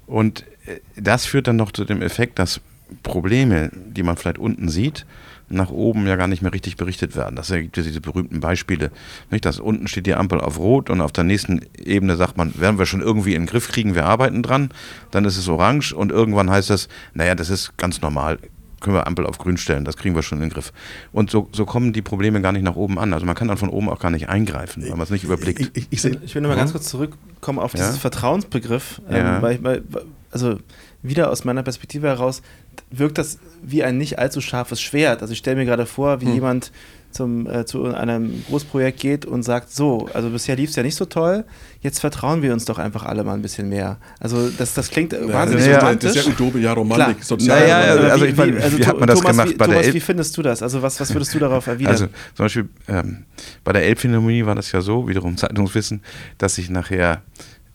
Und 0.07 0.45
äh, 0.65 0.79
das 0.95 1.25
führt 1.25 1.47
dann 1.47 1.55
noch 1.55 1.71
zu 1.71 1.85
dem 1.85 2.01
Effekt, 2.01 2.39
dass 2.39 2.59
Probleme, 3.03 3.71
die 3.73 4.03
man 4.03 4.17
vielleicht 4.17 4.37
unten 4.37 4.67
sieht, 4.67 5.05
nach 5.51 5.69
oben 5.69 6.07
ja 6.07 6.15
gar 6.15 6.27
nicht 6.27 6.41
mehr 6.41 6.53
richtig 6.53 6.77
berichtet 6.77 7.15
werden. 7.15 7.35
Das 7.35 7.49
ergibt 7.49 7.77
ja 7.77 7.83
diese 7.83 8.01
berühmten 8.01 8.39
Beispiele. 8.39 8.91
Nicht, 9.29 9.45
dass 9.45 9.59
unten 9.59 9.87
steht 9.87 10.05
die 10.05 10.15
Ampel 10.15 10.39
auf 10.39 10.57
Rot 10.57 10.89
und 10.89 11.01
auf 11.01 11.11
der 11.11 11.23
nächsten 11.23 11.61
Ebene 11.77 12.15
sagt 12.15 12.37
man, 12.37 12.59
werden 12.59 12.79
wir 12.79 12.85
schon 12.85 13.01
irgendwie 13.01 13.35
in 13.35 13.43
den 13.43 13.47
Griff 13.47 13.67
kriegen, 13.67 13.95
wir 13.95 14.05
arbeiten 14.05 14.43
dran. 14.43 14.69
Dann 15.11 15.25
ist 15.25 15.37
es 15.37 15.47
orange 15.47 15.93
und 15.93 16.11
irgendwann 16.11 16.49
heißt 16.49 16.69
das, 16.69 16.87
naja, 17.13 17.35
das 17.35 17.49
ist 17.49 17.77
ganz 17.77 18.01
normal 18.01 18.39
können 18.81 18.95
wir 18.95 19.07
Ampel 19.07 19.25
auf 19.25 19.37
grün 19.37 19.57
stellen, 19.57 19.85
das 19.85 19.95
kriegen 19.95 20.15
wir 20.15 20.23
schon 20.23 20.39
in 20.39 20.49
den 20.49 20.49
Griff. 20.49 20.73
Und 21.13 21.31
so, 21.31 21.47
so 21.53 21.65
kommen 21.65 21.93
die 21.93 22.01
Probleme 22.01 22.41
gar 22.41 22.51
nicht 22.51 22.63
nach 22.63 22.75
oben 22.75 22.99
an. 22.99 23.13
Also 23.13 23.25
man 23.25 23.35
kann 23.35 23.47
dann 23.47 23.57
von 23.57 23.69
oben 23.69 23.89
auch 23.89 23.99
gar 23.99 24.11
nicht 24.11 24.27
eingreifen, 24.27 24.83
wenn 24.83 24.91
man 24.91 25.01
es 25.01 25.09
nicht 25.09 25.23
überblickt. 25.23 25.59
Ich, 25.59 25.87
ich, 25.89 26.05
ich, 26.05 26.21
ich 26.23 26.35
will 26.35 26.41
nur 26.41 26.49
mal 26.49 26.57
ganz 26.57 26.71
kurz 26.71 26.89
zurückkommen 26.89 27.59
auf 27.59 27.73
ja? 27.73 27.85
diesen 27.85 27.99
Vertrauensbegriff. 27.99 29.01
Ähm, 29.09 29.41
weil, 29.41 29.63
weil, 29.63 29.83
also 30.31 30.57
wieder 31.03 31.31
aus 31.31 31.45
meiner 31.45 31.63
Perspektive 31.63 32.07
heraus 32.07 32.41
wirkt 32.89 33.17
das 33.17 33.39
wie 33.61 33.83
ein 33.83 33.97
nicht 33.97 34.19
allzu 34.19 34.41
scharfes 34.41 34.81
Schwert. 34.81 35.21
Also 35.21 35.33
ich 35.33 35.39
stelle 35.39 35.57
mir 35.57 35.65
gerade 35.65 35.85
vor, 35.85 36.21
wie 36.21 36.25
hm. 36.25 36.33
jemand 36.33 36.71
zum, 37.11 37.47
äh, 37.47 37.65
zu 37.65 37.85
einem 37.85 38.43
Großprojekt 38.47 38.99
geht 38.99 39.25
und 39.25 39.43
sagt, 39.43 39.71
so, 39.71 40.09
also 40.13 40.29
bisher 40.29 40.55
lief 40.55 40.69
es 40.69 40.75
ja 40.75 40.83
nicht 40.83 40.95
so 40.95 41.05
toll, 41.05 41.45
jetzt 41.81 41.99
vertrauen 41.99 42.41
wir 42.41 42.53
uns 42.53 42.65
doch 42.65 42.79
einfach 42.79 43.03
alle 43.05 43.23
mal 43.23 43.33
ein 43.33 43.41
bisschen 43.41 43.69
mehr. 43.69 43.97
Also 44.19 44.49
das, 44.49 44.73
das 44.73 44.89
klingt 44.89 45.13
ja, 45.13 45.27
wahnsinnig 45.31 45.65
das 45.65 45.81
romantisch. 45.81 46.13
Das 46.13 46.17
ist 46.17 46.25
ja 46.25 46.31
Utopie, 46.31 46.59
ja 46.59 46.73
Romantik, 46.73 47.23
sozial. 47.23 47.59
Naja, 47.59 47.77
also, 47.77 48.03
also, 48.03 48.25
ich 48.25 48.35
meine, 48.35 48.61
also, 48.61 48.77
wie 48.77 48.85
hat 48.85 48.99
man 48.99 49.07
das 49.07 49.19
Thomas, 49.19 49.31
gemacht 49.31 49.49
wie, 49.49 49.55
bei 49.55 49.65
Thomas, 49.65 49.85
der 49.85 49.93
wie 49.93 49.99
findest 49.99 50.37
du 50.37 50.41
das? 50.41 50.63
Also 50.63 50.81
was, 50.81 50.99
was 50.99 51.13
würdest 51.13 51.33
du 51.33 51.39
darauf 51.39 51.67
erwidern? 51.67 51.91
Also 51.91 52.05
zum 52.35 52.45
Beispiel 52.45 52.69
ähm, 52.87 53.25
bei 53.63 53.73
der 53.73 53.83
Elbphilharmonie 53.83 54.45
war 54.45 54.55
das 54.55 54.71
ja 54.71 54.81
so, 54.81 55.07
wiederum 55.07 55.37
Zeitungswissen, 55.37 56.01
dass 56.37 56.55
sich 56.55 56.69
nachher 56.69 57.21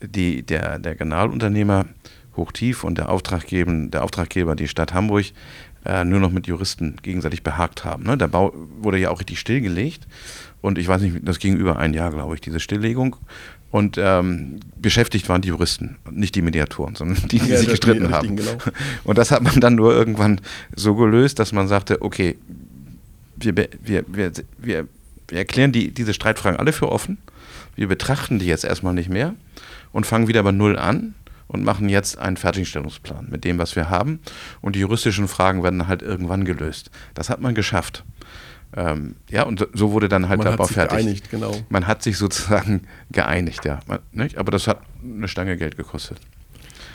die, 0.02 0.42
der, 0.42 0.78
der 0.78 0.94
Generalunternehmer 0.94 1.86
Hochtief 2.36 2.84
und 2.84 2.98
der 2.98 3.08
Auftraggeber, 3.08 3.72
der 3.88 4.04
Auftraggeber, 4.04 4.54
die 4.54 4.68
Stadt 4.68 4.94
Hamburg, 4.94 5.26
äh, 5.86 6.04
nur 6.04 6.20
noch 6.20 6.30
mit 6.30 6.46
Juristen 6.46 6.96
gegenseitig 7.02 7.42
behagt 7.42 7.84
haben. 7.84 8.04
Ne? 8.04 8.16
Der 8.18 8.28
Bau 8.28 8.52
wurde 8.80 8.98
ja 8.98 9.10
auch 9.10 9.20
richtig 9.20 9.40
stillgelegt 9.40 10.06
und 10.60 10.78
ich 10.78 10.88
weiß 10.88 11.02
nicht, 11.02 11.16
das 11.22 11.38
ging 11.38 11.56
über 11.56 11.78
ein 11.78 11.94
Jahr, 11.94 12.10
glaube 12.10 12.34
ich, 12.34 12.40
diese 12.40 12.60
Stilllegung. 12.60 13.16
Und 13.70 13.98
ähm, 13.98 14.60
beschäftigt 14.80 15.28
waren 15.28 15.42
die 15.42 15.48
Juristen, 15.48 15.96
nicht 16.10 16.34
die 16.34 16.42
Mediatoren, 16.42 16.94
sondern 16.94 17.28
die, 17.28 17.38
die 17.38 17.50
ja, 17.50 17.58
sich 17.58 17.68
gestritten 17.68 18.10
haben. 18.10 18.36
Genau. 18.36 18.56
Und 19.04 19.18
das 19.18 19.30
hat 19.30 19.42
man 19.42 19.60
dann 19.60 19.74
nur 19.74 19.92
irgendwann 19.92 20.40
so 20.74 20.94
gelöst, 20.94 21.38
dass 21.38 21.52
man 21.52 21.68
sagte, 21.68 22.00
okay, 22.00 22.38
wir, 23.36 23.54
wir, 23.56 23.68
wir, 23.82 24.04
wir, 24.08 24.32
wir 24.58 24.88
erklären 25.30 25.72
die, 25.72 25.90
diese 25.90 26.14
Streitfragen 26.14 26.58
alle 26.58 26.72
für 26.72 26.90
offen. 26.90 27.18
Wir 27.74 27.88
betrachten 27.88 28.38
die 28.38 28.46
jetzt 28.46 28.64
erstmal 28.64 28.94
nicht 28.94 29.10
mehr 29.10 29.34
und 29.92 30.06
fangen 30.06 30.28
wieder 30.28 30.42
bei 30.42 30.52
Null 30.52 30.78
an 30.78 31.14
und 31.48 31.64
machen 31.64 31.88
jetzt 31.88 32.18
einen 32.18 32.36
Fertigstellungsplan 32.36 33.28
mit 33.30 33.44
dem, 33.44 33.58
was 33.58 33.76
wir 33.76 33.88
haben. 33.90 34.20
Und 34.60 34.76
die 34.76 34.80
juristischen 34.80 35.28
Fragen 35.28 35.62
werden 35.62 35.88
halt 35.88 36.02
irgendwann 36.02 36.44
gelöst. 36.44 36.90
Das 37.14 37.30
hat 37.30 37.40
man 37.40 37.54
geschafft. 37.54 38.04
ähm, 38.76 39.16
ja, 39.30 39.44
und 39.44 39.66
so 39.72 39.92
wurde 39.92 40.08
dann 40.08 40.28
halt 40.28 40.38
man 40.38 40.48
der 40.48 40.56
Bau 40.56 40.66
fertig. 40.66 40.98
geeinigt, 40.98 41.30
genau. 41.30 41.54
Man 41.68 41.86
hat 41.86 42.02
sich 42.02 42.18
sozusagen 42.18 42.82
geeinigt, 43.10 43.64
ja. 43.64 43.80
Man? 43.86 44.00
Aber 44.36 44.50
das 44.50 44.66
hat 44.66 44.80
eine 45.02 45.28
Stange 45.28 45.56
Geld 45.56 45.76
gekostet. 45.76 46.18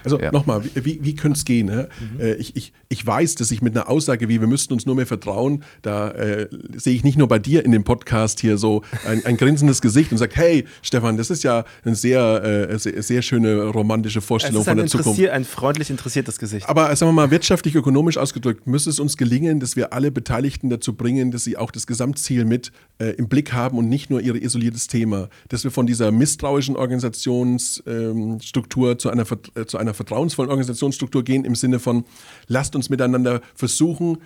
Also 0.03 0.19
Ja. 0.19 0.31
nochmal, 0.31 0.63
wie, 0.75 0.99
wie, 1.03 1.15
könnte 1.15 1.37
es 1.37 1.45
gehen? 1.45 1.67
Ne? 1.67 1.89
Äh, 2.19 2.35
ich, 2.35 2.55
ich, 2.55 2.73
ich 2.89 3.05
weiß, 3.05 3.35
dass 3.35 3.51
ich 3.51 3.61
mit 3.61 3.75
einer 3.75 3.89
Aussage 3.89 4.29
wie 4.29 4.39
wir 4.39 4.47
müssten 4.47 4.73
uns 4.73 4.85
nur 4.85 4.95
mehr 4.95 5.05
vertrauen, 5.05 5.63
da 5.81 6.11
äh, 6.11 6.47
sehe 6.75 6.95
ich 6.95 7.03
nicht 7.03 7.17
nur 7.17 7.27
bei 7.27 7.39
dir 7.39 7.65
in 7.65 7.71
dem 7.71 7.83
Podcast 7.83 8.39
hier 8.39 8.57
so 8.57 8.83
ein, 9.07 9.25
ein 9.25 9.37
grinsendes 9.37 9.81
Gesicht 9.81 10.11
und 10.11 10.17
sagt, 10.17 10.35
hey 10.35 10.65
Stefan, 10.81 11.17
das 11.17 11.29
ist 11.29 11.43
ja 11.43 11.65
eine 11.83 11.95
sehr, 11.95 12.69
äh, 12.69 12.79
sehr, 12.79 13.03
sehr 13.03 13.21
schöne 13.21 13.65
romantische 13.65 14.21
Vorstellung 14.21 14.63
von 14.63 14.77
der 14.77 14.87
Zukunft. 14.87 15.21
ein 15.29 15.45
freundlich 15.45 15.89
interessiertes 15.89 16.39
Gesicht. 16.39 16.67
Aber 16.69 16.95
sagen 16.95 17.09
wir 17.09 17.13
mal, 17.13 17.31
wirtschaftlich, 17.31 17.75
ökonomisch 17.75 18.17
ausgedrückt, 18.17 18.67
müsste 18.67 18.89
es 18.89 18.99
uns 18.99 19.17
gelingen, 19.17 19.59
dass 19.59 19.75
wir 19.75 19.93
alle 19.93 20.11
Beteiligten 20.11 20.69
dazu 20.69 20.93
bringen, 20.93 21.31
dass 21.31 21.43
sie 21.43 21.57
auch 21.57 21.71
das 21.71 21.87
Gesamtziel 21.87 22.45
mit 22.45 22.71
äh, 22.99 23.11
im 23.11 23.27
Blick 23.27 23.53
haben 23.53 23.77
und 23.77 23.89
nicht 23.89 24.09
nur 24.09 24.21
ihr 24.21 24.35
isoliertes 24.35 24.87
Thema. 24.87 25.29
Dass 25.49 25.63
wir 25.63 25.71
von 25.71 25.87
dieser 25.87 26.11
misstrauischen 26.11 26.75
Organisationsstruktur 26.75 28.97
zu, 28.97 29.09
einer, 29.09 29.25
äh, 29.55 29.65
zu 29.65 29.77
einer 29.77 29.90
vertrauensvollen 29.93 30.49
Organisationsstruktur 30.49 31.23
gehen, 31.23 31.45
im 31.45 31.55
Sinne 31.55 31.79
von, 31.79 32.05
lasst 32.47 32.75
uns 32.75 32.89
miteinander 32.89 33.41
versuchen, 33.55 34.17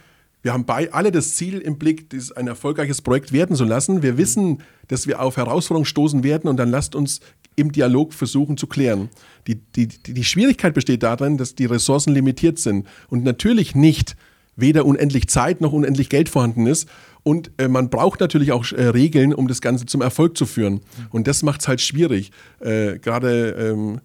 wir 0.46 0.54
haben 0.54 0.66
bei, 0.66 0.94
alle 0.94 1.12
das 1.12 1.34
Ziel 1.34 1.58
im 1.58 1.80
Blick, 1.80 2.12
dies 2.12 2.32
ein 2.32 2.46
erfolgreiches 2.46 3.02
Projekt 3.02 3.34
werden 3.34 3.56
zu 3.56 3.64
lassen. 3.64 4.04
Wir 4.04 4.20
wissen, 4.20 4.60
dass 4.90 5.08
wir 5.08 5.20
auf 5.20 5.38
Herausforderungen 5.38 5.88
stoßen 5.88 6.24
werden 6.24 6.48
und 6.48 6.58
dann 6.58 6.70
lasst 6.70 6.94
uns 6.94 7.20
im 7.56 7.72
Dialog 7.72 8.14
versuchen 8.14 8.56
zu 8.56 8.68
klären. 8.68 9.10
Die, 9.48 9.56
die, 9.56 9.88
die, 9.88 10.24
Schwierigkeit 10.24 10.76
besteht 10.76 11.02
darin, 11.02 11.40
dass 11.40 11.56
die 11.56 11.66
Ressourcen 11.66 12.14
limitiert 12.14 12.60
sind 12.60 12.86
und 13.10 13.24
natürlich 13.24 13.74
nicht 13.74 14.16
weder 14.56 14.86
unendlich 14.86 15.30
Zeit 15.30 15.62
noch 15.62 15.74
unendlich 15.74 16.10
Geld 16.10 16.30
vorhanden 16.30 16.68
ist. 16.68 16.88
Und 17.24 17.50
äh, 17.58 17.68
man 17.68 17.90
braucht 17.90 18.20
natürlich 18.20 18.52
auch 18.52 18.72
äh, 18.72 18.90
Regeln, 18.90 19.34
um 19.34 19.48
das 19.48 19.62
Ganze 19.62 19.88
zum 19.88 20.02
Erfolg 20.02 20.38
zu 20.38 20.46
führen. 20.46 20.82
Und 21.10 21.26
das 21.26 21.42
macht 21.42 21.62
es 21.62 21.68
halt 21.68 21.82
schwierig. 21.82 22.30
Äh, 22.60 23.00
Gerade 23.00 23.50
ähm, 23.50 23.96
äh, 23.96 24.00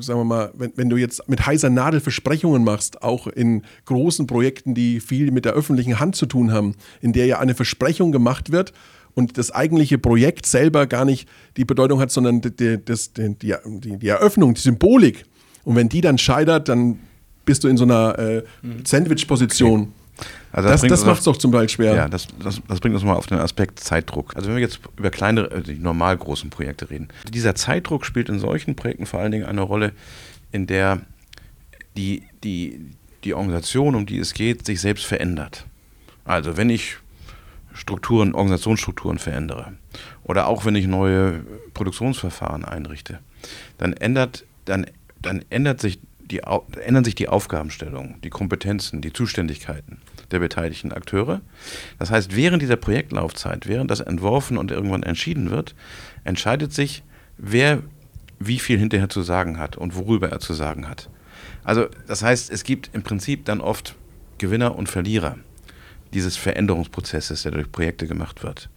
sagen 0.00 0.20
wir 0.20 0.24
mal, 0.24 0.50
wenn, 0.54 0.72
wenn 0.76 0.88
du 0.88 0.96
jetzt 0.96 1.28
mit 1.28 1.46
heißer 1.46 1.70
Nadel 1.70 2.00
Versprechungen 2.00 2.64
machst, 2.64 3.02
auch 3.02 3.26
in 3.26 3.62
großen 3.84 4.26
Projekten, 4.26 4.74
die 4.74 5.00
viel 5.00 5.30
mit 5.30 5.44
der 5.44 5.52
öffentlichen 5.52 6.00
Hand 6.00 6.16
zu 6.16 6.26
tun 6.26 6.52
haben, 6.52 6.74
in 7.00 7.12
der 7.12 7.26
ja 7.26 7.38
eine 7.38 7.54
Versprechung 7.54 8.12
gemacht 8.12 8.52
wird 8.52 8.72
und 9.14 9.38
das 9.38 9.50
eigentliche 9.50 9.98
Projekt 9.98 10.46
selber 10.46 10.86
gar 10.86 11.04
nicht 11.04 11.28
die 11.56 11.64
Bedeutung 11.64 12.00
hat, 12.00 12.10
sondern 12.10 12.40
die, 12.40 12.78
das, 12.84 13.12
die, 13.12 13.34
die, 13.34 13.98
die 13.98 14.08
Eröffnung, 14.08 14.54
die 14.54 14.60
Symbolik. 14.60 15.24
Und 15.64 15.76
wenn 15.76 15.88
die 15.88 16.00
dann 16.00 16.18
scheitert, 16.18 16.68
dann 16.68 16.98
bist 17.44 17.64
du 17.64 17.68
in 17.68 17.76
so 17.76 17.84
einer 17.84 18.18
äh, 18.18 18.42
Sandwich-Position. 18.84 19.92
Also 20.52 20.68
Das, 20.68 20.80
bringt 20.80 20.92
das 20.92 21.00
uns 21.00 21.06
macht 21.06 21.18
es 21.20 21.24
doch 21.24 21.36
zum 21.38 21.50
Teil 21.50 21.68
schwer. 21.68 21.94
Ja, 21.94 22.08
das, 22.08 22.28
das, 22.42 22.60
das 22.68 22.80
bringt 22.80 22.94
uns 22.94 23.04
mal 23.04 23.14
auf 23.14 23.26
den 23.26 23.38
Aspekt 23.38 23.80
Zeitdruck. 23.80 24.36
Also 24.36 24.48
wenn 24.48 24.56
wir 24.56 24.62
jetzt 24.62 24.80
über 24.96 25.10
kleinere, 25.10 25.50
äh, 25.50 25.62
die 25.62 25.78
normal 25.78 26.16
großen 26.18 26.50
Projekte 26.50 26.90
reden. 26.90 27.08
Dieser 27.32 27.54
Zeitdruck 27.54 28.04
spielt 28.04 28.28
in 28.28 28.38
solchen 28.38 28.76
Projekten 28.76 29.06
vor 29.06 29.20
allen 29.20 29.32
Dingen 29.32 29.46
eine 29.46 29.62
Rolle, 29.62 29.92
in 30.52 30.66
der 30.66 31.00
die, 31.96 32.22
die, 32.44 32.80
die 33.24 33.34
Organisation, 33.34 33.94
um 33.94 34.04
die 34.04 34.18
es 34.18 34.34
geht, 34.34 34.66
sich 34.66 34.80
selbst 34.80 35.06
verändert. 35.06 35.66
Also 36.24 36.56
wenn 36.56 36.68
ich 36.68 36.98
Strukturen, 37.72 38.34
Organisationsstrukturen 38.34 39.18
verändere 39.18 39.72
oder 40.24 40.46
auch 40.46 40.66
wenn 40.66 40.74
ich 40.74 40.86
neue 40.86 41.44
Produktionsverfahren 41.72 42.66
einrichte, 42.66 43.20
dann 43.78 43.94
ändert, 43.94 44.44
dann, 44.66 44.86
dann 45.20 45.42
ändert 45.48 45.80
sich 45.80 45.98
die, 46.20 46.42
ändern 46.84 47.04
sich 47.04 47.14
die 47.14 47.28
Aufgabenstellungen, 47.28 48.20
die 48.22 48.30
Kompetenzen, 48.30 49.00
die 49.00 49.12
Zuständigkeiten 49.12 49.98
der 50.32 50.38
beteiligten 50.38 50.92
Akteure. 50.92 51.40
Das 51.98 52.10
heißt, 52.10 52.34
während 52.34 52.62
dieser 52.62 52.76
Projektlaufzeit, 52.76 53.66
während 53.66 53.90
das 53.90 54.00
entworfen 54.00 54.58
und 54.58 54.70
irgendwann 54.70 55.02
entschieden 55.02 55.50
wird, 55.50 55.74
entscheidet 56.24 56.72
sich, 56.72 57.02
wer 57.36 57.82
wie 58.38 58.58
viel 58.58 58.78
hinterher 58.78 59.08
zu 59.08 59.22
sagen 59.22 59.58
hat 59.58 59.76
und 59.76 59.94
worüber 59.94 60.30
er 60.30 60.40
zu 60.40 60.54
sagen 60.54 60.88
hat. 60.88 61.08
Also 61.64 61.86
das 62.06 62.22
heißt, 62.22 62.50
es 62.50 62.64
gibt 62.64 62.90
im 62.92 63.02
Prinzip 63.02 63.44
dann 63.44 63.60
oft 63.60 63.94
Gewinner 64.38 64.76
und 64.76 64.88
Verlierer 64.88 65.36
dieses 66.12 66.36
Veränderungsprozesses, 66.36 67.42
der 67.42 67.52
durch 67.52 67.70
Projekte 67.70 68.06
gemacht 68.06 68.42
wird. 68.42 68.68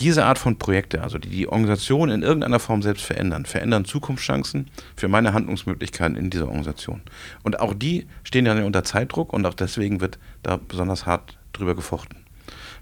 Diese 0.00 0.24
Art 0.24 0.38
von 0.38 0.56
Projekte, 0.56 1.02
also 1.02 1.18
die 1.18 1.28
die 1.28 1.46
Organisation 1.46 2.10
in 2.10 2.22
irgendeiner 2.22 2.58
Form 2.58 2.80
selbst 2.80 3.04
verändern, 3.04 3.44
verändern 3.44 3.84
Zukunftschancen 3.84 4.70
für 4.96 5.08
meine 5.08 5.34
Handlungsmöglichkeiten 5.34 6.16
in 6.16 6.30
dieser 6.30 6.46
Organisation. 6.46 7.02
Und 7.42 7.60
auch 7.60 7.74
die 7.74 8.06
stehen 8.24 8.46
dann 8.46 8.62
unter 8.64 8.82
Zeitdruck 8.82 9.32
und 9.32 9.44
auch 9.44 9.54
deswegen 9.54 10.00
wird 10.00 10.18
da 10.42 10.56
besonders 10.56 11.04
hart 11.04 11.36
drüber 11.52 11.74
gefochten. 11.74 12.16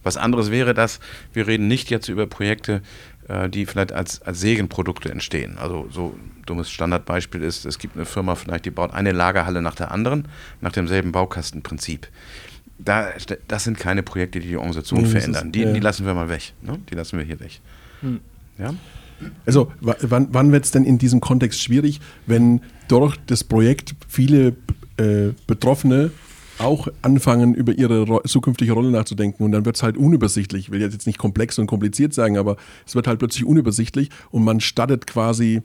Was 0.02 0.16
anderes 0.16 0.50
wäre 0.50 0.74
das, 0.74 1.00
wir 1.32 1.46
reden 1.46 1.68
nicht 1.68 1.90
jetzt 1.90 2.08
über 2.08 2.26
Projekte, 2.26 2.82
äh, 3.28 3.48
die 3.48 3.66
vielleicht 3.66 3.92
als, 3.92 4.22
als 4.22 4.40
Segenprodukte 4.40 5.10
entstehen. 5.10 5.58
Also 5.58 5.88
so 5.90 6.16
dummes 6.46 6.70
Standardbeispiel 6.70 7.42
ist, 7.42 7.66
es 7.66 7.78
gibt 7.78 7.96
eine 7.96 8.06
Firma 8.06 8.34
vielleicht, 8.34 8.64
die 8.64 8.70
baut 8.70 8.94
eine 8.94 9.12
Lagerhalle 9.12 9.60
nach 9.60 9.74
der 9.74 9.90
anderen, 9.90 10.28
nach 10.60 10.72
demselben 10.72 11.12
Baukastenprinzip. 11.12 12.08
Da, 12.78 13.08
das 13.48 13.64
sind 13.64 13.76
keine 13.78 14.02
Projekte, 14.02 14.38
die 14.40 14.48
die 14.48 14.56
Organisation 14.56 15.02
Nee, 15.02 15.08
verändern. 15.08 15.46
ist- 15.48 15.54
Die, 15.54 15.60
ja. 15.62 15.72
die 15.72 15.80
lassen 15.80 16.06
wir 16.06 16.14
mal 16.14 16.28
weg. 16.28 16.52
Ne? 16.62 16.78
Die 16.90 16.94
lassen 16.94 17.18
wir 17.18 17.24
hier 17.24 17.40
weg. 17.40 17.60
Ja? 18.58 18.74
Also 19.46 19.72
wa- 19.80 19.96
wann, 20.02 20.28
wann 20.30 20.52
wird 20.52 20.64
es 20.64 20.70
denn 20.70 20.84
in 20.84 20.98
diesem 20.98 21.20
Kontext 21.20 21.60
schwierig, 21.60 22.00
wenn 22.26 22.60
durch 22.86 23.16
das 23.26 23.42
Projekt 23.42 23.94
viele 24.08 24.54
äh, 24.96 25.30
Betroffene 25.48 26.12
auch 26.58 26.88
anfangen, 27.02 27.54
über 27.54 27.72
ihre 27.76 28.02
ro 28.02 28.20
zukünftige 28.22 28.72
Rolle 28.72 28.90
nachzudenken 28.90 29.44
und 29.44 29.52
dann 29.52 29.64
wird 29.64 29.76
es 29.76 29.82
halt 29.82 29.96
unübersichtlich. 29.96 30.66
Ich 30.66 30.70
will 30.70 30.80
jetzt 30.80 31.06
nicht 31.06 31.18
komplex 31.18 31.58
und 31.58 31.66
kompliziert 31.66 32.14
sagen, 32.14 32.36
aber 32.38 32.56
es 32.86 32.94
wird 32.94 33.06
halt 33.06 33.18
plötzlich 33.20 33.44
unübersichtlich 33.44 34.10
und 34.30 34.44
man 34.44 34.60
startet 34.60 35.06
quasi, 35.06 35.62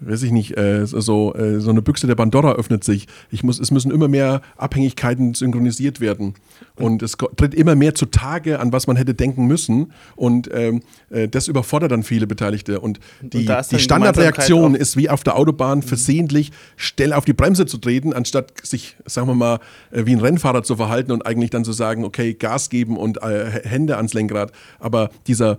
weiß 0.00 0.22
ich 0.22 0.32
nicht, 0.32 0.56
äh, 0.56 0.86
so, 0.86 1.34
äh, 1.34 1.60
so 1.60 1.70
eine 1.70 1.82
Büchse 1.82 2.06
der 2.06 2.14
Pandora 2.14 2.52
öffnet 2.52 2.84
sich. 2.84 3.06
Ich 3.30 3.42
muss, 3.42 3.58
es 3.58 3.70
müssen 3.70 3.90
immer 3.90 4.08
mehr 4.08 4.42
Abhängigkeiten 4.56 5.34
synchronisiert 5.34 6.00
werden. 6.00 6.34
Und 6.76 7.02
es 7.02 7.16
tritt 7.36 7.54
immer 7.54 7.74
mehr 7.74 7.94
zutage, 7.94 8.60
an 8.60 8.72
was 8.72 8.86
man 8.86 8.96
hätte 8.96 9.14
denken 9.14 9.46
müssen. 9.46 9.92
Und 10.16 10.48
ähm, 10.52 10.82
äh, 11.10 11.28
das 11.28 11.48
überfordert 11.48 11.92
dann 11.92 12.02
viele 12.02 12.26
Beteiligte. 12.26 12.80
Und 12.80 13.00
die, 13.20 13.44
ist 13.44 13.72
die 13.72 13.78
Standardreaktion 13.78 14.74
ist 14.74 14.96
wie 14.96 15.10
auf 15.10 15.24
der 15.24 15.36
Autobahn 15.36 15.82
versehentlich 15.82 16.52
schnell 16.76 17.12
auf 17.12 17.24
die 17.24 17.32
Bremse 17.32 17.66
zu 17.66 17.78
treten, 17.78 18.12
anstatt 18.12 18.52
sich, 18.66 18.96
sagen 19.06 19.26
wir 19.26 19.34
mal, 19.34 19.60
äh, 19.90 20.06
wie 20.06 20.12
ein 20.12 20.20
Rennfahrer 20.20 20.62
zu 20.62 20.76
verhalten 20.76 21.12
und 21.12 21.26
eigentlich 21.26 21.50
dann 21.50 21.64
zu 21.64 21.72
sagen, 21.72 22.04
okay, 22.04 22.34
Gas 22.34 22.70
geben 22.70 22.96
und 22.96 23.22
äh, 23.22 23.50
Hände 23.64 23.96
ans 23.96 24.14
Lenkrad. 24.14 24.52
Aber 24.78 25.10
dieser 25.26 25.58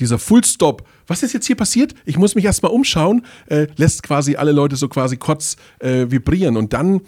dieser 0.00 0.18
Fullstop, 0.18 0.86
was 1.06 1.22
ist 1.22 1.32
jetzt 1.32 1.46
hier 1.46 1.56
passiert? 1.56 1.94
Ich 2.04 2.18
muss 2.18 2.34
mich 2.34 2.44
erstmal 2.44 2.72
umschauen, 2.72 3.24
äh, 3.46 3.66
lässt 3.76 4.02
quasi 4.02 4.36
alle 4.36 4.52
Leute 4.52 4.76
so 4.76 4.88
quasi 4.88 5.16
kurz 5.16 5.56
äh, 5.78 6.06
vibrieren 6.10 6.56
und 6.56 6.72
dann 6.72 7.00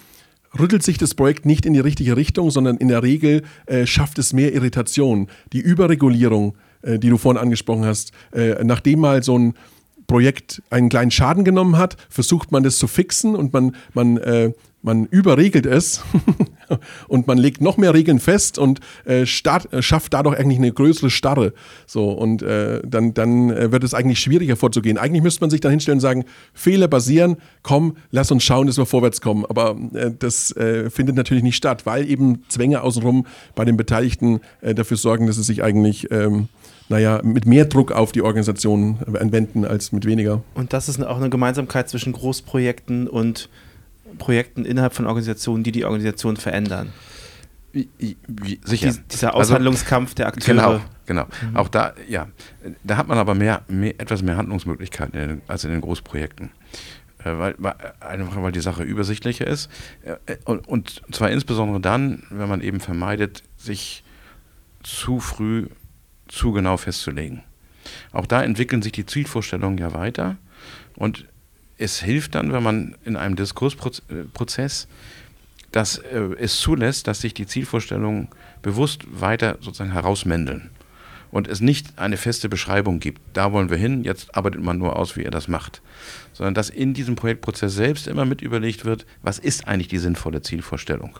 rüttelt 0.58 0.82
sich 0.82 0.98
das 0.98 1.14
Projekt 1.14 1.46
nicht 1.46 1.66
in 1.66 1.74
die 1.74 1.80
richtige 1.80 2.16
Richtung, 2.16 2.50
sondern 2.50 2.76
in 2.76 2.88
der 2.88 3.02
Regel 3.02 3.42
äh, 3.66 3.86
schafft 3.86 4.18
es 4.18 4.32
mehr 4.32 4.54
Irritation. 4.54 5.28
Die 5.52 5.60
Überregulierung, 5.60 6.56
äh, 6.82 6.98
die 6.98 7.10
du 7.10 7.18
vorhin 7.18 7.40
angesprochen 7.40 7.84
hast, 7.84 8.12
äh, 8.32 8.64
nachdem 8.64 9.00
mal 9.00 9.22
so 9.22 9.38
ein 9.38 9.54
Projekt 10.06 10.62
einen 10.70 10.88
kleinen 10.88 11.10
Schaden 11.10 11.44
genommen 11.44 11.76
hat, 11.76 11.96
versucht 12.08 12.50
man 12.50 12.62
das 12.62 12.78
zu 12.78 12.86
fixen 12.88 13.36
und 13.36 13.52
man, 13.52 13.76
man, 13.92 14.16
äh, 14.16 14.52
man 14.88 15.04
überregelt 15.04 15.66
es 15.66 16.02
und 17.08 17.26
man 17.26 17.36
legt 17.36 17.60
noch 17.60 17.76
mehr 17.76 17.92
Regeln 17.92 18.20
fest 18.20 18.58
und 18.58 18.80
äh, 19.04 19.26
start, 19.26 19.70
äh, 19.70 19.82
schafft 19.82 20.14
dadurch 20.14 20.38
eigentlich 20.38 20.56
eine 20.56 20.72
größere 20.72 21.10
Starre. 21.10 21.52
So, 21.86 22.10
und 22.10 22.40
äh, 22.42 22.80
dann, 22.86 23.12
dann 23.12 23.50
äh, 23.50 23.70
wird 23.70 23.84
es 23.84 23.92
eigentlich 23.92 24.18
schwieriger 24.18 24.56
vorzugehen. 24.56 24.96
Eigentlich 24.96 25.22
müsste 25.22 25.42
man 25.42 25.50
sich 25.50 25.60
dann 25.60 25.72
hinstellen 25.72 25.98
und 25.98 26.00
sagen, 26.00 26.24
Fehler 26.54 26.88
basieren, 26.88 27.36
komm, 27.62 27.98
lass 28.10 28.30
uns 28.30 28.44
schauen, 28.44 28.66
dass 28.66 28.78
wir 28.78 28.86
vorwärts 28.86 29.20
kommen. 29.20 29.44
Aber 29.44 29.76
äh, 29.92 30.10
das 30.18 30.56
äh, 30.56 30.88
findet 30.88 31.16
natürlich 31.16 31.44
nicht 31.44 31.56
statt, 31.56 31.84
weil 31.84 32.10
eben 32.10 32.44
Zwänge 32.48 32.80
außenrum 32.80 33.26
bei 33.54 33.66
den 33.66 33.76
Beteiligten 33.76 34.40
dafür 34.62 34.96
sorgen, 34.96 35.26
dass 35.26 35.36
es 35.36 35.46
sich 35.46 35.62
eigentlich 35.62 36.10
ähm, 36.10 36.48
naja, 36.88 37.20
mit 37.22 37.46
mehr 37.46 37.66
Druck 37.66 37.92
auf 37.92 38.12
die 38.12 38.22
Organisation 38.22 38.98
anwenden 39.20 39.64
als 39.64 39.92
mit 39.92 40.06
weniger. 40.06 40.42
Und 40.54 40.72
das 40.72 40.88
ist 40.88 41.02
auch 41.04 41.18
eine 41.18 41.28
Gemeinsamkeit 41.28 41.88
zwischen 41.88 42.12
Großprojekten 42.12 43.06
und 43.08 43.50
Projekten 44.18 44.64
innerhalb 44.64 44.94
von 44.94 45.06
Organisationen, 45.06 45.62
die 45.64 45.72
die 45.72 45.84
Organisation 45.84 46.36
verändern. 46.36 46.92
Wie, 47.72 48.16
wie, 48.26 48.60
sicher. 48.64 48.86
Dies, 48.88 49.06
dieser 49.08 49.34
Also- 49.34 49.52
Aushandlungskampf 49.52 50.14
der 50.14 50.26
Akteure. 50.28 50.80
Genau, 51.06 51.26
genau. 51.26 51.26
Auch 51.54 51.68
da, 51.68 51.94
ja, 52.08 52.28
da 52.82 52.96
hat 52.96 53.08
man 53.08 53.18
aber 53.18 53.34
mehr, 53.34 53.62
mehr, 53.68 54.00
etwas 54.00 54.22
mehr 54.22 54.36
Handlungsmöglichkeiten 54.36 55.20
in, 55.20 55.42
als 55.46 55.64
in 55.64 55.70
den 55.70 55.80
Großprojekten. 55.80 56.50
Äh, 57.18 57.38
weil, 57.38 57.54
weil, 57.58 57.74
einfach 58.00 58.42
weil 58.42 58.52
die 58.52 58.60
Sache 58.60 58.82
übersichtlicher 58.82 59.46
ist. 59.46 59.70
Äh, 60.02 60.36
und, 60.44 60.66
und 60.66 61.02
zwar 61.12 61.30
insbesondere 61.30 61.80
dann, 61.80 62.22
wenn 62.30 62.48
man 62.48 62.60
eben 62.62 62.80
vermeidet, 62.80 63.42
sich 63.56 64.02
zu 64.82 65.20
früh 65.20 65.68
zu 66.28 66.52
genau 66.52 66.76
festzulegen. 66.76 67.42
Auch 68.12 68.26
da 68.26 68.42
entwickeln 68.42 68.82
sich 68.82 68.92
die 68.92 69.06
Zielvorstellungen 69.06 69.78
ja 69.78 69.94
weiter 69.94 70.36
und 70.96 71.26
es 71.78 72.00
hilft 72.00 72.34
dann, 72.34 72.52
wenn 72.52 72.62
man 72.62 72.96
in 73.04 73.16
einem 73.16 73.36
Diskursprozess 73.36 74.88
dass 75.72 75.98
äh, 75.98 76.20
es 76.38 76.58
zulässt, 76.58 77.06
dass 77.06 77.20
sich 77.20 77.34
die 77.34 77.46
Zielvorstellungen 77.46 78.28
bewusst 78.62 79.02
weiter 79.10 79.58
sozusagen 79.60 79.92
herausmändeln. 79.92 80.70
und 81.30 81.46
es 81.46 81.60
nicht 81.60 81.98
eine 81.98 82.16
feste 82.16 82.48
Beschreibung 82.48 83.00
gibt, 83.00 83.20
da 83.34 83.52
wollen 83.52 83.68
wir 83.68 83.76
hin, 83.76 84.02
jetzt 84.02 84.34
arbeitet 84.34 84.62
man 84.62 84.78
nur 84.78 84.96
aus, 84.96 85.14
wie 85.14 85.24
er 85.24 85.30
das 85.30 85.46
macht, 85.46 85.82
sondern 86.32 86.54
dass 86.54 86.70
in 86.70 86.94
diesem 86.94 87.16
Projektprozess 87.16 87.74
selbst 87.74 88.06
immer 88.06 88.24
mit 88.24 88.40
überlegt 88.40 88.86
wird, 88.86 89.04
was 89.22 89.38
ist 89.38 89.68
eigentlich 89.68 89.88
die 89.88 89.98
sinnvolle 89.98 90.40
Zielvorstellung. 90.40 91.18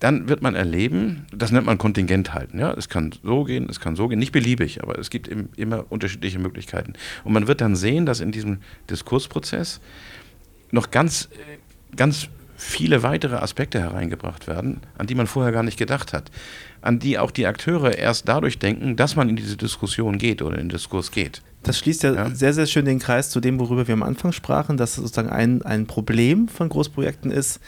Dann 0.00 0.28
wird 0.28 0.42
man 0.42 0.54
erleben, 0.54 1.26
das 1.32 1.52
nennt 1.52 1.66
man 1.66 1.78
Kontingent 1.78 2.34
halten. 2.34 2.58
Ja? 2.58 2.72
Es 2.72 2.88
kann 2.88 3.12
so 3.22 3.44
gehen, 3.44 3.68
es 3.68 3.80
kann 3.80 3.96
so 3.96 4.08
gehen, 4.08 4.18
nicht 4.18 4.32
beliebig, 4.32 4.82
aber 4.82 4.98
es 4.98 5.10
gibt 5.10 5.28
immer 5.56 5.84
unterschiedliche 5.90 6.38
Möglichkeiten. 6.38 6.94
Und 7.22 7.32
man 7.32 7.46
wird 7.46 7.60
dann 7.60 7.76
sehen, 7.76 8.06
dass 8.06 8.20
in 8.20 8.32
diesem 8.32 8.58
Diskursprozess 8.88 9.80
noch 10.70 10.90
ganz, 10.90 11.28
äh, 11.32 11.96
ganz 11.96 12.28
viele 12.56 13.02
weitere 13.02 13.36
Aspekte 13.36 13.80
hereingebracht 13.80 14.46
werden, 14.46 14.80
an 14.98 15.06
die 15.06 15.14
man 15.14 15.26
vorher 15.26 15.52
gar 15.52 15.62
nicht 15.62 15.78
gedacht 15.78 16.12
hat, 16.12 16.30
an 16.82 16.98
die 16.98 17.18
auch 17.18 17.30
die 17.30 17.46
Akteure 17.46 17.96
erst 17.96 18.28
dadurch 18.28 18.58
denken, 18.58 18.96
dass 18.96 19.16
man 19.16 19.28
in 19.28 19.36
diese 19.36 19.56
Diskussion 19.56 20.18
geht 20.18 20.42
oder 20.42 20.56
in 20.56 20.64
den 20.64 20.68
Diskurs 20.68 21.10
geht. 21.10 21.42
Das 21.62 21.78
schließt 21.78 22.02
ja, 22.04 22.14
ja, 22.14 22.30
sehr, 22.30 22.54
sehr 22.54 22.66
schön 22.66 22.84
den 22.84 22.98
Kreis 22.98 23.30
zu 23.30 23.40
dem, 23.40 23.58
worüber 23.58 23.86
wir 23.86 23.92
am 23.92 24.02
Anfang 24.02 24.32
sprachen, 24.32 24.76
dass 24.76 24.94
sozusagen 24.94 25.28
ein, 25.28 25.62
ein 25.62 25.86
Problem 25.86 26.48
von 26.48 26.68
Großprojekten 26.68 27.30
ist, 27.30 27.60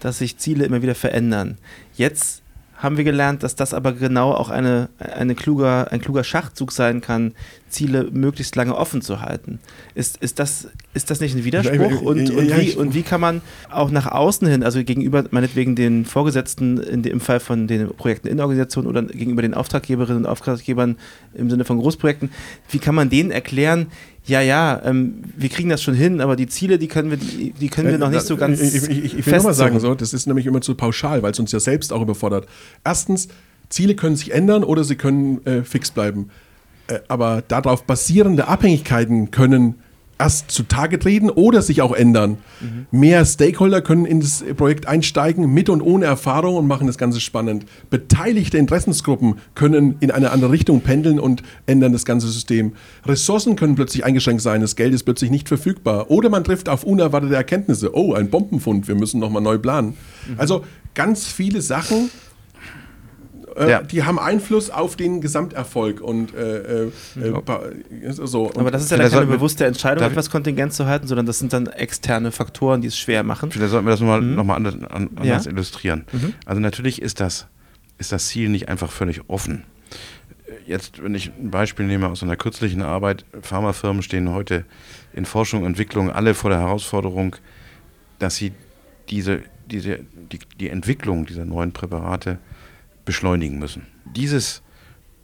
dass 0.00 0.18
sich 0.18 0.38
Ziele 0.38 0.64
immer 0.64 0.82
wieder 0.82 0.94
verändern. 0.94 1.58
Jetzt 1.94 2.42
haben 2.78 2.96
wir 2.96 3.02
gelernt, 3.02 3.42
dass 3.42 3.56
das 3.56 3.74
aber 3.74 3.92
genau 3.92 4.32
auch 4.32 4.50
eine, 4.50 4.88
eine 4.98 5.34
kluger, 5.34 5.90
ein 5.90 6.00
kluger 6.00 6.22
Schachzug 6.22 6.70
sein 6.70 7.00
kann, 7.00 7.32
Ziele 7.68 8.08
möglichst 8.12 8.54
lange 8.54 8.76
offen 8.76 9.02
zu 9.02 9.20
halten. 9.20 9.58
Ist, 9.96 10.16
ist, 10.18 10.38
das, 10.38 10.68
ist 10.94 11.10
das 11.10 11.20
nicht 11.20 11.34
ein 11.34 11.44
Widerspruch? 11.44 12.00
Und, 12.02 12.30
und, 12.30 12.56
wie, 12.56 12.74
und 12.74 12.94
wie 12.94 13.02
kann 13.02 13.20
man 13.20 13.42
auch 13.68 13.90
nach 13.90 14.06
außen 14.06 14.46
hin, 14.46 14.62
also 14.62 14.82
gegenüber 14.84 15.24
meinetwegen 15.32 15.74
den 15.74 16.04
Vorgesetzten 16.04 16.78
in, 16.78 17.02
im 17.02 17.20
Fall 17.20 17.40
von 17.40 17.66
den 17.66 17.88
Projekten 17.88 18.28
in 18.28 18.40
Organisationen 18.40 18.88
oder 18.88 19.02
gegenüber 19.02 19.42
den 19.42 19.54
Auftraggeberinnen 19.54 20.24
und 20.24 20.30
Auftraggebern 20.30 20.96
im 21.34 21.50
Sinne 21.50 21.64
von 21.64 21.78
Großprojekten, 21.78 22.30
wie 22.70 22.78
kann 22.78 22.94
man 22.94 23.10
denen 23.10 23.32
erklären, 23.32 23.88
ja, 24.28 24.40
ja, 24.42 24.80
ähm, 24.84 25.22
wir 25.36 25.48
kriegen 25.48 25.68
das 25.68 25.82
schon 25.82 25.94
hin, 25.94 26.20
aber 26.20 26.36
die 26.36 26.46
Ziele, 26.46 26.78
die 26.78 26.86
können 26.86 27.10
wir, 27.10 27.16
die, 27.16 27.52
die 27.52 27.68
können 27.68 27.88
wir 27.88 27.94
äh, 27.94 27.98
noch 27.98 28.10
nicht 28.10 28.26
so 28.26 28.36
ganz. 28.36 28.60
Ich, 28.60 28.74
ich, 28.74 28.90
ich, 28.90 29.18
ich 29.18 29.26
will 29.26 29.36
nochmal 29.36 29.54
sagen, 29.54 29.80
so, 29.80 29.94
das 29.94 30.12
ist 30.12 30.26
nämlich 30.26 30.46
immer 30.46 30.60
zu 30.60 30.74
pauschal, 30.74 31.22
weil 31.22 31.32
es 31.32 31.38
uns 31.38 31.50
ja 31.52 31.60
selbst 31.60 31.92
auch 31.92 32.02
überfordert. 32.02 32.46
Erstens, 32.84 33.28
Ziele 33.70 33.94
können 33.94 34.16
sich 34.16 34.32
ändern 34.32 34.64
oder 34.64 34.84
sie 34.84 34.96
können 34.96 35.44
äh, 35.46 35.62
fix 35.62 35.90
bleiben. 35.90 36.28
Äh, 36.88 37.00
aber 37.08 37.42
darauf 37.48 37.84
basierende 37.84 38.48
Abhängigkeiten 38.48 39.30
können 39.30 39.76
erst 40.18 40.50
zutage 40.50 40.98
treten 40.98 41.30
oder 41.30 41.62
sich 41.62 41.80
auch 41.80 41.92
ändern. 41.92 42.38
Mhm. 42.60 42.86
Mehr 42.90 43.24
Stakeholder 43.24 43.80
können 43.80 44.04
in 44.04 44.20
das 44.20 44.44
Projekt 44.56 44.86
einsteigen, 44.86 45.52
mit 45.52 45.68
und 45.68 45.80
ohne 45.80 46.06
Erfahrung 46.06 46.56
und 46.56 46.66
machen 46.66 46.86
das 46.86 46.98
Ganze 46.98 47.20
spannend. 47.20 47.66
Beteiligte 47.90 48.58
Interessensgruppen 48.58 49.36
können 49.54 49.96
in 50.00 50.10
eine 50.10 50.30
andere 50.30 50.50
Richtung 50.50 50.80
pendeln 50.80 51.20
und 51.20 51.42
ändern 51.66 51.92
das 51.92 52.04
ganze 52.04 52.28
System. 52.28 52.72
Ressourcen 53.06 53.56
können 53.56 53.76
plötzlich 53.76 54.04
eingeschränkt 54.04 54.42
sein, 54.42 54.60
das 54.60 54.76
Geld 54.76 54.92
ist 54.92 55.04
plötzlich 55.04 55.30
nicht 55.30 55.48
verfügbar. 55.48 56.10
Oder 56.10 56.30
man 56.30 56.44
trifft 56.44 56.68
auf 56.68 56.84
unerwartete 56.84 57.34
Erkenntnisse. 57.34 57.94
Oh, 57.94 58.14
ein 58.14 58.28
Bombenfund, 58.28 58.88
wir 58.88 58.94
müssen 58.94 59.20
nochmal 59.20 59.42
neu 59.42 59.58
planen. 59.58 59.96
Mhm. 60.28 60.34
Also 60.38 60.64
ganz 60.94 61.26
viele 61.26 61.62
Sachen, 61.62 62.10
äh, 63.58 63.70
ja. 63.70 63.82
die 63.82 64.04
haben 64.04 64.18
Einfluss 64.18 64.70
auf 64.70 64.96
den 64.96 65.20
Gesamterfolg 65.20 66.00
und 66.00 66.34
äh, 66.34 66.84
äh, 66.84 66.90
äh 67.16 68.12
so. 68.12 68.50
Aber 68.56 68.70
das 68.70 68.84
ist 68.84 68.90
ja 68.90 68.96
dann 68.96 69.10
keine 69.10 69.26
bewusste 69.26 69.66
Entscheidung, 69.66 70.04
etwas 70.04 70.30
Kontingent 70.30 70.72
zu 70.72 70.86
halten, 70.86 71.06
sondern 71.06 71.26
das 71.26 71.38
sind 71.38 71.52
dann 71.52 71.66
externe 71.66 72.30
Faktoren, 72.30 72.80
die 72.80 72.88
es 72.88 72.98
schwer 72.98 73.22
machen. 73.22 73.50
Vielleicht 73.50 73.72
sollten 73.72 73.86
wir 73.86 73.90
das 73.90 74.00
nochmal 74.00 74.20
mhm. 74.20 74.34
noch 74.34 74.44
mal 74.44 74.54
anders, 74.54 74.76
anders 74.90 75.44
ja. 75.44 75.50
illustrieren. 75.50 76.04
Mhm. 76.12 76.34
Also 76.46 76.60
natürlich 76.60 77.02
ist 77.02 77.20
das, 77.20 77.46
ist 77.98 78.12
das 78.12 78.28
Ziel 78.28 78.48
nicht 78.48 78.68
einfach 78.68 78.90
völlig 78.90 79.28
offen. 79.28 79.64
Jetzt, 80.66 81.02
wenn 81.02 81.14
ich 81.14 81.32
ein 81.38 81.50
Beispiel 81.50 81.86
nehme 81.86 82.08
aus 82.08 82.22
einer 82.22 82.36
kürzlichen 82.36 82.82
Arbeit, 82.82 83.24
Pharmafirmen 83.42 84.02
stehen 84.02 84.30
heute 84.30 84.64
in 85.12 85.24
Forschung 85.24 85.62
und 85.62 85.66
Entwicklung 85.68 86.10
alle 86.12 86.34
vor 86.34 86.50
der 86.50 86.60
Herausforderung, 86.60 87.36
dass 88.18 88.36
sie 88.36 88.52
diese, 89.10 89.42
diese, 89.66 90.00
die, 90.32 90.38
die 90.60 90.68
Entwicklung 90.68 91.26
dieser 91.26 91.44
neuen 91.44 91.72
Präparate 91.72 92.38
beschleunigen 93.08 93.58
müssen. 93.58 93.86
Dieses 94.04 94.60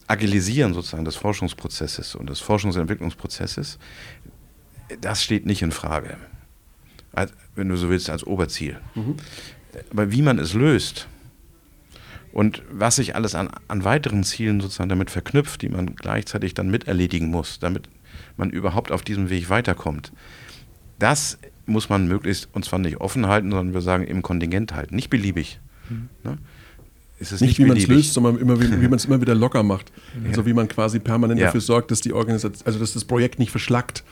Agilisieren 0.06 0.72
sozusagen 0.72 1.04
des 1.04 1.16
Forschungsprozesses 1.16 2.14
und 2.14 2.30
des 2.30 2.42
Forschungs- 2.42 2.76
und 2.76 2.80
Entwicklungsprozesses, 2.80 3.78
das 5.02 5.22
steht 5.22 5.44
nicht 5.44 5.60
in 5.60 5.70
Frage. 5.70 6.16
Als, 7.12 7.34
wenn 7.54 7.68
du 7.68 7.76
so 7.76 7.90
willst, 7.90 8.08
als 8.08 8.24
Oberziel. 8.26 8.80
Mhm. 8.94 9.16
Aber 9.90 10.10
wie 10.10 10.22
man 10.22 10.38
es 10.38 10.54
löst 10.54 11.08
und 12.32 12.62
was 12.70 12.96
sich 12.96 13.14
alles 13.16 13.34
an, 13.34 13.50
an 13.68 13.84
weiteren 13.84 14.24
Zielen 14.24 14.62
sozusagen 14.62 14.88
damit 14.88 15.10
verknüpft, 15.10 15.60
die 15.60 15.68
man 15.68 15.94
gleichzeitig 15.94 16.54
dann 16.54 16.70
miterledigen 16.70 17.28
muss, 17.28 17.58
damit 17.58 17.90
man 18.38 18.48
überhaupt 18.48 18.92
auf 18.92 19.02
diesem 19.02 19.28
Weg 19.28 19.50
weiterkommt, 19.50 20.10
das 20.98 21.38
muss 21.66 21.90
man 21.90 22.08
möglichst, 22.08 22.48
und 22.54 22.64
zwar 22.64 22.78
nicht 22.78 22.96
offen 22.96 23.26
halten, 23.26 23.50
sondern 23.50 23.74
wir 23.74 23.82
sagen 23.82 24.04
im 24.04 24.22
Kontingent 24.22 24.72
halten, 24.72 24.96
nicht 24.96 25.10
beliebig. 25.10 25.60
Mhm. 25.90 26.08
Ne? 26.22 26.38
Nicht, 27.20 27.40
nicht 27.40 27.58
wie 27.58 27.64
man 27.64 27.76
es 27.76 27.86
löst, 27.86 28.14
sondern 28.14 28.38
immer, 28.38 28.60
wie, 28.60 28.70
wie 28.80 28.88
man 28.88 28.94
es 28.94 29.04
immer 29.04 29.20
wieder 29.20 29.34
locker 29.34 29.62
macht. 29.62 29.92
Ja. 30.22 30.30
Also 30.30 30.46
wie 30.46 30.52
man 30.52 30.68
quasi 30.68 30.98
permanent 30.98 31.40
ja. 31.40 31.46
dafür 31.46 31.60
sorgt, 31.60 31.90
dass 31.90 32.00
die 32.00 32.12
Organisation, 32.12 32.66
also 32.66 32.78
dass 32.78 32.94
das 32.94 33.04
Projekt 33.04 33.38
nicht 33.38 33.50
verschlackt, 33.50 34.04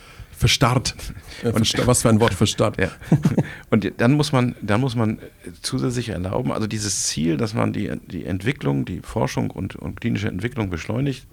verstarrt. 0.43 0.95
Äh, 1.43 1.51
und, 1.51 1.87
was 1.87 2.03
für 2.03 2.09
ein 2.09 2.21
Wort 2.21 2.35
verstarrt. 2.35 2.81
Ja. 2.81 2.91
Und 3.71 3.93
dann 3.99 4.13
muss 4.13 4.33
man, 4.33 4.55
dann 4.61 4.81
muss 4.81 4.97
man 4.97 5.19
zusätzlich 5.63 6.09
erlauben, 6.09 6.53
also 6.53 6.67
dieses 6.67 7.05
Ziel, 7.05 7.37
dass 7.37 7.55
man 7.55 7.73
die, 7.73 7.93
die 8.07 8.25
Entwicklung, 8.25 8.85
die 8.85 9.01
Forschung 9.01 9.51
und, 9.51 9.77
und 9.77 10.01
klinische 10.01 10.29
Entwicklung 10.29 10.69
beschleunigt, 10.71 11.27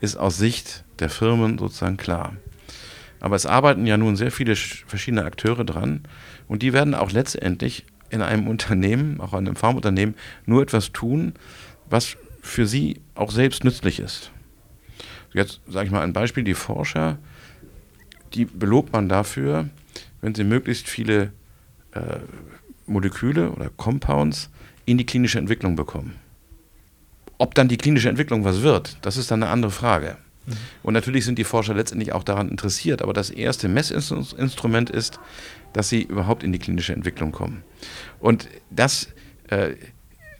ist 0.00 0.16
aus 0.16 0.38
Sicht 0.38 0.84
der 0.98 1.10
Firmen 1.10 1.58
sozusagen 1.58 1.96
klar. 1.96 2.34
Aber 3.20 3.36
es 3.36 3.46
arbeiten 3.46 3.86
ja 3.86 3.96
nun 3.96 4.16
sehr 4.16 4.30
viele 4.30 4.56
verschiedene 4.56 5.24
Akteure 5.24 5.64
dran 5.64 6.02
und 6.48 6.62
die 6.62 6.72
werden 6.72 6.94
auch 6.94 7.12
letztendlich 7.12 7.84
in 8.10 8.22
einem 8.22 8.48
Unternehmen, 8.48 9.20
auch 9.20 9.32
in 9.32 9.46
einem 9.46 9.56
Pharmaunternehmen, 9.56 10.14
nur 10.46 10.62
etwas 10.62 10.92
tun, 10.92 11.34
was 11.88 12.16
für 12.42 12.66
sie 12.66 13.00
auch 13.14 13.30
selbst 13.30 13.64
nützlich 13.64 14.00
ist. 14.00 14.30
Jetzt 15.32 15.60
sage 15.68 15.86
ich 15.86 15.92
mal 15.92 16.02
ein 16.02 16.12
Beispiel, 16.12 16.44
die 16.44 16.54
Forscher, 16.54 17.18
die 18.34 18.44
belobt 18.44 18.92
man 18.92 19.08
dafür, 19.08 19.68
wenn 20.20 20.34
sie 20.34 20.44
möglichst 20.44 20.88
viele 20.88 21.32
äh, 21.92 22.18
Moleküle 22.86 23.50
oder 23.50 23.70
Compounds 23.70 24.50
in 24.84 24.98
die 24.98 25.06
klinische 25.06 25.38
Entwicklung 25.38 25.76
bekommen. 25.76 26.16
Ob 27.38 27.54
dann 27.54 27.68
die 27.68 27.78
klinische 27.78 28.08
Entwicklung 28.08 28.44
was 28.44 28.62
wird, 28.62 28.98
das 29.02 29.16
ist 29.16 29.30
dann 29.30 29.42
eine 29.42 29.52
andere 29.52 29.70
Frage. 29.70 30.16
Mhm. 30.50 30.56
Und 30.82 30.94
natürlich 30.94 31.24
sind 31.24 31.38
die 31.38 31.44
Forscher 31.44 31.74
letztendlich 31.74 32.12
auch 32.12 32.24
daran 32.24 32.48
interessiert, 32.48 33.02
aber 33.02 33.12
das 33.12 33.30
erste 33.30 33.68
Messinstrument 33.68 34.90
ist, 34.90 35.18
dass 35.72 35.88
sie 35.88 36.02
überhaupt 36.02 36.42
in 36.42 36.52
die 36.52 36.58
klinische 36.58 36.92
Entwicklung 36.92 37.32
kommen. 37.32 37.62
Und 38.18 38.48
das, 38.70 39.08
äh, 39.48 39.74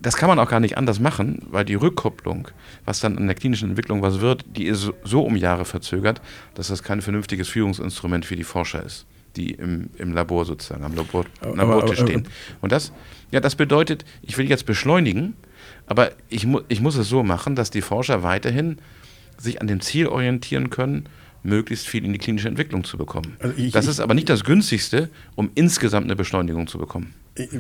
das 0.01 0.17
kann 0.17 0.29
man 0.29 0.39
auch 0.39 0.49
gar 0.49 0.61
nicht 0.61 0.77
anders 0.77 0.99
machen, 0.99 1.43
weil 1.51 1.65
die 1.65 1.75
Rückkopplung, 1.75 2.49
was 2.85 3.01
dann 3.01 3.17
an 3.19 3.27
der 3.27 3.37
klinischen 3.37 3.71
Entwicklung 3.71 4.03
was 4.03 4.21
wird, 4.21 4.45
die 4.57 4.67
ist 4.67 4.91
so 5.05 5.23
um 5.23 5.37
Jahre 5.37 5.65
verzögert, 5.65 6.21
dass 6.55 6.69
das 6.69 6.83
kein 6.83 7.03
vernünftiges 7.03 7.49
Führungsinstrument 7.49 8.25
für 8.25 8.37
die 8.37 8.45
Forscher 8.45 8.83
ist, 8.83 9.07
die 9.37 9.53
im, 9.53 9.91
im 9.99 10.13
Labor 10.13 10.45
sozusagen, 10.45 10.85
am 10.85 10.95
Labor, 10.95 11.27
Labortisch 11.43 12.01
stehen. 12.01 12.27
Und 12.61 12.73
das, 12.73 12.93
ja, 13.31 13.41
das 13.41 13.55
bedeutet, 13.55 14.05
ich 14.23 14.39
will 14.39 14.49
jetzt 14.49 14.67
beschleunigen, 14.67 15.35
aber 15.87 16.13
ich, 16.29 16.47
mu 16.47 16.61
ich 16.69 16.81
muss 16.81 16.97
es 16.97 17.09
so 17.09 17.23
machen, 17.23 17.55
dass 17.55 17.71
die 17.71 17.83
Forscher 17.83 18.23
weiterhin 18.23 18.79
sich 19.41 19.61
an 19.61 19.67
dem 19.67 19.81
Ziel 19.81 20.07
orientieren 20.07 20.71
können, 20.71 21.05
möglichst 21.43 21.89
viel 21.89 22.05
in 22.05 22.13
die 22.13 22.19
klinische 22.19 22.49
Entwicklung 22.49 22.85
zu 22.85 22.99
bekommen. 22.99 23.37
Also 23.39 23.55
ich, 23.57 23.73
das 23.73 23.87
ist 23.87 24.01
aber 24.01 24.15
nicht 24.15 24.29
das 24.29 24.45
günstigste, 24.45 25.09
um 25.37 25.51
insgesamt 25.55 26.05
eine 26.05 26.17
Beschleunigung 26.17 26.67
zu 26.67 26.79
bekommen. 26.79 27.15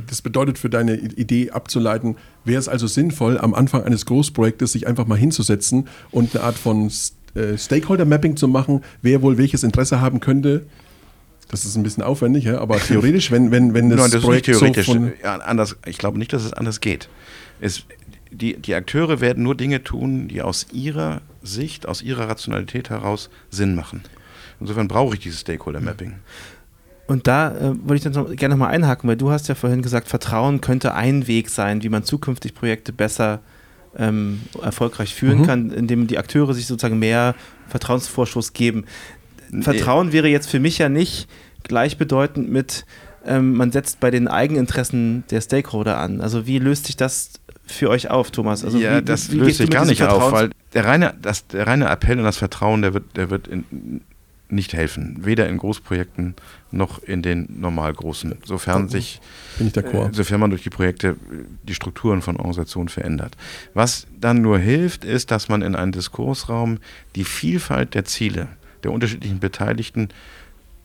Das 0.08 0.20
bedeutet 0.20 0.58
für 0.58 0.68
deine 0.68 0.96
Idee 0.96 1.50
abzuleiten, 1.52 2.16
wäre 2.44 2.58
es 2.58 2.68
also 2.68 2.86
sinnvoll, 2.86 3.38
am 3.38 3.54
Anfang 3.54 3.84
eines 3.84 4.04
Großprojektes 4.04 4.72
sich 4.72 4.86
einfach 4.86 5.06
mal 5.06 5.16
hinzusetzen 5.16 5.88
und 6.10 6.34
eine 6.34 6.44
Art 6.44 6.58
von 6.58 6.90
äh, 7.34 7.56
Stakeholder-Mapping 7.56 8.36
zu 8.36 8.48
machen, 8.48 8.82
wer 9.00 9.22
wohl 9.22 9.38
welches 9.38 9.62
Interesse 9.62 10.00
haben 10.00 10.20
könnte. 10.20 10.66
Das 11.48 11.64
ist 11.64 11.76
ein 11.76 11.82
bisschen 11.82 12.02
aufwendig, 12.02 12.44
ja? 12.44 12.58
aber 12.60 12.78
theoretisch, 12.78 13.30
wenn, 13.30 13.50
wenn, 13.50 13.74
wenn 13.74 13.90
das, 13.90 14.00
Nein, 14.00 14.10
das 14.10 14.22
Projekt 14.22 14.46
theoretisch. 14.46 14.86
So 14.86 14.92
von 14.92 15.12
ja, 15.22 15.36
anders, 15.36 15.76
ich 15.86 15.98
glaube 15.98 16.18
nicht, 16.18 16.32
dass 16.32 16.44
es 16.44 16.52
anders 16.52 16.80
geht. 16.80 17.08
Es, 17.60 17.84
die, 18.30 18.56
die 18.56 18.74
Akteure 18.74 19.20
werden 19.20 19.42
nur 19.42 19.56
Dinge 19.56 19.82
tun, 19.82 20.28
die 20.28 20.42
aus 20.42 20.66
ihrer 20.72 21.22
Sicht, 21.42 21.86
aus 21.88 22.02
ihrer 22.02 22.28
Rationalität 22.28 22.90
heraus 22.90 23.30
Sinn 23.50 23.74
machen. 23.74 24.02
Insofern 24.60 24.88
brauche 24.88 25.14
ich 25.14 25.20
dieses 25.20 25.40
Stakeholder-Mapping. 25.40 26.14
Und 27.06 27.26
da 27.26 27.50
äh, 27.56 27.74
wollte 27.82 27.94
ich 27.96 28.02
dann 28.02 28.12
noch, 28.12 28.36
gerne 28.36 28.54
nochmal 28.54 28.72
einhaken, 28.72 29.08
weil 29.08 29.16
du 29.16 29.30
hast 29.30 29.48
ja 29.48 29.54
vorhin 29.54 29.82
gesagt, 29.82 30.08
Vertrauen 30.08 30.60
könnte 30.60 30.94
ein 30.94 31.26
Weg 31.26 31.48
sein, 31.48 31.82
wie 31.82 31.88
man 31.88 32.04
zukünftig 32.04 32.54
Projekte 32.54 32.92
besser 32.92 33.40
ähm, 33.96 34.42
erfolgreich 34.62 35.14
führen 35.14 35.40
mhm. 35.40 35.46
kann, 35.46 35.70
indem 35.70 36.06
die 36.06 36.18
Akteure 36.18 36.54
sich 36.54 36.66
sozusagen 36.66 36.98
mehr 36.98 37.34
Vertrauensvorschuss 37.68 38.52
geben. 38.52 38.84
Vertrauen 39.60 40.12
wäre 40.12 40.28
jetzt 40.28 40.48
für 40.48 40.60
mich 40.60 40.78
ja 40.78 40.88
nicht 40.88 41.28
gleichbedeutend 41.64 42.48
mit, 42.48 42.86
ähm, 43.26 43.54
man 43.54 43.72
setzt 43.72 43.98
bei 43.98 44.12
den 44.12 44.28
Eigeninteressen 44.28 45.24
der 45.30 45.40
Stakeholder 45.40 45.98
an. 45.98 46.20
Also 46.20 46.46
wie 46.46 46.58
löst 46.58 46.86
sich 46.86 46.96
das 46.96 47.39
für 47.70 47.90
euch 47.90 48.10
auf, 48.10 48.30
Thomas? 48.30 48.64
Also 48.64 48.78
ja, 48.78 48.98
wie, 48.98 49.02
das 49.02 49.30
wie 49.30 49.36
löst 49.36 49.58
sich 49.58 49.70
gar 49.70 49.84
nicht 49.84 50.02
auf, 50.02 50.32
weil 50.32 50.50
der 50.74 50.84
reine, 50.84 51.14
das, 51.20 51.46
der 51.46 51.66
reine 51.66 51.88
Appell 51.88 52.18
und 52.18 52.24
das 52.24 52.36
Vertrauen, 52.36 52.82
der 52.82 52.94
wird, 52.94 53.16
der 53.16 53.30
wird 53.30 53.48
in, 53.48 54.02
nicht 54.48 54.72
helfen. 54.72 55.18
Weder 55.20 55.48
in 55.48 55.58
Großprojekten 55.58 56.34
noch 56.70 57.02
in 57.02 57.22
den 57.22 57.60
normal 57.60 57.92
großen. 57.92 58.34
Sofern 58.44 58.88
sich, 58.88 59.20
äh, 59.60 60.08
sofern 60.12 60.40
man 60.40 60.50
durch 60.50 60.62
die 60.62 60.70
Projekte 60.70 61.16
die 61.62 61.74
Strukturen 61.74 62.22
von 62.22 62.36
Organisationen 62.36 62.88
verändert. 62.88 63.36
Was 63.74 64.06
dann 64.20 64.42
nur 64.42 64.58
hilft, 64.58 65.04
ist, 65.04 65.30
dass 65.30 65.48
man 65.48 65.62
in 65.62 65.74
einem 65.74 65.92
Diskursraum 65.92 66.78
die 67.14 67.24
Vielfalt 67.24 67.94
der 67.94 68.04
Ziele 68.04 68.48
der 68.82 68.92
unterschiedlichen 68.92 69.40
Beteiligten 69.40 70.08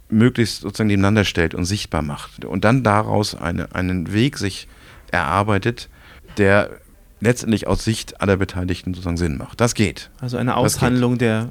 möglichst 0.10 0.62
sozusagen 0.62 0.88
nebeneinander 0.88 1.24
stellt 1.24 1.56
und 1.56 1.66
sichtbar 1.66 2.02
macht. 2.02 2.46
Und 2.46 2.64
dann 2.64 2.84
daraus 2.84 3.36
eine, 3.36 3.74
einen 3.74 4.14
Weg 4.14 4.38
sich 4.38 4.68
erarbeitet, 5.12 5.90
der 6.38 6.70
letztendlich 7.20 7.68
aus 7.68 7.84
Sicht 7.84 8.22
aller 8.22 8.38
Beteiligten 8.38 8.94
sozusagen 8.94 9.18
Sinn 9.18 9.38
macht. 9.38 9.62
Das 9.62 9.74
geht. 9.74 10.10
Also 10.20 10.38
eine 10.38 10.56
Aushandlung 10.56 11.18
der 11.18 11.50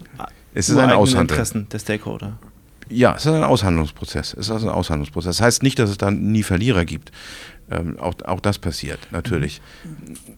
es 0.54 0.68
ist 0.68 0.78
eine 0.78 0.94
Interessen 0.94 1.68
der 1.70 1.80
Stakeholder. 1.80 2.38
Ja, 2.88 3.14
es 3.16 3.26
ist 3.26 3.32
ein 3.32 3.42
Aushandlungsprozess. 3.42 4.34
Es 4.34 4.48
ist 4.48 4.62
ein 4.62 4.68
Aushandlungsprozess. 4.68 5.38
Das 5.38 5.44
heißt 5.44 5.62
nicht, 5.62 5.78
dass 5.78 5.90
es 5.90 5.98
dann 5.98 6.30
nie 6.30 6.42
Verlierer 6.42 6.84
gibt. 6.84 7.10
Ähm, 7.70 7.98
auch, 7.98 8.14
auch 8.26 8.40
das 8.40 8.58
passiert, 8.58 9.00
natürlich. 9.10 9.62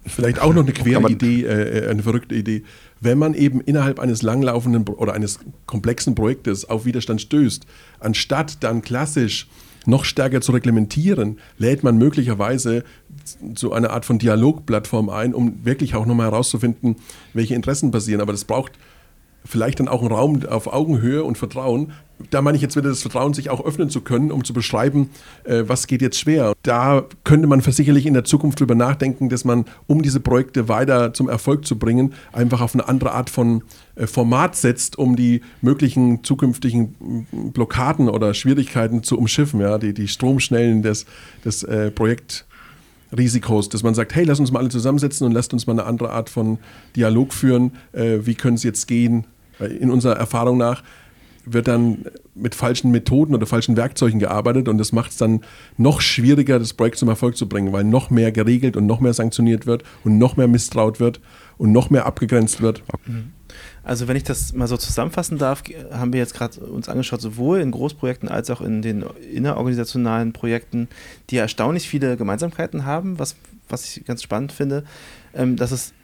Vielleicht 0.06 0.40
auch 0.40 0.54
noch 0.54 0.62
eine 0.62 0.72
quere 0.72 1.10
Idee, 1.10 1.42
äh, 1.44 1.90
eine 1.90 2.02
verrückte 2.02 2.34
Idee. 2.34 2.62
Wenn 3.00 3.18
man 3.18 3.34
eben 3.34 3.60
innerhalb 3.60 3.98
eines 3.98 4.22
langlaufenden 4.22 4.86
oder 4.88 5.12
eines 5.12 5.40
komplexen 5.66 6.14
Projektes 6.14 6.68
auf 6.68 6.86
Widerstand 6.86 7.20
stößt, 7.20 7.66
anstatt 7.98 8.62
dann 8.62 8.80
klassisch 8.80 9.48
noch 9.86 10.04
stärker 10.04 10.40
zu 10.40 10.52
reglementieren, 10.52 11.38
lädt 11.58 11.82
man 11.82 11.98
möglicherweise 11.98 12.84
so 13.54 13.72
eine 13.72 13.90
Art 13.90 14.04
von 14.04 14.18
Dialogplattform 14.18 15.08
ein, 15.08 15.34
um 15.34 15.64
wirklich 15.64 15.94
auch 15.94 16.06
nochmal 16.06 16.30
herauszufinden, 16.30 16.96
welche 17.32 17.54
Interessen 17.54 17.90
passieren. 17.90 18.20
Aber 18.20 18.32
das 18.32 18.44
braucht 18.44 18.72
vielleicht 19.46 19.80
dann 19.80 19.88
auch 19.88 20.00
einen 20.00 20.12
Raum 20.12 20.44
auf 20.46 20.72
Augenhöhe 20.72 21.24
und 21.24 21.38
Vertrauen. 21.38 21.92
Da 22.30 22.40
meine 22.40 22.56
ich 22.56 22.62
jetzt 22.62 22.76
wieder 22.76 22.88
das 22.88 23.02
Vertrauen, 23.02 23.34
sich 23.34 23.50
auch 23.50 23.64
öffnen 23.64 23.90
zu 23.90 24.00
können, 24.00 24.32
um 24.32 24.42
zu 24.42 24.54
beschreiben, 24.54 25.10
äh, 25.44 25.64
was 25.66 25.86
geht 25.86 26.00
jetzt 26.00 26.18
schwer. 26.18 26.54
Da 26.62 27.04
könnte 27.24 27.46
man 27.46 27.60
sicherlich 27.60 28.06
in 28.06 28.14
der 28.14 28.24
Zukunft 28.24 28.58
drüber 28.58 28.74
nachdenken, 28.74 29.28
dass 29.28 29.44
man, 29.44 29.66
um 29.86 30.02
diese 30.02 30.20
Projekte 30.20 30.68
weiter 30.68 31.12
zum 31.12 31.28
Erfolg 31.28 31.66
zu 31.66 31.78
bringen, 31.78 32.14
einfach 32.32 32.62
auf 32.62 32.74
eine 32.74 32.88
andere 32.88 33.12
Art 33.12 33.28
von 33.28 33.62
äh, 33.96 34.06
Format 34.06 34.56
setzt, 34.56 34.98
um 34.98 35.14
die 35.14 35.42
möglichen 35.60 36.24
zukünftigen 36.24 37.26
Blockaden 37.52 38.08
oder 38.08 38.32
Schwierigkeiten 38.32 39.02
zu 39.02 39.18
umschiffen, 39.18 39.60
ja, 39.60 39.76
die, 39.76 39.92
die 39.92 40.08
Stromschnellen 40.08 40.82
des, 40.82 41.04
des 41.44 41.64
äh, 41.64 41.90
Projekt 41.90 42.46
dass 43.10 43.82
man 43.82 43.94
sagt, 43.94 44.14
hey, 44.14 44.24
lass 44.24 44.40
uns 44.40 44.50
mal 44.50 44.58
alle 44.58 44.68
zusammensetzen 44.68 45.26
und 45.26 45.32
lasst 45.32 45.52
uns 45.52 45.66
mal 45.66 45.74
eine 45.74 45.84
andere 45.84 46.10
Art 46.10 46.28
von 46.28 46.58
Dialog 46.96 47.32
führen. 47.32 47.72
Äh, 47.92 48.18
wie 48.22 48.34
können 48.34 48.56
es 48.56 48.62
jetzt 48.62 48.86
gehen? 48.86 49.24
In 49.58 49.90
unserer 49.90 50.16
Erfahrung 50.16 50.58
nach 50.58 50.82
wird 51.46 51.68
dann 51.68 52.04
mit 52.34 52.54
falschen 52.54 52.90
Methoden 52.90 53.34
oder 53.34 53.46
falschen 53.46 53.76
Werkzeugen 53.76 54.18
gearbeitet 54.18 54.68
und 54.68 54.78
das 54.78 54.92
macht 54.92 55.12
es 55.12 55.16
dann 55.16 55.42
noch 55.78 56.00
schwieriger, 56.00 56.58
das 56.58 56.74
Projekt 56.74 56.98
zum 56.98 57.08
Erfolg 57.08 57.36
zu 57.36 57.48
bringen, 57.48 57.72
weil 57.72 57.84
noch 57.84 58.10
mehr 58.10 58.32
geregelt 58.32 58.76
und 58.76 58.86
noch 58.86 59.00
mehr 59.00 59.14
sanktioniert 59.14 59.64
wird 59.64 59.84
und 60.04 60.18
noch 60.18 60.36
mehr 60.36 60.48
misstraut 60.48 60.98
wird 60.98 61.20
und 61.56 61.70
noch 61.72 61.88
mehr 61.88 62.04
abgegrenzt 62.04 62.60
wird. 62.60 62.82
Mhm. 63.06 63.32
Also 63.84 64.08
wenn 64.08 64.16
ich 64.16 64.24
das 64.24 64.52
mal 64.52 64.66
so 64.66 64.76
zusammenfassen 64.76 65.38
darf, 65.38 65.62
haben 65.92 66.12
wir 66.12 66.18
jetzt 66.18 66.34
gerade 66.34 66.60
uns 66.60 66.88
angeschaut, 66.88 67.20
sowohl 67.20 67.60
in 67.60 67.70
Großprojekten 67.70 68.28
als 68.28 68.50
auch 68.50 68.60
in 68.60 68.82
den 68.82 69.04
innerorganisationalen 69.32 70.32
Projekten, 70.32 70.88
die 71.30 71.36
erstaunlich 71.36 71.88
viele 71.88 72.16
Gemeinsamkeiten 72.16 72.84
haben, 72.84 73.20
was, 73.20 73.36
was 73.68 73.84
ich 73.84 74.04
ganz 74.04 74.24
spannend 74.24 74.50
finde, 74.50 74.82
ähm, 75.34 75.54
dass 75.54 75.70
es 75.70 75.94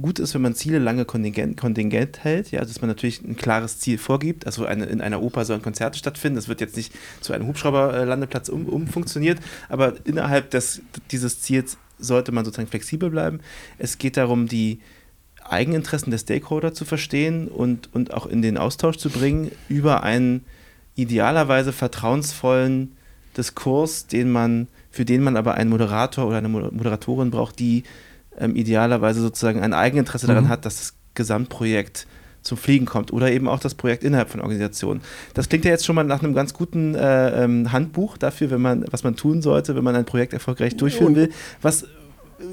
gut 0.00 0.18
ist, 0.18 0.34
wenn 0.34 0.42
man 0.42 0.54
Ziele 0.54 0.78
lange 0.78 1.04
kontingent, 1.04 1.56
kontingent 1.56 2.22
hält, 2.22 2.50
ja, 2.50 2.60
dass 2.60 2.80
man 2.80 2.88
natürlich 2.88 3.22
ein 3.22 3.36
klares 3.36 3.78
Ziel 3.78 3.98
vorgibt. 3.98 4.46
Also 4.46 4.66
eine, 4.66 4.84
in 4.86 5.00
einer 5.00 5.22
Oper 5.22 5.44
sollen 5.44 5.62
Konzerte 5.62 5.98
stattfinden. 5.98 6.36
Das 6.36 6.48
wird 6.48 6.60
jetzt 6.60 6.76
nicht 6.76 6.92
zu 7.20 7.32
einem 7.32 7.46
Hubschrauberlandeplatz 7.46 8.48
um, 8.48 8.66
umfunktioniert, 8.66 9.38
aber 9.68 9.94
innerhalb 10.04 10.50
des, 10.50 10.82
dieses 11.10 11.40
Ziels 11.40 11.78
sollte 11.98 12.32
man 12.32 12.44
sozusagen 12.44 12.68
flexibel 12.68 13.10
bleiben. 13.10 13.40
Es 13.78 13.98
geht 13.98 14.16
darum, 14.16 14.46
die 14.46 14.80
Eigeninteressen 15.44 16.10
der 16.10 16.18
Stakeholder 16.18 16.74
zu 16.74 16.84
verstehen 16.84 17.48
und, 17.48 17.92
und 17.94 18.12
auch 18.12 18.26
in 18.26 18.42
den 18.42 18.58
Austausch 18.58 18.98
zu 18.98 19.08
bringen 19.08 19.50
über 19.68 20.02
einen 20.02 20.44
idealerweise 20.94 21.72
vertrauensvollen 21.72 22.92
Diskurs, 23.36 24.06
den 24.06 24.30
man, 24.30 24.68
für 24.90 25.04
den 25.04 25.22
man 25.22 25.36
aber 25.36 25.54
einen 25.54 25.70
Moderator 25.70 26.26
oder 26.26 26.38
eine 26.38 26.48
Moderatorin 26.48 27.30
braucht, 27.30 27.58
die 27.58 27.84
ähm, 28.38 28.56
idealerweise 28.56 29.20
sozusagen 29.20 29.60
ein 29.60 29.72
Eigeninteresse 29.72 30.26
mhm. 30.26 30.30
daran 30.30 30.48
hat, 30.48 30.64
dass 30.64 30.76
das 30.76 30.94
Gesamtprojekt 31.14 32.06
zum 32.42 32.56
Fliegen 32.56 32.86
kommt 32.86 33.12
oder 33.12 33.30
eben 33.30 33.48
auch 33.48 33.60
das 33.60 33.74
Projekt 33.74 34.04
innerhalb 34.04 34.30
von 34.30 34.40
Organisationen. 34.40 35.00
Das 35.34 35.48
klingt 35.48 35.64
ja 35.64 35.70
jetzt 35.70 35.84
schon 35.84 35.94
mal 35.94 36.04
nach 36.04 36.22
einem 36.22 36.34
ganz 36.34 36.54
guten 36.54 36.94
äh, 36.94 37.44
ähm, 37.44 37.72
Handbuch 37.72 38.16
dafür, 38.16 38.50
wenn 38.50 38.62
man, 38.62 38.84
was 38.90 39.04
man 39.04 39.16
tun 39.16 39.42
sollte, 39.42 39.76
wenn 39.76 39.84
man 39.84 39.94
ein 39.94 40.04
Projekt 40.04 40.32
erfolgreich 40.32 40.76
durchführen 40.76 41.14
will. 41.14 41.30
Was 41.62 41.84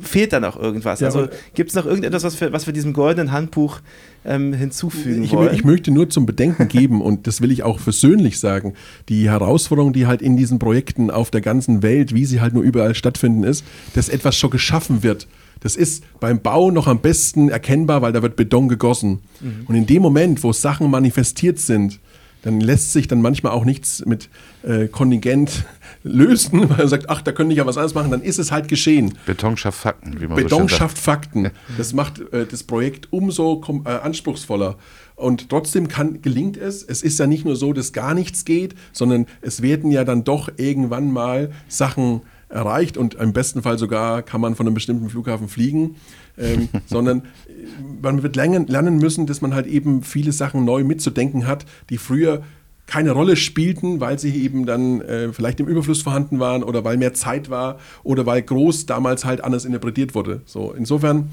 fehlt 0.01 0.33
da 0.33 0.39
noch 0.39 0.59
irgendwas? 0.59 0.99
Ja, 0.99 1.07
also 1.07 1.27
gibt 1.53 1.69
es 1.69 1.75
noch 1.75 1.85
irgendetwas, 1.85 2.23
was 2.23 2.39
wir, 2.41 2.51
was 2.51 2.65
wir 2.65 2.73
diesem 2.73 2.93
goldenen 2.93 3.31
Handbuch 3.31 3.79
ähm, 4.25 4.53
hinzufügen 4.53 5.23
ich, 5.23 5.31
wollen? 5.31 5.53
Ich 5.53 5.63
möchte 5.63 5.91
nur 5.91 6.09
zum 6.09 6.25
Bedenken 6.25 6.67
geben, 6.67 7.01
und 7.01 7.27
das 7.27 7.41
will 7.41 7.51
ich 7.51 7.63
auch 7.63 7.79
versöhnlich 7.79 8.39
sagen, 8.39 8.73
die 9.09 9.29
Herausforderung, 9.29 9.93
die 9.93 10.07
halt 10.07 10.21
in 10.21 10.37
diesen 10.37 10.59
Projekten 10.59 11.11
auf 11.11 11.29
der 11.29 11.41
ganzen 11.41 11.83
Welt, 11.83 12.15
wie 12.15 12.25
sie 12.25 12.41
halt 12.41 12.53
nur 12.53 12.63
überall 12.63 12.95
stattfinden, 12.95 13.43
ist, 13.43 13.63
dass 13.93 14.09
etwas 14.09 14.35
schon 14.35 14.49
geschaffen 14.49 15.03
wird 15.03 15.27
das 15.59 15.75
ist 15.75 16.03
beim 16.19 16.41
Bau 16.41 16.71
noch 16.71 16.87
am 16.87 16.99
besten 16.99 17.49
erkennbar, 17.49 18.01
weil 18.01 18.13
da 18.13 18.21
wird 18.21 18.35
Beton 18.35 18.67
gegossen. 18.67 19.19
Mhm. 19.41 19.65
Und 19.67 19.75
in 19.75 19.85
dem 19.85 20.01
Moment, 20.01 20.43
wo 20.43 20.53
Sachen 20.53 20.89
manifestiert 20.89 21.59
sind, 21.59 21.99
dann 22.45 22.61
lässt 22.61 22.93
sich 22.93 23.07
dann 23.07 23.21
manchmal 23.21 23.53
auch 23.53 23.65
nichts 23.65 24.05
mit 24.05 24.29
äh, 24.61 24.87
Kontingent 24.87 25.65
lösen, 26.03 26.69
weil 26.69 26.77
man 26.77 26.87
sagt, 26.87 27.09
ach, 27.09 27.23
da 27.23 27.31
könnte 27.31 27.53
ich 27.53 27.57
ja 27.57 27.65
was 27.65 27.75
anderes 27.75 27.95
machen, 27.95 28.11
dann 28.11 28.21
ist 28.21 28.37
es 28.37 28.51
halt 28.51 28.67
geschehen. 28.67 29.17
Beton 29.25 29.57
schafft 29.57 29.79
Fakten, 29.79 30.21
wie 30.21 30.27
man 30.27 30.35
Beton 30.35 30.67
so 30.67 30.75
schafft 30.75 30.99
Fakten. 30.99 31.49
Das 31.77 31.93
macht 31.93 32.19
äh, 32.31 32.45
das 32.45 32.61
Projekt 32.61 33.07
umso 33.11 33.63
äh, 33.85 33.89
anspruchsvoller. 33.89 34.77
Und 35.15 35.49
trotzdem 35.49 35.87
kann, 35.87 36.21
gelingt 36.21 36.57
es. 36.57 36.83
Es 36.83 37.01
ist 37.01 37.17
ja 37.17 37.25
nicht 37.25 37.45
nur 37.45 37.55
so, 37.55 37.73
dass 37.73 37.93
gar 37.93 38.13
nichts 38.13 38.45
geht, 38.45 38.75
sondern 38.91 39.25
es 39.41 39.63
werden 39.63 39.89
ja 39.89 40.03
dann 40.03 40.23
doch 40.23 40.51
irgendwann 40.57 41.11
mal 41.11 41.51
Sachen 41.67 42.21
erreicht 42.55 42.97
und 42.97 43.15
im 43.15 43.33
besten 43.33 43.61
Fall 43.61 43.77
sogar 43.77 44.23
kann 44.23 44.41
man 44.41 44.55
von 44.55 44.65
einem 44.65 44.73
bestimmten 44.73 45.09
Flughafen 45.09 45.47
fliegen, 45.47 45.97
ähm, 46.37 46.69
sondern 46.87 47.19
äh, 47.19 47.23
man 48.01 48.23
wird 48.23 48.35
lernen, 48.35 48.67
lernen 48.67 48.97
müssen, 48.97 49.27
dass 49.27 49.41
man 49.41 49.53
halt 49.53 49.67
eben 49.67 50.01
viele 50.01 50.31
Sachen 50.31 50.65
neu 50.65 50.83
mitzudenken 50.83 51.45
hat, 51.45 51.65
die 51.89 51.97
früher 51.97 52.41
keine 52.87 53.11
Rolle 53.11 53.35
spielten, 53.35 53.99
weil 53.99 54.19
sie 54.19 54.43
eben 54.43 54.65
dann 54.65 55.01
äh, 55.01 55.33
vielleicht 55.33 55.59
im 55.59 55.67
Überfluss 55.67 56.01
vorhanden 56.01 56.39
waren 56.39 56.63
oder 56.63 56.83
weil 56.83 56.97
mehr 56.97 57.13
Zeit 57.13 57.49
war 57.49 57.79
oder 58.03 58.25
weil 58.25 58.41
groß 58.41 58.85
damals 58.85 59.25
halt 59.25 59.43
anders 59.43 59.65
interpretiert 59.65 60.15
wurde. 60.15 60.41
So, 60.45 60.71
insofern 60.71 61.31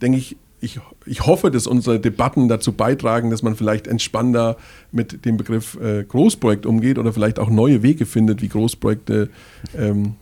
denke 0.00 0.18
ich, 0.18 0.36
ich, 0.60 0.80
ich 1.04 1.26
hoffe, 1.26 1.50
dass 1.50 1.66
unsere 1.66 2.00
Debatten 2.00 2.48
dazu 2.48 2.72
beitragen, 2.72 3.30
dass 3.30 3.42
man 3.42 3.54
vielleicht 3.54 3.86
entspannter 3.86 4.56
mit 4.92 5.24
dem 5.24 5.36
Begriff 5.36 5.78
äh, 5.80 6.04
Großprojekt 6.04 6.64
umgeht 6.64 6.98
oder 6.98 7.12
vielleicht 7.12 7.38
auch 7.38 7.50
neue 7.50 7.82
Wege 7.82 8.06
findet, 8.06 8.40
wie 8.40 8.48
Großprojekte 8.48 9.28
ähm, 9.76 10.14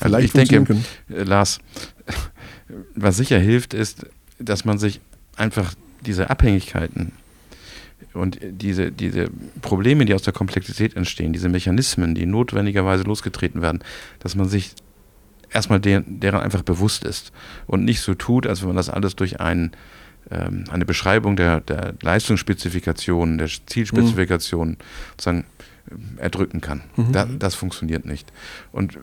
also 0.00 0.16
Vielleicht 0.16 0.36
ich 0.36 0.48
denke. 0.48 0.76
Äh, 1.08 1.22
Lars, 1.22 1.58
was 2.94 3.16
sicher 3.16 3.38
hilft, 3.38 3.74
ist, 3.74 4.06
dass 4.38 4.64
man 4.64 4.78
sich 4.78 5.00
einfach 5.36 5.74
diese 6.04 6.30
Abhängigkeiten 6.30 7.12
und 8.12 8.38
diese, 8.42 8.92
diese 8.92 9.28
Probleme, 9.62 10.04
die 10.04 10.14
aus 10.14 10.22
der 10.22 10.32
Komplexität 10.32 10.96
entstehen, 10.96 11.32
diese 11.32 11.48
Mechanismen, 11.48 12.14
die 12.14 12.26
notwendigerweise 12.26 13.04
losgetreten 13.04 13.62
werden, 13.62 13.82
dass 14.20 14.34
man 14.34 14.48
sich 14.48 14.74
erstmal 15.50 15.80
deren, 15.80 16.20
deren 16.20 16.40
einfach 16.40 16.62
bewusst 16.62 17.04
ist 17.04 17.32
und 17.66 17.84
nicht 17.84 18.00
so 18.00 18.14
tut, 18.14 18.46
als 18.46 18.60
wenn 18.60 18.68
man 18.68 18.76
das 18.76 18.90
alles 18.90 19.16
durch 19.16 19.40
einen 19.40 19.72
ähm, 20.30 20.64
eine 20.70 20.84
Beschreibung 20.84 21.36
der, 21.36 21.60
der 21.60 21.94
Leistungsspezifikation, 22.02 23.38
der 23.38 23.48
Zielspezifikation 23.66 24.70
mhm. 24.70 24.76
sozusagen 25.12 25.44
erdrücken 26.16 26.60
kann. 26.60 26.82
Mhm. 26.96 27.12
Da, 27.12 27.24
das 27.24 27.54
funktioniert 27.54 28.04
nicht. 28.04 28.32
Und, 28.72 28.98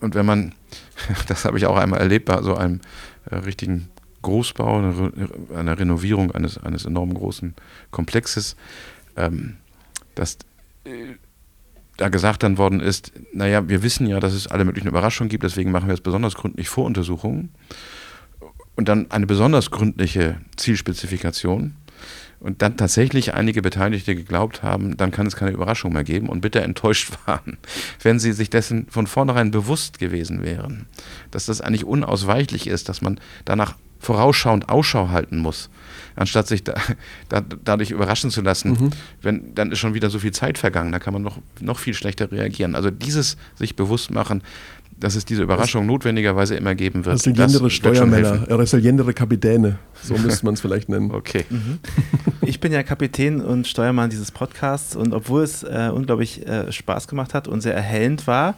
und 0.00 0.14
wenn 0.14 0.26
man, 0.26 0.54
das 1.28 1.44
habe 1.44 1.58
ich 1.58 1.66
auch 1.66 1.76
einmal 1.76 2.00
erlebt 2.00 2.26
bei 2.26 2.40
so 2.42 2.54
einem 2.56 2.80
äh, 3.30 3.36
richtigen 3.36 3.88
Großbau, 4.22 4.78
einer, 4.78 5.12
einer 5.54 5.78
Renovierung 5.78 6.30
eines, 6.30 6.58
eines 6.58 6.84
enorm 6.84 7.12
großen 7.12 7.54
Komplexes, 7.90 8.56
ähm, 9.16 9.56
dass 10.14 10.38
äh, 10.84 11.14
da 11.96 12.08
gesagt 12.08 12.42
dann 12.42 12.58
worden 12.58 12.80
ist, 12.80 13.12
naja, 13.32 13.68
wir 13.68 13.82
wissen 13.82 14.06
ja, 14.06 14.20
dass 14.20 14.32
es 14.32 14.46
alle 14.46 14.64
möglichen 14.64 14.88
Überraschungen 14.88 15.28
gibt, 15.28 15.44
deswegen 15.44 15.70
machen 15.70 15.88
wir 15.88 15.94
jetzt 15.94 16.04
besonders 16.04 16.34
gründlich 16.34 16.68
Voruntersuchungen 16.68 17.50
und 18.76 18.88
dann 18.88 19.10
eine 19.10 19.26
besonders 19.26 19.70
gründliche 19.70 20.40
Zielspezifikation 20.56 21.74
und 22.40 22.60
dann 22.62 22.76
tatsächlich 22.76 23.34
einige 23.34 23.62
Beteiligte 23.62 24.14
geglaubt 24.14 24.62
haben, 24.62 24.96
dann 24.96 25.10
kann 25.10 25.26
es 25.26 25.36
keine 25.36 25.52
Überraschung 25.52 25.92
mehr 25.92 26.04
geben 26.04 26.28
und 26.28 26.40
bitte 26.40 26.60
enttäuscht 26.60 27.12
waren, 27.26 27.58
wenn 28.02 28.18
sie 28.18 28.32
sich 28.32 28.50
dessen 28.50 28.86
von 28.88 29.06
vornherein 29.06 29.50
bewusst 29.50 29.98
gewesen 29.98 30.42
wären, 30.42 30.86
dass 31.30 31.46
das 31.46 31.60
eigentlich 31.60 31.84
unausweichlich 31.84 32.66
ist, 32.66 32.88
dass 32.88 33.02
man 33.02 33.20
danach 33.44 33.76
vorausschauend 34.02 34.68
Ausschau 34.68 35.10
halten 35.10 35.38
muss, 35.38 35.70
anstatt 36.16 36.48
sich 36.48 36.64
da, 36.64 36.74
da, 37.28 37.40
dadurch 37.40 37.92
überraschen 37.92 38.30
zu 38.30 38.42
lassen, 38.42 38.70
mhm. 38.72 38.90
wenn, 39.22 39.54
dann 39.54 39.70
ist 39.70 39.78
schon 39.78 39.94
wieder 39.94 40.10
so 40.10 40.18
viel 40.18 40.32
Zeit 40.32 40.58
vergangen, 40.58 40.90
da 40.90 40.98
kann 40.98 41.12
man 41.12 41.22
noch, 41.22 41.38
noch 41.60 41.78
viel 41.78 41.94
schlechter 41.94 42.30
reagieren. 42.32 42.74
Also 42.74 42.90
dieses 42.90 43.36
sich 43.54 43.76
bewusst 43.76 44.10
machen, 44.10 44.42
dass 45.02 45.16
es 45.16 45.24
diese 45.24 45.42
Überraschung 45.42 45.82
das 45.82 45.88
notwendigerweise 45.88 46.54
immer 46.54 46.74
geben 46.74 47.04
wird. 47.04 47.16
Resilientere 47.16 47.70
Steuermänner, 47.70 48.46
resilientere 48.48 49.12
Kapitäne, 49.12 49.78
so 50.00 50.16
müsste 50.16 50.44
man 50.44 50.54
es 50.54 50.60
vielleicht 50.60 50.88
nennen. 50.88 51.10
Okay. 51.22 51.44
Mhm. 51.50 51.78
Ich 52.42 52.58
bin 52.58 52.72
ja 52.72 52.82
Kapitän 52.82 53.40
und 53.40 53.66
Steuermann 53.66 54.10
dieses 54.10 54.30
Podcasts 54.30 54.96
und 54.96 55.12
obwohl 55.12 55.42
es 55.42 55.62
äh, 55.62 55.90
unglaublich 55.92 56.46
äh, 56.46 56.72
Spaß 56.72 57.06
gemacht 57.06 57.34
hat 57.34 57.48
und 57.48 57.60
sehr 57.60 57.74
erhellend 57.74 58.26
war, 58.26 58.56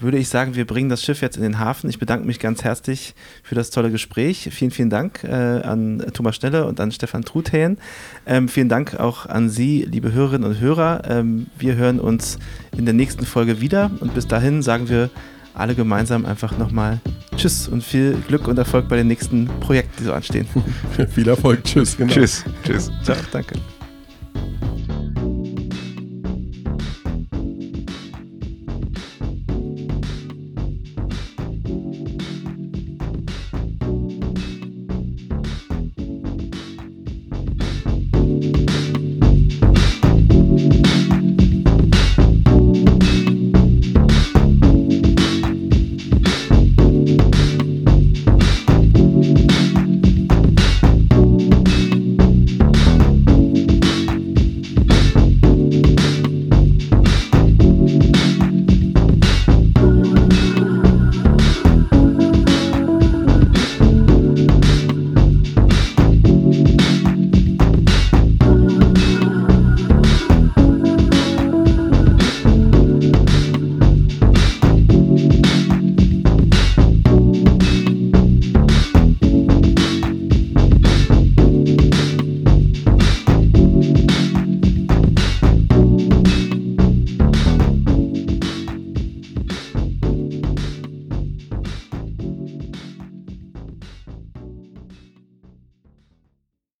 würde 0.00 0.18
ich 0.18 0.28
sagen, 0.28 0.54
wir 0.54 0.66
bringen 0.66 0.88
das 0.88 1.02
Schiff 1.02 1.20
jetzt 1.22 1.36
in 1.36 1.42
den 1.42 1.58
Hafen. 1.58 1.90
Ich 1.90 1.98
bedanke 1.98 2.26
mich 2.26 2.38
ganz 2.38 2.62
herzlich 2.62 3.14
für 3.42 3.54
das 3.54 3.70
tolle 3.70 3.90
Gespräch. 3.90 4.48
Vielen, 4.52 4.70
vielen 4.70 4.90
Dank 4.90 5.24
äh, 5.24 5.28
an 5.28 6.04
Thomas 6.12 6.36
Schnelle 6.36 6.66
und 6.66 6.78
an 6.80 6.92
Stefan 6.92 7.24
Truthähn. 7.24 7.78
Ähm, 8.26 8.48
vielen 8.48 8.68
Dank 8.68 8.98
auch 9.00 9.26
an 9.26 9.50
Sie, 9.50 9.86
liebe 9.90 10.12
Hörerinnen 10.12 10.48
und 10.48 10.60
Hörer. 10.60 11.02
Ähm, 11.08 11.46
wir 11.58 11.74
hören 11.74 11.98
uns 12.00 12.38
in 12.76 12.84
der 12.84 12.94
nächsten 12.94 13.26
Folge 13.26 13.60
wieder 13.60 13.90
und 14.00 14.14
bis 14.14 14.26
dahin 14.26 14.62
sagen 14.62 14.88
wir 14.88 15.10
alle 15.54 15.74
gemeinsam 15.74 16.24
einfach 16.24 16.56
nochmal 16.58 17.00
Tschüss 17.36 17.68
und 17.68 17.82
viel 17.82 18.14
Glück 18.26 18.48
und 18.48 18.58
Erfolg 18.58 18.88
bei 18.88 18.96
den 18.96 19.06
nächsten 19.06 19.46
Projekten, 19.60 19.94
die 19.98 20.04
so 20.04 20.12
anstehen. 20.12 20.46
viel 21.10 21.28
Erfolg, 21.28 21.64
Tschüss. 21.64 21.96
Genau. 21.96 22.12
Tschüss. 22.12 22.44
Tschüss. 22.64 22.90
Ciao, 23.02 23.16
danke. 23.32 23.54